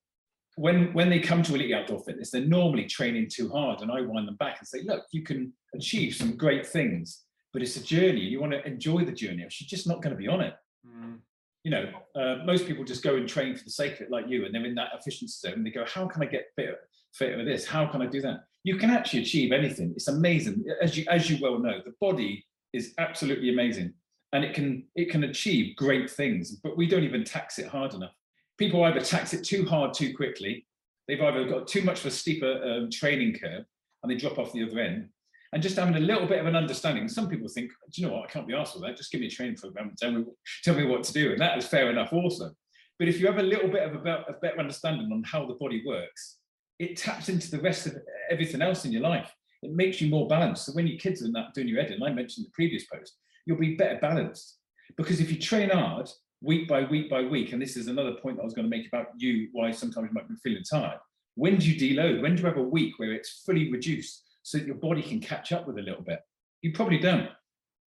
when 0.56 0.94
when 0.94 1.10
they 1.10 1.20
come 1.20 1.44
to 1.44 1.56
elite 1.56 1.74
outdoor 1.74 2.04
fitness, 2.04 2.32
they're 2.32 2.42
normally 2.42 2.86
training 2.86 3.30
too 3.32 3.50
hard, 3.50 3.82
and 3.82 3.92
I 3.92 4.02
wind 4.02 4.28
them 4.28 4.36
back 4.36 4.58
and 4.60 4.68
say, 4.68 4.82
look, 4.84 5.04
you 5.12 5.24
can 5.24 5.54
achieve 5.76 6.16
some 6.16 6.38
great 6.38 6.66
things, 6.66 7.24
but 7.54 7.62
it's 7.62 7.78
a 7.78 7.84
journey. 7.84 8.22
You 8.22 8.40
want 8.40 8.54
to 8.54 8.66
enjoy 8.66 9.06
the 9.06 9.12
journey. 9.12 9.44
If 9.44 9.60
you're 9.60 9.68
just 9.68 9.88
not 9.88 10.02
going 10.02 10.16
to 10.16 10.22
be 10.22 10.28
on 10.28 10.42
it. 10.42 10.54
Mm 10.88 11.20
you 11.64 11.72
know, 11.72 11.92
uh, 12.16 12.38
most 12.46 12.66
people 12.66 12.84
just 12.84 13.04
go 13.04 13.16
and 13.16 13.28
train 13.28 13.56
for 13.56 13.64
the 13.64 13.70
sake 13.70 13.96
of 13.96 14.02
it, 14.02 14.12
like 14.12 14.28
you, 14.28 14.46
and 14.46 14.56
they're 14.56 14.66
in 14.66 14.76
that 14.76 14.92
efficiency 14.98 15.48
zone. 15.48 15.58
And 15.58 15.66
they 15.66 15.72
go, 15.72 15.86
"How 15.86 16.08
can 16.08 16.24
I 16.24 16.26
get 16.26 16.48
fitter, 16.56 16.78
fitter 17.14 17.38
with 17.38 17.48
this? 17.48 17.66
How 17.66 17.86
can 17.86 18.02
I 18.02 18.06
do 18.06 18.22
that?" 18.22 18.46
You 18.64 18.78
can 18.78 18.90
actually 18.90 19.22
achieve 19.22 19.52
anything. 19.52 19.92
It's 19.96 20.08
amazing, 20.08 20.64
as 20.82 20.98
you 20.98 21.06
as 21.10 21.30
you 21.30 21.38
well 21.42 21.60
know. 21.60 21.82
The 21.84 21.94
body 22.00 22.46
is 22.74 22.94
absolutely 22.98 23.50
amazing, 23.50 23.94
and 24.32 24.44
it 24.44 24.54
can 24.54 24.88
it 24.96 25.10
can 25.10 25.26
achieve 25.26 25.76
great 25.76 26.10
things. 26.10 26.52
But 26.56 26.78
we 26.78 26.88
don't 26.88 27.04
even 27.04 27.24
tax 27.24 27.60
it 27.60 27.68
hard 27.68 27.94
enough. 27.94 28.14
People 28.58 28.84
either 28.84 29.02
tax 29.02 29.34
it 29.34 29.44
too 29.44 29.66
hard 29.66 29.94
too 29.94 30.16
quickly. 30.16 30.66
They've 31.08 31.22
either 31.22 31.46
got 31.46 31.68
too 31.68 31.82
much 31.82 32.02
of 32.02 32.06
a 32.06 32.12
steeper 32.12 32.62
um, 32.64 32.90
training 32.92 33.38
curve, 33.40 33.66
and 34.04 34.12
they 34.12 34.16
drop 34.16 34.38
off 34.38 34.54
the 34.54 34.64
other 34.64 34.80
end, 34.80 35.10
and 35.54 35.64
just 35.64 35.78
having 35.78 35.96
a 35.96 36.00
little 36.00 36.28
bit 36.28 36.40
of 36.40 36.46
an 36.46 36.56
understanding. 36.56 37.08
Some 37.08 37.28
people 37.28 37.48
think, 37.48 37.72
do 37.92 38.02
you 38.02 38.08
know 38.08 38.14
what, 38.14 38.30
I 38.30 38.32
can't 38.32 38.48
be 38.48 38.54
asked 38.54 38.74
for 38.74 38.80
that. 38.80 38.98
Just 38.98 39.12
give 39.12 39.22
me 39.22 39.28
a 39.28 39.32
training 39.32 39.56
program 39.56 39.90
and 39.90 39.98
tell 39.98 40.12
me, 40.12 40.24
tell 40.64 40.76
me 40.76 40.86
what 40.86 41.04
to 41.06 41.14
do. 41.14 41.32
And 41.32 41.42
that 41.42 41.58
is 41.58 41.66
fair 41.66 41.90
enough 41.90 42.14
also. 42.14 42.52
But 43.00 43.08
if 43.08 43.20
you 43.20 43.28
have 43.28 43.40
a 43.40 43.44
little 43.44 43.70
bit 43.70 43.84
of 43.84 44.06
a, 44.06 44.26
a 44.28 44.34
better 44.42 44.60
understanding 44.60 45.10
on 45.12 45.24
how 45.24 45.46
the 45.46 45.56
body 45.56 45.82
works, 45.86 46.38
it 46.78 46.98
taps 46.98 47.30
into 47.30 47.50
the 47.50 47.60
rest 47.60 47.88
of 47.88 47.96
everything 48.30 48.62
else 48.62 48.86
in 48.86 48.92
your 48.92 49.02
life. 49.02 49.34
It 49.62 49.72
makes 49.72 50.00
you 50.00 50.10
more 50.10 50.28
balanced. 50.28 50.66
So 50.66 50.74
when 50.74 50.88
your 50.88 51.00
kids 51.00 51.24
are 51.24 51.32
not 51.32 51.54
doing 51.54 51.68
your 51.68 51.80
editing, 51.80 52.04
I 52.04 52.12
mentioned 52.12 52.46
the 52.46 52.52
previous 52.52 52.86
post, 52.86 53.18
you'll 53.46 53.58
be 53.58 53.76
better 53.76 54.00
balanced. 54.00 54.58
Because 54.98 55.20
if 55.20 55.32
you 55.32 55.38
train 55.38 55.70
hard 55.70 56.10
week 56.42 56.68
by 56.68 56.84
week 56.84 57.10
by 57.10 57.22
week, 57.22 57.52
and 57.54 57.62
this 57.62 57.76
is 57.76 57.88
another 57.88 58.14
point 58.14 58.40
I 58.40 58.44
was 58.44 58.54
going 58.54 58.70
to 58.70 58.76
make 58.76 58.88
about 58.88 59.08
you, 59.18 59.50
why 59.52 59.72
sometimes 59.72 60.08
you 60.08 60.14
might 60.14 60.30
be 60.30 60.36
feeling 60.44 60.64
tired. 60.64 61.00
When 61.36 61.58
do 61.58 61.70
you 61.70 61.76
deload? 61.80 62.22
When 62.22 62.36
do 62.36 62.42
you 62.42 62.48
have 62.48 62.58
a 62.58 62.64
week 62.64 62.94
where 62.98 63.14
it's 63.14 63.44
fully 63.46 63.72
reduced? 63.72 64.24
So 64.50 64.58
that 64.58 64.66
your 64.66 64.78
body 64.78 65.04
can 65.04 65.20
catch 65.20 65.52
up 65.52 65.68
with 65.68 65.78
a 65.78 65.82
little 65.84 66.02
bit. 66.02 66.22
You 66.64 66.74
probably 66.74 66.98
don't. 66.98 67.26
A 67.26 67.36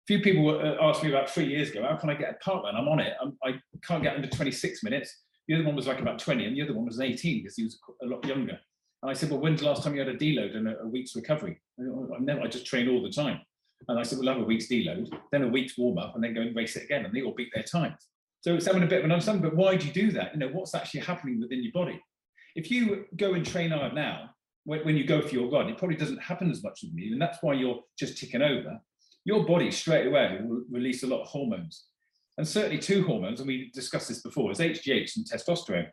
few 0.05 0.19
people 0.19 0.47
uh, 0.47 0.77
asked 0.79 1.01
me 1.01 1.09
about 1.09 1.27
three 1.27 1.47
years 1.47 1.71
ago, 1.71 1.81
how 1.81 1.95
can 1.95 2.11
I 2.11 2.13
get 2.13 2.37
a 2.39 2.49
parkrun? 2.49 2.75
I'm 2.75 2.87
on 2.87 2.99
it. 2.99 3.13
I'm, 3.19 3.35
I 3.43 3.53
can 3.83 3.95
not 3.95 4.03
get 4.03 4.15
under 4.15 4.27
26 4.27 4.83
minutes. 4.83 5.23
The 5.47 5.55
other 5.55 5.63
one 5.63 5.75
was 5.75 5.87
like 5.87 6.01
about 6.01 6.19
20 6.19 6.45
and 6.45 6.55
the 6.55 6.61
other 6.61 6.75
one 6.75 6.85
was 6.85 6.99
18 6.99 7.39
because 7.39 7.55
he 7.55 7.63
was 7.63 7.79
a 8.03 8.05
lot 8.05 8.23
younger. 8.27 8.59
And 9.01 9.09
I 9.09 9.13
said, 9.13 9.31
well, 9.31 9.39
when's 9.39 9.61
the 9.61 9.65
last 9.65 9.81
time 9.81 9.95
you 9.95 10.01
had 10.01 10.09
a 10.09 10.15
deload 10.15 10.55
and 10.55 10.67
a, 10.67 10.81
a 10.81 10.87
week's 10.87 11.15
recovery? 11.15 11.59
I, 11.79 12.19
never, 12.19 12.41
I 12.41 12.47
just 12.47 12.67
train 12.67 12.87
all 12.89 13.01
the 13.01 13.09
time. 13.09 13.39
And 13.89 13.99
I 13.99 14.03
said, 14.03 14.19
we'll 14.19 14.31
have 14.31 14.43
a 14.43 14.45
week's 14.45 14.67
deload, 14.67 15.11
then 15.31 15.41
a 15.41 15.47
week's 15.47 15.79
warm 15.79 15.97
up, 15.97 16.13
and 16.13 16.23
then 16.23 16.35
go 16.35 16.41
and 16.41 16.55
race 16.55 16.75
it 16.75 16.83
again. 16.83 17.05
And 17.05 17.15
they 17.15 17.23
all 17.23 17.33
beat 17.33 17.49
their 17.55 17.63
times. 17.63 18.09
So 18.41 18.53
it's 18.53 18.67
having 18.67 18.83
a 18.83 18.87
bit 18.87 18.99
of 18.99 19.05
an 19.05 19.11
understanding, 19.13 19.41
but 19.41 19.55
why 19.55 19.77
do 19.77 19.87
you 19.87 19.93
do 19.93 20.11
that? 20.11 20.33
You 20.35 20.41
know, 20.41 20.49
what's 20.49 20.75
actually 20.75 20.99
happening 20.99 21.41
within 21.41 21.63
your 21.63 21.71
body? 21.71 21.99
If 22.55 22.69
you 22.69 23.05
go 23.15 23.33
and 23.33 23.43
train 23.43 23.71
hard 23.71 23.95
now, 23.95 24.29
when, 24.63 24.81
when 24.81 24.97
you 24.97 25.05
go 25.05 25.21
for 25.21 25.33
your 25.33 25.49
run, 25.49 25.69
it 25.69 25.77
probably 25.77 25.97
doesn't 25.97 26.21
happen 26.21 26.51
as 26.51 26.63
much 26.63 26.83
as 26.83 26.89
you, 26.93 27.13
and 27.13 27.21
that's 27.21 27.39
why 27.41 27.53
you're 27.53 27.79
just 27.97 28.17
ticking 28.17 28.41
over. 28.41 28.79
Your 29.23 29.45
body 29.45 29.71
straight 29.71 30.07
away 30.07 30.39
will 30.41 30.63
release 30.71 31.03
a 31.03 31.07
lot 31.07 31.21
of 31.21 31.27
hormones, 31.27 31.85
and 32.37 32.47
certainly 32.47 32.79
two 32.79 33.03
hormones, 33.05 33.39
and 33.39 33.47
we 33.47 33.71
discussed 33.73 34.07
this 34.07 34.21
before, 34.21 34.51
is 34.51 34.59
HGH 34.59 35.17
and 35.17 35.25
testosterone, 35.29 35.87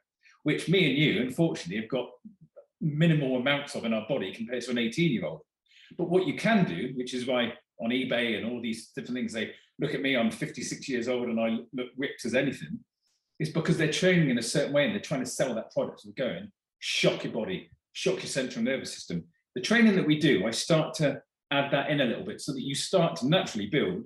which 0.45 0.69
me 0.69 0.89
and 0.89 0.99
you, 0.99 1.23
unfortunately, 1.23 1.81
have 1.81 1.91
got 1.91 2.09
minimal 2.81 3.37
amounts 3.37 3.75
of 3.75 3.85
in 3.85 3.93
our 3.93 4.07
body 4.09 4.33
compared 4.33 4.63
to 4.63 4.71
an 4.71 4.79
18 4.79 5.11
year 5.11 5.27
old. 5.27 5.41
But 5.97 6.11
what 6.11 6.27
you 6.27 6.35
can 6.35 6.65
do, 6.65 6.93
which 6.95 7.15
is 7.15 7.27
why 7.27 7.55
on 7.81 7.91
eBay 7.91 8.37
and 8.37 8.47
all 8.47 8.61
these 8.61 8.89
different 8.89 9.17
things, 9.17 9.33
they 9.33 9.53
look 9.79 9.95
at 9.95 10.03
me, 10.03 10.17
I'm 10.17 10.31
56 10.31 10.89
years 10.89 11.09
old 11.09 11.29
and 11.29 11.41
I 11.41 11.59
look 11.73 11.89
ripped 11.97 12.25
as 12.25 12.35
anything, 12.35 12.79
is 13.39 13.51
because 13.51 13.77
they're 13.77 13.93
training 13.93 14.31
in 14.31 14.39
a 14.39 14.43
certain 14.43 14.73
way 14.73 14.85
and 14.85 14.95
they're 14.95 15.01
trying 15.01 15.25
to 15.25 15.31
sell 15.31 15.55
that 15.55 15.73
product. 15.73 16.01
So 16.01 16.11
they're 16.15 16.29
going, 16.29 16.51
shock 16.81 17.25
your 17.25 17.33
body, 17.33 17.71
shock 17.99 18.19
your 18.19 18.27
central 18.27 18.65
nervous 18.65 18.95
system. 18.95 19.25
The 19.57 19.61
training 19.61 19.97
that 19.97 20.07
we 20.07 20.21
do, 20.21 20.47
I 20.47 20.53
start 20.53 20.95
to 20.95 21.21
add 21.51 21.73
that 21.73 21.91
in 21.91 22.01
a 22.01 22.05
little 22.05 22.25
bit 22.25 22.41
so 22.41 22.53
that 22.53 22.63
you 22.63 22.77
start 22.77 23.17
to 23.17 23.29
naturally 23.29 23.67
build 23.67 24.05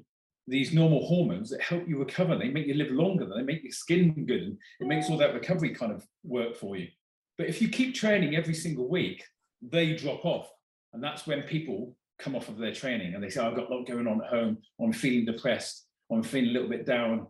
these 0.49 0.73
normal 0.73 1.07
hormones 1.07 1.51
that 1.51 1.61
help 1.61 1.87
you 1.87 1.99
recover. 1.99 2.39
They 2.39 2.49
make 2.49 2.67
you 2.67 2.73
live 2.73 2.91
longer, 2.91 3.27
they 3.27 3.43
make 3.43 3.63
your 3.63 3.73
skin 3.73 4.25
good, 4.27 4.43
and 4.45 4.59
it 4.81 4.87
makes 4.87 5.11
all 5.11 5.19
that 5.19 5.35
recovery 5.35 5.75
kind 5.75 5.93
of 5.93 6.07
work 6.25 6.57
for 6.57 6.75
you. 6.75 6.89
But 7.37 7.49
if 7.49 7.61
you 7.61 7.69
keep 7.69 7.95
training 7.95 8.35
every 8.35 8.55
single 8.55 8.89
week, 8.89 9.25
they 9.61 9.95
drop 9.95 10.25
off. 10.25 10.51
And 10.95 11.05
that's 11.05 11.27
when 11.27 11.43
people 11.43 11.95
come 12.19 12.35
off 12.35 12.49
of 12.49 12.57
their 12.57 12.73
training 12.73 13.15
and 13.15 13.23
they 13.23 13.29
say, 13.29 13.43
I've 13.43 13.57
got 13.57 13.71
a 13.71 13.75
lot 13.75 13.87
going 13.87 14.07
on 14.07 14.23
at 14.23 14.31
home, 14.31 14.57
I'm 14.81 14.93
feeling 14.95 15.27
depressed, 15.27 15.87
I'm 16.11 16.23
feeling 16.23 16.49
a 16.49 16.53
little 16.53 16.71
bit 16.71 16.87
down, 16.87 17.27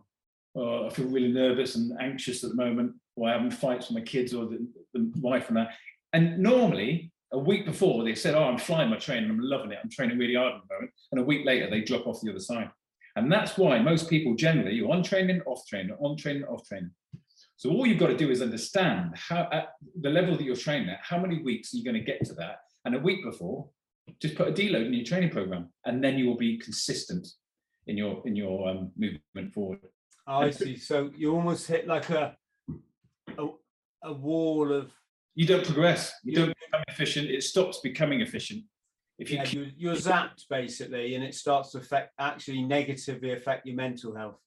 or 0.53 0.87
I 0.87 0.89
feel 0.91 1.07
really 1.07 1.33
nervous 1.33 1.75
and 1.75 1.91
anxious 1.99 2.45
at 2.45 2.51
the 2.51 2.55
moment, 2.55 2.93
or 3.17 3.27
I'm 3.27 3.33
having 3.33 3.51
fights 3.51 3.89
with 3.89 3.97
my 3.97 4.05
kids 4.05 4.33
or 4.33 4.45
the, 4.45 4.65
the 4.93 5.11
wife 5.19 5.49
and 5.49 5.57
that. 5.57 5.73
And 6.13 6.37
normally, 6.37 7.11
a 7.31 7.39
week 7.39 7.65
before, 7.65 8.03
they 8.03 8.15
said, 8.15 8.35
Oh, 8.35 8.43
I'm 8.43 8.59
flying 8.59 8.89
my 8.89 8.97
training, 8.97 9.29
I'm 9.29 9.39
loving 9.39 9.71
it, 9.71 9.79
I'm 9.83 9.89
training 9.89 10.17
really 10.17 10.35
hard 10.35 10.53
at 10.53 10.61
the 10.67 10.73
moment. 10.73 10.91
And 11.11 11.19
a 11.19 11.23
week 11.23 11.45
later, 11.45 11.69
they 11.69 11.81
drop 11.81 12.07
off 12.07 12.21
the 12.21 12.29
other 12.29 12.39
side. 12.39 12.69
And 13.15 13.31
that's 13.31 13.57
why 13.57 13.79
most 13.79 14.09
people 14.09 14.35
generally, 14.35 14.73
you're 14.73 14.91
on 14.91 15.03
training, 15.03 15.41
off 15.45 15.65
training, 15.67 15.95
on 15.99 16.17
training, 16.17 16.43
off 16.45 16.65
training. 16.67 16.91
So 17.57 17.69
all 17.69 17.85
you've 17.85 17.99
got 17.99 18.07
to 18.07 18.17
do 18.17 18.31
is 18.31 18.41
understand 18.41 19.15
how 19.15 19.47
at 19.51 19.69
the 20.01 20.09
level 20.09 20.35
that 20.35 20.43
you're 20.43 20.55
training 20.55 20.89
at, 20.89 20.99
how 21.01 21.19
many 21.19 21.41
weeks 21.41 21.73
are 21.73 21.77
you 21.77 21.83
going 21.83 21.95
to 21.95 22.01
get 22.01 22.23
to 22.25 22.33
that? 22.35 22.57
And 22.85 22.95
a 22.95 22.99
week 22.99 23.23
before, 23.23 23.69
just 24.21 24.35
put 24.35 24.49
a 24.49 24.51
deload 24.51 24.87
in 24.87 24.93
your 24.93 25.05
training 25.05 25.29
program, 25.29 25.69
and 25.85 26.03
then 26.03 26.17
you 26.17 26.25
will 26.27 26.37
be 26.37 26.57
consistent 26.57 27.27
in 27.87 27.97
your 27.97 28.21
in 28.25 28.35
your 28.35 28.67
um, 28.67 28.91
movement 28.97 29.53
forward. 29.53 29.79
I 30.27 30.49
see. 30.49 30.77
So 30.77 31.11
you 31.15 31.33
almost 31.33 31.67
hit 31.67 31.87
like 31.87 32.09
a 32.09 32.35
a, 33.37 33.47
a 34.03 34.13
wall 34.13 34.73
of 34.73 34.91
You 35.35 35.45
don't 35.47 35.65
progress. 35.65 36.13
You 36.23 36.31
You- 36.31 36.37
don't 36.39 36.57
become 36.65 36.83
efficient. 36.87 37.29
It 37.29 37.43
stops 37.43 37.79
becoming 37.79 38.21
efficient. 38.21 38.63
If 39.19 39.29
you 39.29 39.37
yeah, 39.37 39.45
keep, 39.45 39.59
you, 39.59 39.71
you're 39.77 39.95
zapped 39.95 40.47
basically, 40.49 41.15
and 41.15 41.23
it 41.23 41.35
starts 41.35 41.71
to 41.71 41.77
affect 41.77 42.13
actually 42.19 42.63
negatively 42.63 43.31
affect 43.33 43.65
your 43.65 43.75
mental 43.75 44.15
health. 44.15 44.39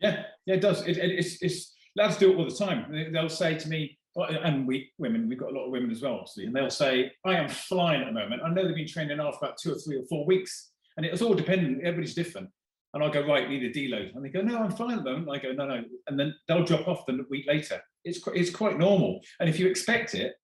yeah, 0.00 0.24
yeah, 0.46 0.54
it 0.54 0.60
does. 0.60 0.86
It, 0.86 0.96
it, 0.96 1.10
it's 1.18 1.42
it's 1.42 1.74
lads 1.94 2.16
do 2.16 2.32
it 2.32 2.36
all 2.36 2.44
the 2.48 2.54
time. 2.54 2.90
They- 2.90 3.10
They'll 3.10 3.28
say 3.28 3.56
to 3.58 3.68
me, 3.68 3.98
oh, 4.16 4.22
and 4.22 4.66
we 4.66 4.90
women, 4.98 5.28
we've 5.28 5.38
got 5.38 5.50
a 5.52 5.54
lot 5.54 5.66
of 5.66 5.72
women 5.72 5.90
as 5.90 6.00
well, 6.02 6.14
obviously, 6.14 6.46
and 6.46 6.56
they'll 6.56 6.70
say, 6.70 7.10
I 7.24 7.34
am 7.36 7.48
flying 7.48 8.00
at 8.02 8.06
the 8.06 8.12
moment. 8.12 8.42
I 8.44 8.48
know 8.50 8.66
they've 8.66 8.74
been 8.74 8.86
training 8.88 9.18
now 9.18 9.30
for 9.32 9.44
about 9.44 9.58
two 9.62 9.72
or 9.72 9.78
three 9.78 9.96
or 9.98 10.04
four 10.08 10.24
weeks, 10.24 10.70
and 10.96 11.04
it's 11.04 11.20
all 11.22 11.34
dependent. 11.34 11.80
Everybody's 11.84 12.14
different. 12.14 12.48
And 12.94 13.02
I'll 13.02 13.10
go, 13.10 13.26
right, 13.26 13.48
need 13.48 13.64
a 13.64 13.70
deload. 13.70 14.14
And 14.14 14.24
they 14.24 14.30
go, 14.30 14.40
no, 14.40 14.58
I'm 14.58 14.70
fine 14.70 14.98
at 14.98 15.04
the 15.04 15.10
moment. 15.10 15.28
I 15.30 15.38
go, 15.38 15.52
no, 15.52 15.66
no. 15.66 15.84
And 16.06 16.18
then 16.18 16.34
they'll 16.46 16.64
drop 16.64 16.88
off 16.88 17.04
the 17.06 17.24
week 17.28 17.46
later. 17.46 17.80
It's, 18.04 18.18
qu- 18.18 18.32
it's 18.32 18.50
quite 18.50 18.78
normal. 18.78 19.20
And 19.40 19.48
if 19.48 19.58
you 19.58 19.66
expect 19.68 20.14
it, 20.14 20.34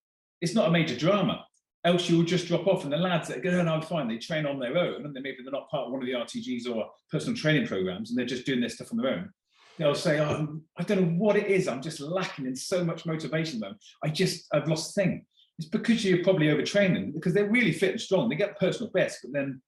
it's 0.41 0.53
not 0.53 0.67
a 0.67 0.71
major 0.71 0.95
drama. 0.95 1.45
Else 1.83 2.09
you'll 2.09 2.23
just 2.23 2.47
drop 2.47 2.67
off. 2.67 2.83
And 2.83 2.93
the 2.93 2.97
lads 2.97 3.27
that 3.29 3.41
go, 3.41 3.51
no, 3.51 3.63
no, 3.63 3.73
I'm 3.73 3.81
fine. 3.81 4.07
They 4.07 4.17
train 4.17 4.45
on 4.45 4.59
their 4.59 4.77
own 4.77 5.05
and 5.05 5.15
they 5.15 5.21
maybe 5.21 5.37
they're 5.43 5.51
not 5.51 5.69
part 5.69 5.87
of 5.87 5.91
one 5.91 6.01
of 6.01 6.07
the 6.07 6.13
RTGs 6.13 6.69
or 6.69 6.87
personal 7.11 7.35
training 7.35 7.67
programs 7.67 8.09
and 8.09 8.19
they're 8.19 8.25
just 8.25 8.45
doing 8.45 8.59
their 8.59 8.69
stuff 8.69 8.91
on 8.91 8.97
their 8.97 9.11
own. 9.11 9.31
They'll 9.77 9.95
say, 9.95 10.19
oh, 10.19 10.61
I 10.77 10.83
don't 10.83 11.01
know 11.01 11.17
what 11.17 11.35
it 11.35 11.47
is. 11.47 11.67
I'm 11.67 11.81
just 11.81 11.99
lacking 11.99 12.45
in 12.45 12.55
so 12.55 12.83
much 12.83 13.05
motivation 13.05 13.59
though. 13.59 13.73
I 14.03 14.09
just, 14.09 14.45
I've 14.53 14.67
lost 14.67 14.95
thing. 14.95 15.25
It's 15.57 15.67
because 15.67 16.03
you're 16.03 16.23
probably 16.23 16.47
overtraining 16.47 17.13
because 17.13 17.33
they're 17.33 17.49
really 17.49 17.71
fit 17.71 17.91
and 17.91 18.01
strong. 18.01 18.29
They 18.29 18.35
get 18.35 18.59
personal 18.59 18.91
best, 18.91 19.19
but 19.23 19.33
then, 19.33 19.61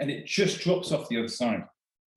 and 0.00 0.10
it 0.10 0.26
just 0.26 0.60
drops 0.60 0.92
off 0.92 1.08
the 1.08 1.18
other 1.18 1.28
side. 1.28 1.64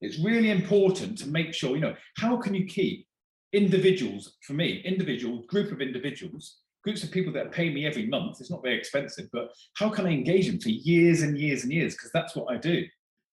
It's 0.02 0.20
really 0.20 0.50
important 0.50 1.18
to 1.20 1.30
make 1.30 1.54
sure, 1.54 1.76
you 1.76 1.82
know, 1.82 1.96
how 2.18 2.38
can 2.38 2.54
you 2.54 2.66
keep 2.66 3.08
individuals, 3.54 4.38
for 4.42 4.54
me, 4.54 4.82
individual, 4.84 5.44
group 5.48 5.72
of 5.72 5.82
individuals, 5.82 6.58
groups 6.84 7.04
of 7.04 7.12
people 7.12 7.32
that 7.34 7.52
pay 7.52 7.70
me 7.70 7.86
every 7.86 8.08
month, 8.08 8.38
it's 8.40 8.50
not 8.50 8.64
very 8.64 8.78
expensive, 8.78 9.28
but 9.32 9.50
how 9.76 9.90
can 9.90 10.08
I 10.08 10.12
engage 10.12 10.48
them 10.48 10.60
for 10.60 10.70
years 10.70 11.22
and 11.22 11.38
years 11.38 11.64
and 11.64 11.72
years? 11.72 11.94
Because 11.94 12.12
that's 12.12 12.36
what 12.36 12.52
I 12.52 12.58
do. 12.58 12.86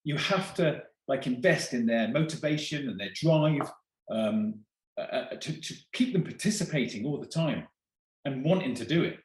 You 0.05 0.17
have 0.17 0.55
to 0.55 0.83
like 1.07 1.27
invest 1.27 1.73
in 1.73 1.87
their 1.87 2.09
motivation 2.09 2.89
and 2.89 3.01
their 3.01 3.11
drive 3.15 3.71
um, 4.11 4.55
uh, 4.99 5.03
uh, 5.03 5.37
to, 5.37 5.61
to 5.61 5.75
keep 5.93 6.13
them 6.13 6.25
participating 6.25 7.07
all 7.07 7.19
the 7.19 7.27
time 7.27 7.67
and 8.25 8.45
wanting 8.45 8.75
to 8.75 8.85
do 8.85 9.03
it. 9.03 9.19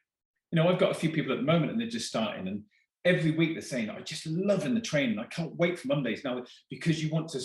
You 0.50 0.56
know, 0.56 0.68
I've 0.68 0.78
got 0.78 0.92
a 0.92 0.94
few 0.94 1.10
people 1.10 1.32
at 1.32 1.38
the 1.38 1.44
moment 1.44 1.72
and 1.72 1.80
they're 1.80 1.88
just 1.88 2.08
starting 2.08 2.48
and 2.48 2.62
every 3.04 3.32
week 3.32 3.54
they're 3.54 3.62
saying, 3.62 3.90
I 3.90 4.00
just 4.00 4.26
love 4.26 4.64
in 4.66 4.74
the 4.74 4.80
training. 4.80 5.18
I 5.18 5.26
can't 5.26 5.56
wait 5.56 5.78
for 5.78 5.88
Mondays 5.88 6.24
now 6.24 6.42
because 6.70 7.02
you 7.02 7.10
want 7.10 7.28
to 7.30 7.40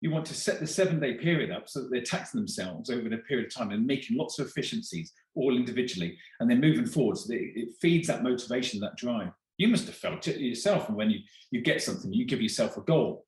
you 0.00 0.10
want 0.10 0.26
to 0.26 0.34
set 0.34 0.60
the 0.60 0.66
seven 0.66 1.00
day 1.00 1.14
period 1.14 1.50
up 1.50 1.66
so 1.66 1.80
that 1.80 1.90
they're 1.90 2.02
taxing 2.02 2.38
themselves 2.38 2.90
over 2.90 3.08
the 3.08 3.16
period 3.18 3.46
of 3.46 3.54
time 3.54 3.70
and 3.70 3.86
making 3.86 4.18
lots 4.18 4.38
of 4.38 4.46
efficiencies 4.46 5.14
all 5.34 5.56
individually 5.56 6.18
and 6.38 6.50
they're 6.50 6.58
moving 6.58 6.84
forward 6.84 7.16
so 7.16 7.32
it 7.32 7.70
feeds 7.80 8.08
that 8.08 8.22
motivation, 8.22 8.80
that 8.80 8.96
drive. 8.96 9.30
You 9.56 9.68
must 9.68 9.86
have 9.86 9.94
felt 9.94 10.28
it 10.28 10.40
yourself. 10.40 10.88
And 10.88 10.96
when 10.98 11.10
you, 11.10 11.20
you 11.50 11.62
get 11.62 11.80
something, 11.80 12.12
you 12.12 12.26
give 12.26 12.42
yourself 12.42 12.76
a 12.76 12.82
goal. 12.82 13.24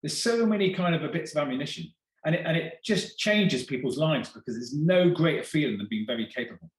There's 0.00 0.22
so 0.22 0.46
many 0.46 0.72
kind 0.72 0.94
of 0.94 1.10
bits 1.12 1.34
of 1.34 1.42
ammunition 1.42 1.92
and 2.24 2.36
it, 2.36 2.42
and 2.46 2.56
it 2.56 2.74
just 2.84 3.18
changes 3.18 3.64
people's 3.64 3.98
lives 3.98 4.28
because 4.28 4.54
there's 4.54 4.74
no 4.74 5.10
greater 5.10 5.42
feeling 5.42 5.78
than 5.78 5.88
being 5.90 6.06
very 6.06 6.26
capable. 6.26 6.70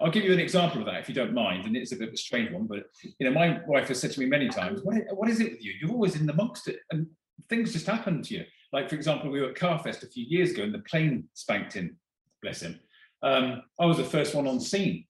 I'll 0.00 0.10
give 0.10 0.24
you 0.24 0.32
an 0.32 0.40
example 0.40 0.80
of 0.80 0.86
that 0.86 1.00
if 1.00 1.08
you 1.08 1.14
don't 1.14 1.34
mind, 1.34 1.66
and 1.66 1.76
it's 1.76 1.92
a 1.92 1.96
bit 1.96 2.08
of 2.08 2.14
a 2.14 2.16
strange 2.16 2.50
one, 2.50 2.66
but 2.66 2.84
you 3.02 3.28
know, 3.28 3.32
my 3.32 3.60
wife 3.66 3.88
has 3.88 4.00
said 4.00 4.12
to 4.12 4.20
me 4.20 4.26
many 4.26 4.48
times, 4.48 4.80
what, 4.82 4.96
what 5.12 5.28
is 5.28 5.40
it 5.40 5.52
with 5.52 5.64
you? 5.64 5.74
You're 5.80 5.90
always 5.90 6.16
in 6.16 6.28
amongst 6.28 6.68
it, 6.68 6.78
and 6.90 7.06
things 7.48 7.72
just 7.72 7.86
happen 7.86 8.22
to 8.22 8.34
you. 8.34 8.44
Like, 8.72 8.88
for 8.88 8.94
example, 8.94 9.30
we 9.30 9.40
were 9.40 9.50
at 9.50 9.56
Carfest 9.56 10.02
a 10.02 10.08
few 10.08 10.24
years 10.24 10.52
ago 10.52 10.62
and 10.62 10.72
the 10.72 10.80
plane 10.80 11.28
spanked 11.34 11.76
in, 11.76 11.96
bless 12.42 12.62
him. 12.62 12.78
Um, 13.22 13.62
I 13.78 13.86
was 13.86 13.96
the 13.96 14.04
first 14.04 14.34
one 14.34 14.46
on 14.46 14.60
scene. 14.60 15.04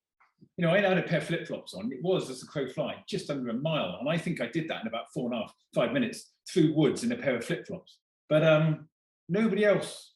You 0.56 0.66
know, 0.66 0.72
I 0.72 0.80
had 0.80 0.98
a 0.98 1.02
pair 1.02 1.18
of 1.18 1.24
flip 1.24 1.46
flops 1.46 1.74
on. 1.74 1.92
It 1.92 2.02
was 2.02 2.30
as 2.30 2.42
a 2.42 2.46
crow 2.46 2.66
fly, 2.68 2.96
just 3.08 3.30
under 3.30 3.50
a 3.50 3.54
mile. 3.54 3.98
And 4.00 4.08
I 4.08 4.16
think 4.16 4.40
I 4.40 4.46
did 4.46 4.68
that 4.68 4.82
in 4.82 4.88
about 4.88 5.12
four 5.12 5.30
and 5.30 5.34
a 5.34 5.42
half, 5.42 5.54
five 5.74 5.92
minutes 5.92 6.32
through 6.50 6.74
woods 6.74 7.04
in 7.04 7.12
a 7.12 7.16
pair 7.16 7.36
of 7.36 7.44
flip 7.44 7.66
flops. 7.66 7.98
But 8.28 8.44
um, 8.44 8.88
nobody 9.28 9.64
else 9.64 10.14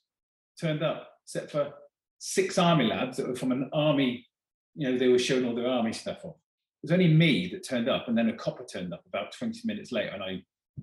turned 0.61 0.83
up 0.83 1.09
except 1.25 1.51
for 1.51 1.73
six 2.19 2.59
army 2.59 2.87
lads 2.87 3.17
that 3.19 3.29
were 3.29 3.37
from 3.37 3.53
an 3.53 3.71
army, 3.73 4.27
you 4.75 4.91
know, 4.91 4.99
they 4.99 5.09
were 5.09 5.19
showing 5.19 5.45
all 5.45 5.55
their 5.55 5.69
army 5.69 5.93
stuff 5.93 6.25
off. 6.25 6.37
It 6.83 6.91
was 6.91 6.93
only 6.93 7.09
me 7.09 7.49
that 7.49 7.67
turned 7.67 7.89
up, 7.89 8.09
and 8.09 8.17
then 8.17 8.29
a 8.29 8.37
copper 8.37 8.65
turned 8.65 8.93
up 8.93 9.03
about 9.07 9.33
20 9.33 9.61
minutes 9.65 9.93
later, 9.93 10.11
and 10.11 10.23
I, 10.23 10.43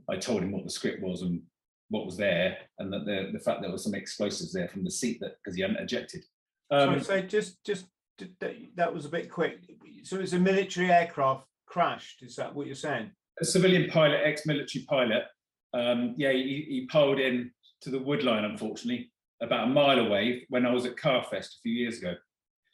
I 0.09 0.17
told 0.17 0.41
him 0.41 0.51
what 0.51 0.63
the 0.63 0.69
script 0.69 1.01
was 1.01 1.21
and 1.21 1.41
what 1.89 2.05
was 2.05 2.17
there, 2.17 2.57
and 2.79 2.91
that 2.91 3.05
the, 3.05 3.29
the 3.33 3.39
fact 3.39 3.61
there 3.61 3.71
was 3.71 3.83
some 3.83 3.95
explosives 3.95 4.53
there 4.53 4.67
from 4.67 4.83
the 4.83 4.91
seat 4.91 5.19
that 5.21 5.35
because 5.43 5.55
he 5.55 5.61
hadn't 5.61 5.77
ejected. 5.77 6.23
Um, 6.71 7.01
so 7.01 7.21
just 7.21 7.63
just 7.65 7.85
that, 8.39 8.55
that 8.75 8.93
was 8.93 9.05
a 9.05 9.09
bit 9.09 9.29
quick. 9.29 9.59
So 10.03 10.19
it's 10.19 10.33
a 10.33 10.39
military 10.39 10.91
aircraft 10.91 11.45
crashed. 11.67 12.23
Is 12.23 12.35
that 12.37 12.55
what 12.55 12.65
you're 12.65 12.75
saying? 12.75 13.11
a 13.39 13.45
civilian 13.45 13.89
pilot, 13.89 14.21
ex-military 14.23 14.85
pilot, 14.85 15.23
um, 15.73 16.13
yeah, 16.17 16.31
he, 16.31 16.65
he 16.67 16.87
piled 16.91 17.19
in 17.19 17.51
to 17.81 17.89
the 17.89 17.99
wood 17.99 18.23
line, 18.23 18.43
unfortunately, 18.43 19.11
about 19.41 19.67
a 19.67 19.71
mile 19.71 19.99
away 19.99 20.45
when 20.49 20.65
I 20.65 20.71
was 20.71 20.85
at 20.85 20.95
Carfest 20.95 21.55
a 21.55 21.61
few 21.63 21.73
years 21.73 21.97
ago. 21.97 22.13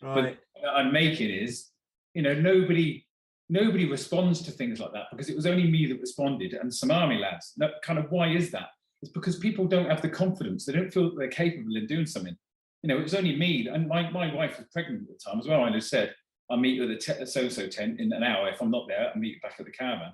Right. 0.02 0.38
that 0.62 0.70
I'm 0.70 0.94
making 0.94 1.30
is, 1.30 1.70
you 2.14 2.22
know, 2.22 2.34
nobody 2.34 3.06
nobody 3.50 3.90
responds 3.90 4.42
to 4.42 4.52
things 4.52 4.80
like 4.80 4.92
that 4.92 5.06
because 5.10 5.30
it 5.30 5.36
was 5.36 5.46
only 5.46 5.72
me 5.72 5.86
that 5.86 6.02
responded 6.02 6.54
and 6.54 6.74
some 6.74 6.92
army 6.92 7.18
lads. 7.18 7.54
No, 7.58 7.70
kind 7.82 7.98
of 7.98 8.12
why 8.12 8.30
is 8.30 8.52
that? 8.52 8.68
It's 9.02 9.12
because 9.12 9.38
people 9.38 9.66
don't 9.66 9.90
have 9.90 10.02
the 10.02 10.10
confidence. 10.10 10.66
They 10.66 10.74
don't 10.74 10.92
feel 10.92 11.06
that 11.06 11.16
they're 11.18 11.30
capable 11.30 11.76
in 11.76 11.88
doing 11.88 12.06
something. 12.06 12.36
You 12.84 12.90
know, 12.90 12.98
it 12.98 13.04
was 13.04 13.16
only 13.16 13.36
me 13.36 13.68
and 13.68 13.88
my, 13.88 14.10
my 14.10 14.34
wife 14.34 14.58
was 14.58 14.68
pregnant 14.74 15.04
at 15.04 15.18
the 15.18 15.30
time 15.30 15.40
as 15.40 15.48
well. 15.48 15.64
And 15.64 15.74
I 15.74 15.78
just 15.78 15.90
said, 15.90 16.14
I'll 16.50 16.58
meet 16.58 16.76
you 16.76 16.92
at 16.92 17.00
the 17.00 17.26
so-so 17.26 17.68
tent 17.68 18.00
in 18.00 18.12
an 18.14 18.24
hour. 18.24 18.50
If 18.50 18.62
I'm 18.62 18.72
not 18.72 18.88
there, 18.88 19.12
I'll 19.14 19.20
meet 19.20 19.36
you 19.36 19.40
back 19.42 19.56
at 19.60 19.66
the 19.66 19.72
caravan. 19.72 20.14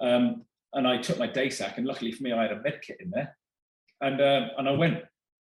Um, 0.00 0.44
and 0.72 0.86
I 0.86 0.98
took 0.98 1.18
my 1.18 1.26
day 1.26 1.50
sack, 1.50 1.78
and 1.78 1.86
luckily 1.86 2.12
for 2.12 2.22
me, 2.22 2.32
I 2.32 2.42
had 2.42 2.52
a 2.52 2.60
med 2.60 2.80
kit 2.82 2.98
in 3.00 3.10
there, 3.10 3.36
and 4.00 4.20
uh, 4.20 4.48
and 4.58 4.68
I 4.68 4.72
went. 4.72 5.02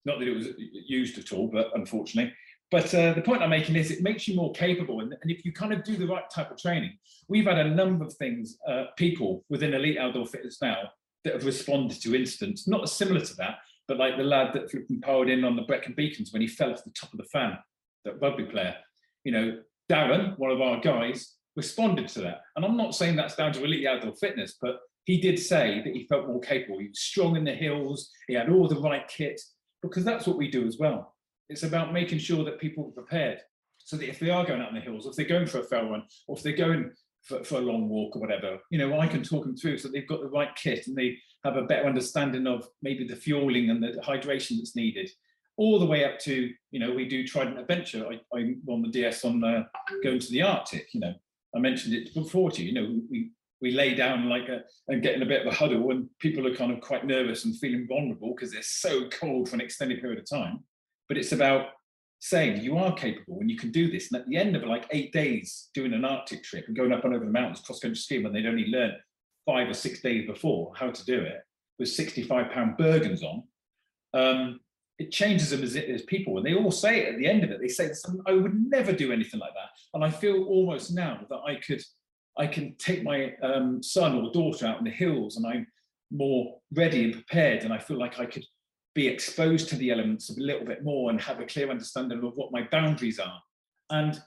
Not 0.04 0.20
that 0.20 0.28
it 0.28 0.36
was 0.36 0.48
used 0.86 1.18
at 1.18 1.32
all, 1.32 1.48
but 1.48 1.70
unfortunately. 1.74 2.32
But 2.70 2.92
uh, 2.94 3.12
the 3.12 3.22
point 3.22 3.42
I'm 3.42 3.50
making 3.50 3.76
is 3.76 3.90
it 3.90 4.02
makes 4.02 4.26
you 4.26 4.34
more 4.34 4.52
capable, 4.52 5.00
and, 5.00 5.14
and 5.22 5.30
if 5.30 5.44
you 5.44 5.52
kind 5.52 5.72
of 5.72 5.84
do 5.84 5.96
the 5.96 6.06
right 6.06 6.28
type 6.28 6.50
of 6.50 6.58
training, 6.58 6.98
we've 7.28 7.44
had 7.44 7.58
a 7.58 7.74
number 7.74 8.04
of 8.04 8.12
things, 8.14 8.58
uh, 8.66 8.86
people 8.96 9.44
within 9.48 9.74
elite 9.74 9.98
outdoor 9.98 10.26
fitness 10.26 10.60
now 10.60 10.78
that 11.22 11.34
have 11.34 11.44
responded 11.44 12.00
to 12.02 12.16
incidents, 12.16 12.66
not 12.66 12.88
similar 12.88 13.20
to 13.20 13.34
that, 13.36 13.58
but 13.86 13.98
like 13.98 14.16
the 14.16 14.24
lad 14.24 14.52
that 14.52 14.70
flipping 14.70 15.00
powered 15.00 15.28
in 15.28 15.44
on 15.44 15.54
the 15.54 15.62
Brecon 15.62 15.94
Beacons 15.96 16.32
when 16.32 16.42
he 16.42 16.48
fell 16.48 16.72
off 16.72 16.82
the 16.84 16.90
top 16.90 17.12
of 17.12 17.18
the 17.18 17.24
fan, 17.24 17.56
that 18.04 18.20
rugby 18.20 18.44
player. 18.44 18.74
You 19.22 19.32
know, 19.32 19.58
Darren, 19.90 20.36
one 20.38 20.50
of 20.50 20.60
our 20.60 20.80
guys, 20.80 21.34
responded 21.54 22.08
to 22.08 22.20
that. 22.20 22.40
And 22.56 22.64
I'm 22.64 22.76
not 22.76 22.94
saying 22.94 23.16
that's 23.16 23.36
down 23.36 23.52
to 23.52 23.64
elite 23.64 23.86
outdoor 23.86 24.14
fitness, 24.16 24.56
but 24.60 24.80
he 25.04 25.20
did 25.20 25.38
say 25.38 25.82
that 25.84 25.94
he 25.94 26.06
felt 26.08 26.26
more 26.26 26.40
capable. 26.40 26.80
He 26.80 26.88
was 26.88 27.00
strong 27.00 27.36
in 27.36 27.44
the 27.44 27.54
hills, 27.54 28.10
he 28.26 28.34
had 28.34 28.50
all 28.50 28.68
the 28.68 28.80
right 28.80 29.06
kit, 29.08 29.40
because 29.82 30.04
that's 30.04 30.26
what 30.26 30.36
we 30.36 30.50
do 30.50 30.66
as 30.66 30.78
well. 30.78 31.15
It's 31.48 31.62
about 31.62 31.92
making 31.92 32.18
sure 32.18 32.44
that 32.44 32.60
people 32.60 32.88
are 32.88 33.02
prepared 33.02 33.40
so 33.78 33.96
that 33.96 34.08
if 34.08 34.18
they 34.18 34.30
are 34.30 34.44
going 34.44 34.60
out 34.60 34.70
in 34.70 34.74
the 34.74 34.80
hills, 34.80 35.06
if 35.06 35.14
they're 35.14 35.26
going 35.26 35.46
for 35.46 35.60
a 35.60 35.64
fell 35.64 35.90
run, 35.90 36.02
or 36.26 36.36
if 36.36 36.42
they're 36.42 36.52
going 36.52 36.90
for, 37.22 37.44
for 37.44 37.56
a 37.56 37.60
long 37.60 37.88
walk 37.88 38.16
or 38.16 38.20
whatever, 38.20 38.58
you 38.70 38.78
know, 38.78 38.98
I 38.98 39.06
can 39.06 39.22
talk 39.22 39.44
them 39.44 39.56
through 39.56 39.78
so 39.78 39.88
they've 39.88 40.08
got 40.08 40.20
the 40.20 40.28
right 40.28 40.54
kit 40.56 40.86
and 40.86 40.96
they 40.96 41.16
have 41.44 41.56
a 41.56 41.62
better 41.62 41.86
understanding 41.86 42.46
of 42.46 42.66
maybe 42.82 43.06
the 43.06 43.16
fueling 43.16 43.70
and 43.70 43.82
the 43.82 44.00
hydration 44.02 44.56
that's 44.56 44.74
needed 44.74 45.10
all 45.56 45.78
the 45.78 45.86
way 45.86 46.04
up 46.04 46.18
to, 46.18 46.52
you 46.70 46.80
know, 46.80 46.92
we 46.92 47.08
do 47.08 47.26
Trident 47.26 47.58
Adventure. 47.58 48.06
I, 48.06 48.36
I'm 48.36 48.60
on 48.68 48.82
the 48.82 48.90
DS 48.90 49.24
on 49.24 49.42
uh, 49.42 49.64
going 50.02 50.18
to 50.18 50.30
the 50.30 50.42
Arctic, 50.42 50.88
you 50.92 51.00
know, 51.00 51.14
I 51.54 51.58
mentioned 51.58 51.94
it 51.94 52.12
before 52.14 52.50
to 52.50 52.62
you, 52.62 52.68
you 52.68 52.74
know, 52.74 53.00
we, 53.10 53.30
we 53.62 53.70
lay 53.70 53.94
down 53.94 54.28
like 54.28 54.48
a, 54.48 54.60
and 54.88 55.02
get 55.02 55.14
in 55.14 55.22
a 55.22 55.26
bit 55.26 55.46
of 55.46 55.52
a 55.52 55.56
huddle 55.56 55.90
and 55.90 56.08
people 56.18 56.46
are 56.46 56.54
kind 56.54 56.72
of 56.72 56.80
quite 56.80 57.06
nervous 57.06 57.46
and 57.46 57.56
feeling 57.56 57.86
vulnerable 57.88 58.34
because 58.34 58.52
they're 58.52 58.62
so 58.62 59.08
cold 59.08 59.48
for 59.48 59.54
an 59.54 59.62
extended 59.62 60.00
period 60.00 60.18
of 60.18 60.28
time. 60.28 60.62
But 61.08 61.18
it's 61.18 61.32
about 61.32 61.68
saying 62.20 62.62
you 62.62 62.76
are 62.78 62.94
capable 62.94 63.38
and 63.40 63.50
you 63.50 63.56
can 63.56 63.70
do 63.70 63.90
this. 63.90 64.10
And 64.10 64.20
at 64.20 64.26
the 64.26 64.36
end 64.36 64.56
of 64.56 64.64
like 64.64 64.86
eight 64.90 65.12
days 65.12 65.68
doing 65.74 65.92
an 65.92 66.04
Arctic 66.04 66.42
trip 66.42 66.66
and 66.66 66.76
going 66.76 66.92
up 66.92 67.04
and 67.04 67.14
over 67.14 67.24
the 67.24 67.30
mountains, 67.30 67.60
cross 67.60 67.80
country 67.80 67.96
skiing, 67.96 68.24
when 68.24 68.32
they'd 68.32 68.46
only 68.46 68.66
learned 68.66 68.94
five 69.44 69.68
or 69.68 69.74
six 69.74 70.00
days 70.00 70.26
before 70.26 70.72
how 70.76 70.90
to 70.90 71.04
do 71.04 71.20
it, 71.20 71.40
with 71.78 71.88
65 71.88 72.50
pound 72.50 72.76
Bergens 72.78 73.22
on, 73.22 73.42
um, 74.14 74.60
it 74.98 75.12
changes 75.12 75.50
them 75.50 75.62
as, 75.62 75.76
as 75.76 76.02
people. 76.02 76.38
And 76.38 76.46
they 76.46 76.54
all 76.54 76.70
say 76.70 77.00
it 77.00 77.12
at 77.12 77.18
the 77.18 77.26
end 77.26 77.44
of 77.44 77.50
it. 77.50 77.60
They 77.60 77.68
say, 77.68 77.90
I 78.26 78.32
would 78.32 78.54
never 78.70 78.92
do 78.92 79.12
anything 79.12 79.40
like 79.40 79.52
that. 79.52 79.70
And 79.92 80.02
I 80.02 80.10
feel 80.10 80.44
almost 80.44 80.94
now 80.94 81.20
that 81.28 81.40
I 81.46 81.56
could, 81.56 81.82
I 82.38 82.46
can 82.46 82.74
take 82.76 83.02
my 83.02 83.34
um, 83.42 83.82
son 83.82 84.14
or 84.14 84.32
daughter 84.32 84.66
out 84.66 84.78
in 84.78 84.84
the 84.84 84.90
hills 84.90 85.36
and 85.36 85.46
I'm 85.46 85.66
more 86.10 86.58
ready 86.74 87.04
and 87.04 87.12
prepared. 87.12 87.64
And 87.64 87.72
I 87.72 87.78
feel 87.78 87.98
like 87.98 88.18
I 88.18 88.24
could 88.24 88.44
be 88.96 89.06
exposed 89.06 89.68
to 89.68 89.76
the 89.76 89.90
elements 89.90 90.30
a 90.30 90.40
little 90.40 90.64
bit 90.64 90.82
more 90.82 91.10
and 91.10 91.20
have 91.20 91.38
a 91.38 91.44
clear 91.44 91.70
understanding 91.70 92.24
of 92.24 92.36
what 92.36 92.50
my 92.50 92.66
boundaries 92.72 93.20
are. 93.20 93.40
And 93.90 94.20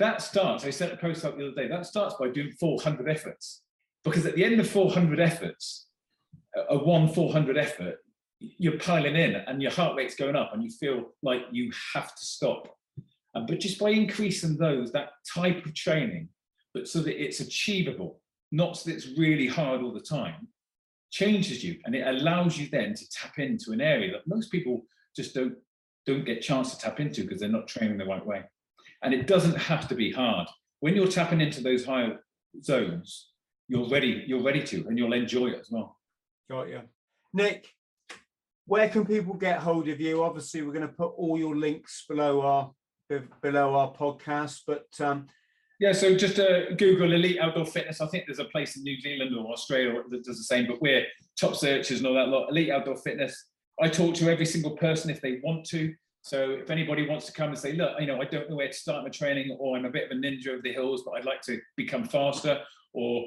that 0.00 0.20
starts, 0.20 0.64
I 0.64 0.70
sent 0.70 0.92
a 0.92 0.96
post 0.96 1.24
out 1.24 1.38
the 1.38 1.46
other 1.46 1.54
day, 1.54 1.68
that 1.68 1.86
starts 1.86 2.16
by 2.18 2.28
doing 2.28 2.50
400 2.58 3.08
efforts. 3.08 3.62
Because 4.02 4.26
at 4.26 4.34
the 4.34 4.44
end 4.44 4.60
of 4.60 4.68
400 4.68 5.20
efforts, 5.20 5.86
a 6.68 6.76
one 6.76 7.08
400 7.08 7.56
effort, 7.56 7.98
you're 8.40 8.78
piling 8.78 9.14
in 9.14 9.36
and 9.36 9.62
your 9.62 9.70
heart 9.70 9.96
rate's 9.96 10.16
going 10.16 10.36
up 10.36 10.50
and 10.52 10.62
you 10.64 10.70
feel 10.70 11.12
like 11.22 11.42
you 11.52 11.70
have 11.94 12.14
to 12.14 12.24
stop. 12.24 12.76
But 13.32 13.60
just 13.60 13.78
by 13.78 13.90
increasing 13.90 14.56
those, 14.56 14.90
that 14.90 15.10
type 15.32 15.64
of 15.64 15.74
training, 15.74 16.30
but 16.74 16.88
so 16.88 17.00
that 17.00 17.22
it's 17.22 17.40
achievable, 17.40 18.20
not 18.50 18.76
so 18.76 18.90
that 18.90 18.96
it's 18.96 19.18
really 19.18 19.46
hard 19.46 19.82
all 19.82 19.92
the 19.92 20.00
time, 20.00 20.48
changes 21.10 21.64
you 21.64 21.78
and 21.84 21.94
it 21.94 22.06
allows 22.06 22.56
you 22.56 22.68
then 22.70 22.94
to 22.94 23.08
tap 23.10 23.38
into 23.38 23.72
an 23.72 23.80
area 23.80 24.12
that 24.12 24.26
most 24.26 24.50
people 24.50 24.82
just 25.16 25.34
don't 25.34 25.54
don't 26.06 26.24
get 26.24 26.42
chance 26.42 26.74
to 26.74 26.80
tap 26.80 27.00
into 27.00 27.22
because 27.22 27.40
they're 27.40 27.48
not 27.48 27.68
training 27.68 27.98
the 27.98 28.04
right 28.04 28.24
way. 28.24 28.42
And 29.02 29.12
it 29.12 29.26
doesn't 29.26 29.56
have 29.56 29.86
to 29.88 29.94
be 29.94 30.10
hard. 30.10 30.48
When 30.80 30.96
you're 30.96 31.08
tapping 31.08 31.40
into 31.40 31.62
those 31.62 31.84
higher 31.84 32.20
zones, 32.62 33.30
you're 33.68 33.88
ready, 33.88 34.24
you're 34.26 34.42
ready 34.42 34.62
to, 34.64 34.86
and 34.88 34.98
you'll 34.98 35.12
enjoy 35.12 35.48
it 35.48 35.60
as 35.60 35.68
well. 35.70 35.98
Got 36.50 36.68
you. 36.68 36.80
Nick, 37.32 37.68
where 38.66 38.88
can 38.88 39.06
people 39.06 39.34
get 39.34 39.60
hold 39.60 39.88
of 39.88 40.00
you? 40.00 40.22
Obviously, 40.22 40.62
we're 40.62 40.72
going 40.72 40.86
to 40.86 40.92
put 40.92 41.12
all 41.16 41.38
your 41.38 41.56
links 41.56 42.04
below 42.08 42.40
our 42.40 42.72
below 43.42 43.74
our 43.74 43.92
podcast, 43.92 44.60
but 44.66 44.88
um, 45.00 45.26
yeah, 45.80 45.92
so 45.92 46.14
just 46.14 46.38
uh, 46.38 46.74
Google 46.74 47.14
Elite 47.14 47.38
Outdoor 47.40 47.64
Fitness. 47.64 48.02
I 48.02 48.06
think 48.06 48.24
there's 48.26 48.38
a 48.38 48.44
place 48.44 48.76
in 48.76 48.82
New 48.82 49.00
Zealand 49.00 49.34
or 49.34 49.50
Australia 49.50 50.02
that 50.10 50.24
does 50.24 50.36
the 50.36 50.44
same, 50.44 50.66
but 50.66 50.80
we're 50.82 51.06
top 51.40 51.56
searchers 51.56 51.98
and 51.98 52.06
all 52.06 52.14
that 52.14 52.28
lot. 52.28 52.50
Elite 52.50 52.70
Outdoor 52.70 52.98
Fitness. 52.98 53.46
I 53.80 53.88
talk 53.88 54.14
to 54.16 54.30
every 54.30 54.44
single 54.44 54.76
person 54.76 55.08
if 55.08 55.22
they 55.22 55.40
want 55.42 55.64
to. 55.70 55.94
So 56.20 56.50
if 56.50 56.68
anybody 56.68 57.08
wants 57.08 57.24
to 57.26 57.32
come 57.32 57.48
and 57.48 57.58
say, 57.58 57.72
look, 57.72 57.98
you 57.98 58.06
know, 58.06 58.20
I 58.20 58.26
don't 58.26 58.50
know 58.50 58.56
where 58.56 58.68
to 58.68 58.74
start 58.74 59.04
my 59.04 59.08
training, 59.08 59.56
or 59.58 59.74
I'm 59.74 59.86
a 59.86 59.90
bit 59.90 60.04
of 60.04 60.10
a 60.10 60.20
ninja 60.20 60.54
of 60.54 60.62
the 60.62 60.70
hills, 60.70 61.02
but 61.02 61.12
I'd 61.12 61.24
like 61.24 61.40
to 61.42 61.58
become 61.78 62.04
faster, 62.04 62.60
or 62.92 63.24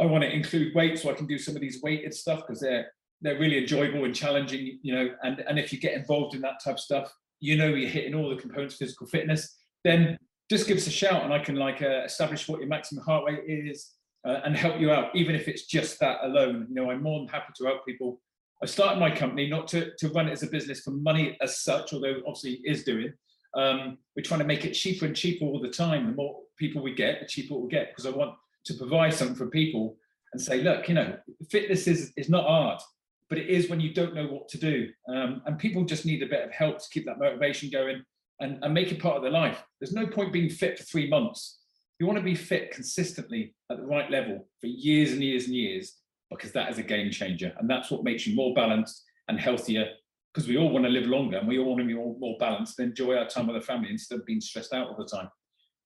I 0.00 0.06
want 0.06 0.24
to 0.24 0.34
include 0.34 0.74
weight 0.74 0.98
so 0.98 1.10
I 1.10 1.14
can 1.14 1.26
do 1.26 1.38
some 1.38 1.56
of 1.56 1.60
these 1.60 1.82
weighted 1.82 2.14
stuff 2.14 2.40
because 2.46 2.60
they're 2.60 2.86
they're 3.20 3.38
really 3.38 3.58
enjoyable 3.58 4.04
and 4.04 4.14
challenging, 4.14 4.78
you 4.82 4.94
know, 4.94 5.08
and, 5.22 5.40
and 5.40 5.58
if 5.58 5.72
you 5.72 5.78
get 5.78 5.94
involved 5.94 6.34
in 6.34 6.42
that 6.42 6.62
type 6.62 6.74
of 6.74 6.80
stuff, 6.80 7.10
you 7.40 7.56
know 7.56 7.68
you're 7.68 7.88
hitting 7.88 8.14
all 8.14 8.28
the 8.30 8.36
components 8.36 8.74
of 8.74 8.78
physical 8.78 9.06
fitness, 9.06 9.56
then 9.84 10.18
just 10.50 10.66
give 10.66 10.76
us 10.76 10.86
a 10.86 10.90
shout 10.90 11.24
and 11.24 11.32
I 11.32 11.38
can 11.38 11.56
like 11.56 11.82
uh, 11.82 12.02
establish 12.04 12.48
what 12.48 12.60
your 12.60 12.68
maximum 12.68 13.04
heart 13.04 13.24
rate 13.26 13.44
is 13.46 13.92
uh, 14.24 14.40
and 14.44 14.56
help 14.56 14.80
you 14.80 14.92
out, 14.92 15.14
even 15.14 15.34
if 15.34 15.48
it's 15.48 15.66
just 15.66 15.98
that 16.00 16.18
alone. 16.22 16.66
You 16.68 16.74
know, 16.74 16.90
I'm 16.90 17.02
more 17.02 17.20
than 17.20 17.28
happy 17.28 17.52
to 17.56 17.64
help 17.64 17.84
people. 17.84 18.20
I 18.62 18.66
started 18.66 19.00
my 19.00 19.10
company 19.10 19.48
not 19.48 19.68
to, 19.68 19.92
to 19.98 20.08
run 20.10 20.28
it 20.28 20.32
as 20.32 20.42
a 20.42 20.48
business 20.48 20.80
for 20.80 20.92
money 20.92 21.36
as 21.40 21.60
such, 21.60 21.92
although 21.92 22.20
obviously 22.26 22.60
is 22.64 22.84
doing. 22.84 23.12
Um, 23.54 23.98
we're 24.14 24.22
trying 24.22 24.40
to 24.40 24.46
make 24.46 24.64
it 24.64 24.72
cheaper 24.72 25.06
and 25.06 25.16
cheaper 25.16 25.44
all 25.44 25.60
the 25.60 25.68
time. 25.68 26.06
The 26.06 26.12
more 26.12 26.40
people 26.58 26.82
we 26.82 26.94
get, 26.94 27.20
the 27.20 27.26
cheaper 27.26 27.54
we'll 27.54 27.68
get 27.68 27.88
because 27.88 28.06
I 28.06 28.16
want 28.16 28.34
to 28.66 28.74
provide 28.74 29.14
something 29.14 29.36
for 29.36 29.46
people 29.48 29.96
and 30.32 30.40
say, 30.40 30.62
look, 30.62 30.88
you 30.88 30.94
know, 30.94 31.16
fitness 31.50 31.86
is, 31.86 32.12
is 32.16 32.28
not 32.28 32.46
hard 32.46 32.80
but 33.28 33.38
it 33.38 33.48
is 33.48 33.68
when 33.68 33.80
you 33.80 33.92
don't 33.92 34.14
know 34.14 34.26
what 34.26 34.48
to 34.48 34.58
do. 34.58 34.88
Um, 35.08 35.42
and 35.46 35.58
people 35.58 35.84
just 35.84 36.06
need 36.06 36.22
a 36.22 36.26
bit 36.26 36.44
of 36.44 36.52
help 36.52 36.78
to 36.78 36.88
keep 36.90 37.04
that 37.06 37.18
motivation 37.18 37.70
going 37.70 38.04
and, 38.40 38.58
and 38.62 38.74
make 38.74 38.92
it 38.92 39.00
part 39.00 39.16
of 39.16 39.22
their 39.22 39.30
life. 39.30 39.62
There's 39.80 39.92
no 39.92 40.06
point 40.06 40.32
being 40.32 40.50
fit 40.50 40.78
for 40.78 40.84
three 40.84 41.08
months. 41.08 41.58
You 41.98 42.06
want 42.06 42.18
to 42.18 42.24
be 42.24 42.34
fit 42.34 42.70
consistently 42.70 43.54
at 43.70 43.78
the 43.78 43.86
right 43.86 44.10
level 44.10 44.46
for 44.60 44.66
years 44.66 45.12
and 45.12 45.22
years 45.22 45.46
and 45.46 45.54
years, 45.54 45.94
because 46.30 46.52
that 46.52 46.70
is 46.70 46.78
a 46.78 46.82
game 46.82 47.10
changer. 47.10 47.52
And 47.58 47.68
that's 47.68 47.90
what 47.90 48.04
makes 48.04 48.26
you 48.26 48.34
more 48.34 48.54
balanced 48.54 49.02
and 49.28 49.40
healthier. 49.40 49.88
Because 50.34 50.48
we 50.48 50.58
all 50.58 50.68
want 50.68 50.84
to 50.84 50.90
live 50.90 51.06
longer 51.06 51.38
and 51.38 51.48
we 51.48 51.58
all 51.58 51.64
want 51.64 51.80
to 51.80 51.86
be 51.86 51.94
more, 51.94 52.14
more 52.18 52.36
balanced 52.38 52.78
and 52.78 52.90
enjoy 52.90 53.16
our 53.16 53.26
time 53.26 53.46
with 53.46 53.56
the 53.56 53.66
family 53.66 53.90
instead 53.90 54.18
of 54.18 54.26
being 54.26 54.42
stressed 54.42 54.74
out 54.74 54.88
all 54.88 54.96
the 54.98 55.06
time. 55.06 55.30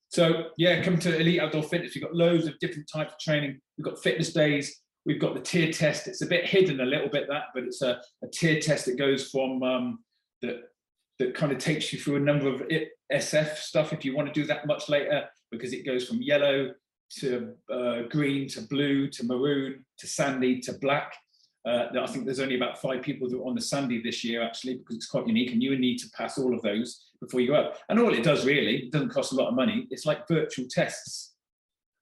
So 0.08 0.46
yeah, 0.58 0.82
come 0.82 0.98
to 0.98 1.16
Elite 1.16 1.40
Outdoor 1.40 1.62
Fitness. 1.62 1.92
We've 1.94 2.02
got 2.02 2.16
loads 2.16 2.48
of 2.48 2.58
different 2.58 2.90
types 2.92 3.12
of 3.12 3.20
training. 3.20 3.60
We've 3.78 3.84
got 3.84 4.02
fitness 4.02 4.32
days. 4.32 4.80
We've 5.06 5.20
got 5.20 5.34
the 5.34 5.40
tier 5.40 5.72
test. 5.72 6.08
It's 6.08 6.22
a 6.22 6.26
bit 6.26 6.46
hidden 6.46 6.80
a 6.80 6.84
little 6.84 7.08
bit 7.08 7.28
that, 7.28 7.44
but 7.54 7.62
it's 7.62 7.80
a, 7.80 8.00
a 8.24 8.26
tier 8.26 8.60
test 8.60 8.86
that 8.86 8.98
goes 8.98 9.30
from 9.30 9.62
um, 9.62 10.00
that 10.42 10.56
that 11.20 11.34
kind 11.34 11.52
of 11.52 11.58
takes 11.58 11.92
you 11.92 11.98
through 11.98 12.16
a 12.16 12.20
number 12.20 12.48
of 12.48 12.62
SF 13.12 13.58
stuff 13.58 13.92
if 13.92 14.06
you 14.06 14.16
want 14.16 14.32
to 14.32 14.40
do 14.40 14.46
that 14.46 14.66
much 14.66 14.88
later 14.88 15.28
because 15.50 15.74
it 15.74 15.84
goes 15.84 16.08
from 16.08 16.22
yellow 16.22 16.72
to 17.18 17.52
uh, 17.70 18.02
green 18.08 18.48
to 18.48 18.62
blue 18.62 19.06
to 19.10 19.26
maroon 19.26 19.84
to 19.98 20.06
sandy 20.06 20.60
to 20.60 20.72
black. 20.80 21.12
Uh, 21.68 21.88
I 22.00 22.06
think 22.06 22.24
there's 22.24 22.40
only 22.40 22.56
about 22.56 22.80
five 22.80 23.02
people 23.02 23.28
that 23.28 23.36
are 23.36 23.46
on 23.46 23.54
the 23.54 23.60
sandy 23.60 24.00
this 24.02 24.24
year 24.24 24.42
actually 24.42 24.78
because 24.78 24.96
it's 24.96 25.10
quite 25.10 25.26
unique 25.26 25.52
and 25.52 25.62
you 25.62 25.78
need 25.78 25.98
to 25.98 26.08
pass 26.16 26.38
all 26.38 26.54
of 26.54 26.62
those 26.62 27.10
before 27.20 27.40
you 27.40 27.48
go 27.48 27.54
up. 27.54 27.76
And 27.90 28.00
all 28.00 28.14
it 28.14 28.24
does 28.24 28.46
really, 28.46 28.84
it 28.84 28.92
doesn't 28.92 29.10
cost 29.10 29.32
a 29.32 29.36
lot 29.36 29.48
of 29.48 29.54
money. 29.54 29.86
It's 29.90 30.06
like 30.06 30.26
virtual 30.26 30.66
tests. 30.70 31.34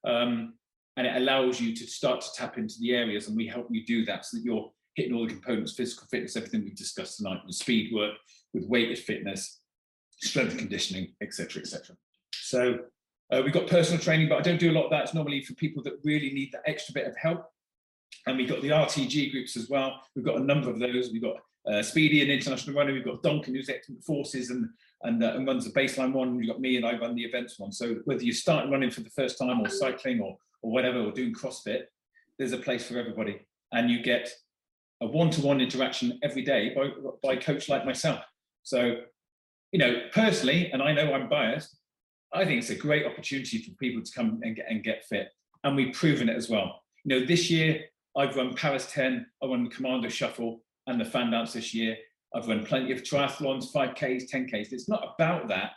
Um, 0.06 0.54
and 0.96 1.08
it 1.08 1.16
allows 1.16 1.60
you 1.60 1.74
to 1.74 1.86
start 1.88 2.20
to 2.20 2.28
tap 2.36 2.56
into 2.56 2.76
the 2.78 2.94
areas 2.94 3.26
and 3.26 3.36
we 3.36 3.48
help 3.48 3.66
you 3.68 3.84
do 3.84 4.04
that 4.04 4.24
so 4.24 4.36
that 4.36 4.44
you're 4.44 4.70
hitting 4.94 5.14
all 5.14 5.26
the 5.26 5.32
components 5.32 5.72
physical 5.72 6.06
fitness 6.08 6.36
everything 6.36 6.64
we've 6.64 6.76
discussed 6.76 7.18
tonight 7.18 7.40
with 7.46 7.54
speed 7.54 7.92
work 7.94 8.14
with 8.54 8.66
weighted 8.66 8.98
fitness 8.98 9.60
strength 10.20 10.56
conditioning 10.58 11.14
etc 11.22 11.62
etc 11.62 11.96
so 12.32 12.78
uh, 13.30 13.42
we've 13.44 13.52
got 13.52 13.66
personal 13.66 14.00
training 14.00 14.28
but 14.28 14.38
i 14.38 14.42
don't 14.42 14.60
do 14.60 14.70
a 14.70 14.72
lot 14.72 14.84
of 14.84 14.90
that 14.90 15.04
it's 15.04 15.14
normally 15.14 15.42
for 15.42 15.54
people 15.54 15.82
that 15.82 15.94
really 16.04 16.30
need 16.32 16.50
that 16.52 16.62
extra 16.66 16.92
bit 16.92 17.06
of 17.06 17.16
help 17.16 17.44
and 18.26 18.36
we've 18.36 18.48
got 18.48 18.60
the 18.62 18.68
rtg 18.68 19.30
groups 19.30 19.56
as 19.56 19.68
well 19.68 20.00
we've 20.14 20.24
got 20.24 20.36
a 20.36 20.42
number 20.42 20.70
of 20.70 20.78
those 20.78 21.10
we've 21.12 21.22
got 21.22 21.36
uh, 21.68 21.82
Speedy, 21.82 22.22
an 22.22 22.30
international 22.30 22.74
runner. 22.74 22.92
We've 22.92 23.04
got 23.04 23.22
Duncan, 23.22 23.54
who's 23.54 23.68
excellent 23.68 24.02
forces 24.02 24.50
and 24.50 24.70
and, 25.04 25.22
uh, 25.22 25.34
and 25.34 25.46
runs 25.46 25.64
the 25.64 25.78
baseline 25.78 26.12
one. 26.12 26.36
We've 26.36 26.48
got 26.48 26.60
me, 26.60 26.76
and 26.76 26.84
I 26.84 26.98
run 26.98 27.14
the 27.14 27.22
events 27.22 27.58
one. 27.58 27.70
So 27.70 27.96
whether 28.04 28.22
you 28.22 28.32
start 28.32 28.68
running 28.68 28.90
for 28.90 29.00
the 29.00 29.10
first 29.10 29.38
time, 29.38 29.60
or 29.60 29.68
cycling, 29.68 30.20
or 30.20 30.36
or 30.62 30.72
whatever, 30.72 31.00
or 31.00 31.12
doing 31.12 31.34
CrossFit, 31.34 31.82
there's 32.38 32.52
a 32.52 32.58
place 32.58 32.88
for 32.88 32.98
everybody. 32.98 33.40
And 33.72 33.90
you 33.90 34.02
get 34.02 34.32
a 35.00 35.06
one-to-one 35.06 35.60
interaction 35.60 36.18
every 36.22 36.42
day 36.42 36.74
by, 36.74 36.90
by 37.22 37.34
a 37.34 37.40
coach 37.40 37.68
like 37.68 37.84
myself. 37.84 38.20
So, 38.68 38.96
you 39.72 39.78
know, 39.78 40.02
personally, 40.12 40.70
and 40.72 40.82
I 40.82 40.92
know 40.92 41.12
I'm 41.12 41.28
biased, 41.28 41.76
I 42.32 42.44
think 42.44 42.58
it's 42.58 42.70
a 42.70 42.74
great 42.74 43.06
opportunity 43.06 43.62
for 43.62 43.70
people 43.76 44.02
to 44.02 44.12
come 44.12 44.40
and 44.42 44.56
get, 44.56 44.66
and 44.68 44.82
get 44.82 45.04
fit. 45.06 45.28
And 45.64 45.74
we've 45.74 45.94
proven 45.94 46.28
it 46.28 46.36
as 46.36 46.48
well. 46.48 46.82
You 47.04 47.20
know, 47.20 47.26
this 47.26 47.50
year 47.50 47.84
I've 48.16 48.36
run 48.36 48.54
Paras 48.54 48.86
10, 48.86 49.26
I 49.42 49.46
run 49.46 49.70
Commando 49.70 50.08
Shuffle 50.08 50.60
and 50.86 51.00
the 51.00 51.04
fan 51.04 51.30
dance 51.30 51.54
this 51.54 51.72
year. 51.74 51.96
I've 52.34 52.46
run 52.46 52.64
plenty 52.64 52.92
of 52.92 53.02
triathlons, 53.02 53.72
5Ks, 53.72 54.30
10Ks. 54.30 54.72
It's 54.72 54.88
not 54.88 55.14
about 55.16 55.48
that 55.48 55.72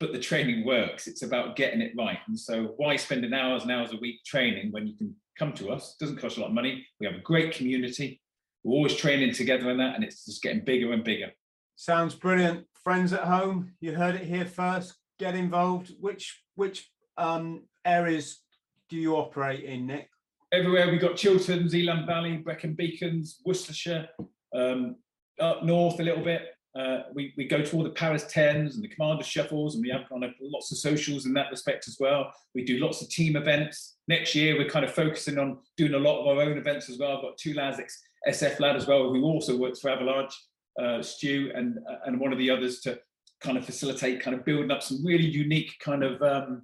but 0.00 0.12
the 0.12 0.18
training 0.18 0.64
works. 0.66 1.06
It's 1.06 1.22
about 1.22 1.56
getting 1.56 1.80
it 1.80 1.92
right. 1.96 2.18
And 2.26 2.38
so 2.38 2.74
why 2.76 2.96
spending 2.96 3.32
hours 3.32 3.62
and 3.62 3.72
hours 3.72 3.92
a 3.92 3.96
week 3.96 4.22
training 4.24 4.72
when 4.72 4.86
you 4.86 4.94
can 4.96 5.14
come 5.38 5.52
to 5.54 5.70
us? 5.70 5.94
It 5.94 6.04
doesn't 6.04 6.20
cost 6.20 6.36
a 6.36 6.40
lot 6.40 6.48
of 6.48 6.52
money. 6.52 6.86
We 7.00 7.06
have 7.06 7.14
a 7.16 7.20
great 7.20 7.54
community. 7.54 8.20
We're 8.64 8.74
always 8.74 8.96
training 8.96 9.34
together 9.34 9.70
in 9.70 9.78
that, 9.78 9.94
and 9.94 10.04
it's 10.04 10.24
just 10.24 10.42
getting 10.42 10.64
bigger 10.64 10.92
and 10.92 11.04
bigger. 11.04 11.30
Sounds 11.76 12.14
brilliant. 12.14 12.66
Friends 12.82 13.12
at 13.12 13.24
home, 13.24 13.72
you 13.80 13.94
heard 13.94 14.14
it 14.14 14.24
here 14.24 14.46
first. 14.46 14.94
Get 15.18 15.34
involved. 15.34 15.92
Which 16.00 16.42
which 16.54 16.90
um, 17.16 17.64
areas 17.84 18.40
do 18.88 18.96
you 18.96 19.16
operate 19.16 19.64
in, 19.64 19.86
Nick? 19.86 20.08
Everywhere. 20.52 20.90
We've 20.90 21.00
got 21.00 21.16
Chiltern, 21.16 21.68
Zeeland 21.68 22.06
Valley, 22.06 22.36
Brecon 22.36 22.74
Beacons, 22.74 23.40
Worcestershire, 23.44 24.08
um, 24.54 24.96
up 25.40 25.64
north 25.64 25.98
a 25.98 26.02
little 26.02 26.22
bit, 26.22 26.42
uh, 26.76 27.04
we, 27.14 27.32
we 27.36 27.46
go 27.46 27.62
to 27.62 27.76
all 27.76 27.84
the 27.84 27.90
Paras 27.90 28.24
10s 28.24 28.74
and 28.74 28.82
the 28.82 28.88
Commando 28.88 29.22
Shuffles, 29.22 29.74
and 29.74 29.82
we 29.82 29.90
have 29.90 30.08
kind 30.08 30.24
of 30.24 30.32
lots 30.40 30.72
of 30.72 30.78
socials 30.78 31.24
in 31.24 31.32
that 31.34 31.50
respect 31.50 31.86
as 31.86 31.98
well. 32.00 32.32
We 32.54 32.64
do 32.64 32.78
lots 32.78 33.00
of 33.00 33.08
team 33.08 33.36
events. 33.36 33.96
Next 34.08 34.34
year, 34.34 34.58
we're 34.58 34.68
kind 34.68 34.84
of 34.84 34.92
focusing 34.92 35.38
on 35.38 35.58
doing 35.76 35.94
a 35.94 35.98
lot 35.98 36.20
of 36.20 36.26
our 36.26 36.42
own 36.42 36.58
events 36.58 36.90
as 36.90 36.98
well. 36.98 37.16
I've 37.16 37.22
got 37.22 37.38
two 37.38 37.54
lads, 37.54 37.80
SF 38.28 38.58
lad 38.58 38.74
as 38.74 38.88
well, 38.88 39.12
who 39.12 39.22
also 39.22 39.56
works 39.56 39.80
for 39.80 39.90
Avalanche, 39.90 40.34
uh, 40.80 41.02
Stu, 41.02 41.52
and 41.54 41.78
and 42.06 42.18
one 42.18 42.32
of 42.32 42.38
the 42.38 42.50
others 42.50 42.80
to 42.80 42.98
kind 43.40 43.58
of 43.58 43.64
facilitate 43.64 44.20
kind 44.20 44.36
of 44.36 44.44
building 44.44 44.70
up 44.70 44.82
some 44.82 45.04
really 45.04 45.26
unique 45.26 45.74
kind 45.80 46.02
of 46.02 46.22
um, 46.22 46.62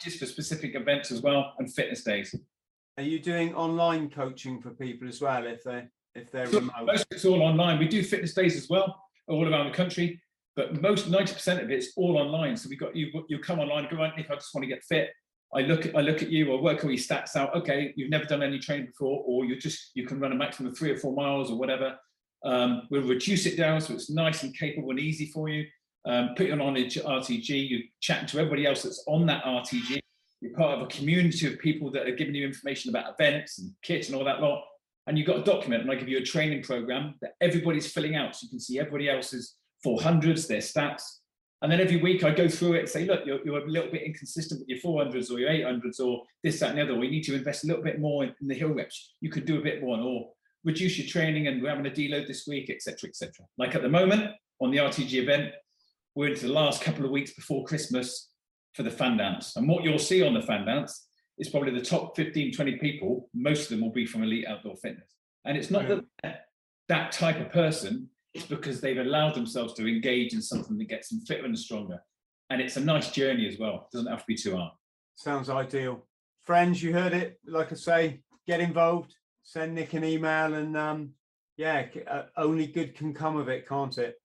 just 0.00 0.18
for 0.18 0.26
specific 0.26 0.74
events 0.74 1.10
as 1.10 1.20
well 1.20 1.54
and 1.58 1.72
fitness 1.72 2.02
days. 2.02 2.34
Are 2.96 3.02
you 3.02 3.18
doing 3.20 3.54
online 3.54 4.10
coaching 4.10 4.60
for 4.60 4.70
people 4.70 5.08
as 5.08 5.20
well 5.20 5.46
if 5.46 5.62
they 5.62 5.84
if 6.14 6.30
they're 6.32 6.46
so 6.46 6.60
remote? 6.60 6.84
Most 6.84 7.02
of 7.02 7.06
it's 7.12 7.24
all 7.24 7.42
online. 7.42 7.78
We 7.78 7.88
do 7.88 8.02
fitness 8.02 8.34
days 8.34 8.56
as 8.56 8.68
well, 8.68 9.00
all 9.28 9.48
around 9.48 9.66
the 9.66 9.74
country. 9.74 10.20
but 10.56 10.82
most 10.82 11.08
90% 11.08 11.62
of 11.62 11.70
it's 11.70 11.92
all 11.96 12.18
online. 12.18 12.56
So 12.56 12.68
we 12.68 12.76
got 12.76 12.96
you, 12.96 13.24
you 13.28 13.38
come 13.38 13.60
online, 13.60 13.86
go 13.88 14.04
Nick, 14.16 14.28
I 14.30 14.34
just 14.34 14.52
want 14.52 14.64
to 14.64 14.68
get 14.68 14.82
fit. 14.82 15.10
I 15.54 15.60
look 15.60 15.86
at 15.86 15.96
I 15.96 16.00
look 16.00 16.22
at 16.22 16.30
you, 16.30 16.52
I 16.52 16.60
work 16.60 16.82
all 16.84 16.90
your 16.90 16.98
stats 16.98 17.36
out. 17.36 17.54
Okay, 17.54 17.92
you've 17.96 18.10
never 18.10 18.24
done 18.24 18.42
any 18.42 18.58
training 18.58 18.86
before, 18.86 19.22
or 19.24 19.44
you 19.44 19.56
just 19.56 19.92
you 19.94 20.04
can 20.04 20.18
run 20.18 20.32
a 20.32 20.34
maximum 20.34 20.72
of 20.72 20.78
three 20.78 20.90
or 20.90 20.96
four 20.96 21.14
miles 21.14 21.50
or 21.50 21.56
whatever. 21.56 21.96
Um, 22.44 22.82
we'll 22.90 23.02
reduce 23.02 23.46
it 23.46 23.56
down 23.56 23.80
so 23.80 23.94
it's 23.94 24.10
nice 24.10 24.42
and 24.42 24.56
capable 24.56 24.90
and 24.90 25.00
easy 25.00 25.26
for 25.26 25.48
you. 25.48 25.66
Um, 26.06 26.30
put 26.36 26.46
you 26.46 26.52
on 26.52 26.60
an 26.60 26.74
RTG, 26.76 27.68
you 27.68 27.82
chat 28.00 28.28
to 28.28 28.38
everybody 28.38 28.66
else 28.66 28.82
that's 28.82 29.04
on 29.06 29.26
that 29.26 29.44
RTG. 29.44 29.98
You're 30.40 30.54
part 30.54 30.78
of 30.78 30.82
a 30.82 30.86
community 30.86 31.46
of 31.52 31.58
people 31.58 31.90
that 31.90 32.06
are 32.06 32.14
giving 32.14 32.34
you 32.34 32.46
information 32.46 32.90
about 32.90 33.14
events 33.18 33.58
and 33.58 33.72
kit 33.82 34.06
and 34.06 34.14
all 34.14 34.24
that 34.24 34.40
lot. 34.40 34.64
And 35.06 35.18
you've 35.18 35.26
got 35.26 35.38
a 35.38 35.42
document, 35.42 35.82
and 35.82 35.90
I 35.90 35.96
give 35.96 36.08
you 36.08 36.18
a 36.18 36.22
training 36.22 36.62
program 36.62 37.14
that 37.22 37.32
everybody's 37.40 37.90
filling 37.90 38.14
out. 38.14 38.36
So 38.36 38.44
you 38.44 38.50
can 38.50 38.60
see 38.60 38.78
everybody 38.78 39.10
else's 39.10 39.56
400s, 39.84 40.46
their 40.46 40.58
stats. 40.58 41.02
And 41.62 41.72
then 41.72 41.80
every 41.80 41.96
week 41.96 42.22
I 42.22 42.30
go 42.30 42.48
through 42.48 42.74
it 42.74 42.80
and 42.80 42.88
say, 42.88 43.04
look, 43.04 43.26
you're, 43.26 43.44
you're 43.44 43.58
a 43.58 43.66
little 43.66 43.90
bit 43.90 44.02
inconsistent 44.02 44.60
with 44.60 44.68
your 44.68 44.78
400s 44.78 45.30
or 45.32 45.40
your 45.40 45.50
800s 45.50 45.98
or 45.98 46.22
this, 46.44 46.60
that, 46.60 46.70
and 46.70 46.78
the 46.78 46.82
other. 46.82 46.94
We 46.94 47.10
need 47.10 47.24
to 47.24 47.34
invest 47.34 47.64
a 47.64 47.66
little 47.66 47.82
bit 47.82 47.98
more 48.00 48.24
in 48.24 48.32
the 48.40 48.54
hill 48.54 48.72
reps. 48.72 49.14
You 49.20 49.30
could 49.30 49.44
do 49.44 49.58
a 49.58 49.62
bit 49.62 49.82
more 49.82 49.98
or 49.98 50.30
reduce 50.68 50.98
your 50.98 51.08
training 51.08 51.48
and 51.48 51.62
we're 51.62 51.70
having 51.70 51.86
a 51.86 51.90
deload 51.90 52.26
this 52.26 52.46
week, 52.46 52.70
etc., 52.70 53.08
etc. 53.08 53.32
Like 53.56 53.74
at 53.74 53.82
the 53.82 53.88
moment 53.88 54.30
on 54.60 54.70
the 54.70 54.78
RTG 54.78 55.14
event, 55.14 55.52
we're 56.14 56.28
into 56.28 56.46
the 56.46 56.52
last 56.52 56.82
couple 56.82 57.04
of 57.04 57.10
weeks 57.10 57.32
before 57.32 57.64
Christmas 57.64 58.30
for 58.74 58.82
the 58.82 58.90
fan 58.90 59.16
dance. 59.16 59.56
And 59.56 59.66
what 59.66 59.82
you'll 59.82 59.98
see 59.98 60.22
on 60.22 60.34
the 60.34 60.42
fan 60.42 60.66
dance 60.66 61.08
is 61.38 61.48
probably 61.48 61.72
the 61.72 61.84
top 61.84 62.14
15, 62.16 62.52
20 62.52 62.76
people, 62.76 63.30
most 63.34 63.64
of 63.64 63.70
them 63.70 63.80
will 63.80 63.92
be 63.92 64.06
from 64.06 64.22
elite 64.22 64.46
outdoor 64.46 64.76
fitness. 64.76 65.10
And 65.44 65.56
it's 65.56 65.70
not 65.70 65.88
that 65.88 66.04
mm. 66.24 66.34
that 66.88 67.12
type 67.12 67.40
of 67.40 67.50
person, 67.50 68.08
it's 68.34 68.44
because 68.44 68.80
they've 68.80 68.98
allowed 68.98 69.34
themselves 69.34 69.72
to 69.74 69.88
engage 69.88 70.34
in 70.34 70.42
something 70.42 70.76
that 70.78 70.88
gets 70.88 71.08
them 71.08 71.20
fitter 71.26 71.46
and 71.46 71.58
stronger. 71.58 71.98
And 72.50 72.60
it's 72.60 72.76
a 72.76 72.80
nice 72.80 73.10
journey 73.10 73.48
as 73.48 73.58
well. 73.58 73.86
It 73.86 73.96
doesn't 73.96 74.10
have 74.10 74.20
to 74.20 74.26
be 74.26 74.34
too 74.34 74.56
hard. 74.56 74.72
Sounds 75.14 75.48
ideal. 75.48 76.06
Friends, 76.44 76.82
you 76.82 76.92
heard 76.92 77.14
it. 77.14 77.38
Like 77.46 77.72
I 77.72 77.76
say, 77.76 78.20
get 78.46 78.60
involved, 78.60 79.14
send 79.48 79.74
Nick 79.74 79.94
an 79.94 80.04
email, 80.04 80.52
and 80.52 80.76
um, 80.76 81.10
yeah, 81.56 81.86
uh, 82.06 82.24
only 82.36 82.66
good 82.66 82.94
can 82.94 83.14
come 83.14 83.38
of 83.38 83.48
it, 83.48 83.66
can't 83.66 83.96
it? 83.96 84.16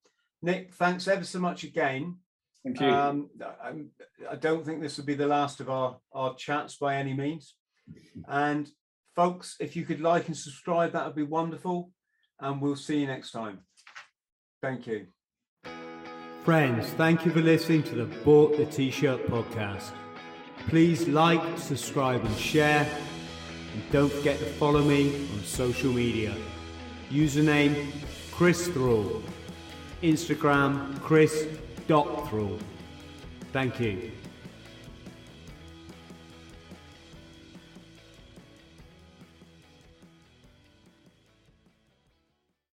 Nick, 0.41 0.73
thanks 0.73 1.07
ever 1.07 1.23
so 1.23 1.39
much 1.39 1.63
again. 1.63 2.17
Thank 2.61 2.81
you. 2.81 2.87
Um, 2.87 3.29
I, 3.41 3.71
I 4.31 4.35
don't 4.35 4.65
think 4.65 4.81
this 4.81 4.97
will 4.97 5.05
be 5.05 5.13
the 5.13 5.27
last 5.27 5.61
of 5.61 5.69
our, 5.69 5.97
our 6.11 6.35
chats 6.35 6.75
by 6.75 6.97
any 6.97 7.13
means. 7.13 7.55
And 8.27 8.69
folks, 9.15 9.55
if 9.61 9.77
you 9.77 9.85
could 9.85 10.01
like 10.01 10.27
and 10.27 10.35
subscribe, 10.35 10.91
that 10.91 11.05
would 11.05 11.15
be 11.15 11.23
wonderful. 11.23 11.91
And 12.41 12.61
we'll 12.61 12.75
see 12.75 12.99
you 12.99 13.07
next 13.07 13.31
time. 13.31 13.59
Thank 14.61 14.87
you. 14.87 15.07
Friends, 16.43 16.87
thank 16.97 17.25
you 17.25 17.31
for 17.31 17.41
listening 17.41 17.83
to 17.83 17.95
the 17.95 18.05
Bought 18.25 18.57
the 18.57 18.65
T-Shirt 18.65 19.25
podcast. 19.27 19.91
Please 20.67 21.07
like, 21.07 21.57
subscribe 21.57 22.25
and 22.25 22.37
share. 22.37 22.85
And 23.73 23.91
don't 23.91 24.11
forget 24.11 24.39
to 24.39 24.45
follow 24.45 24.81
me 24.83 25.27
on 25.33 25.43
social 25.43 25.91
media. 25.91 26.35
Username 27.11 27.91
Chris 28.31 28.67
Thrall. 28.67 29.21
Instagram 30.01 30.99
chris.thrall. 31.01 32.59
Thank 33.51 33.79
you. 33.79 34.11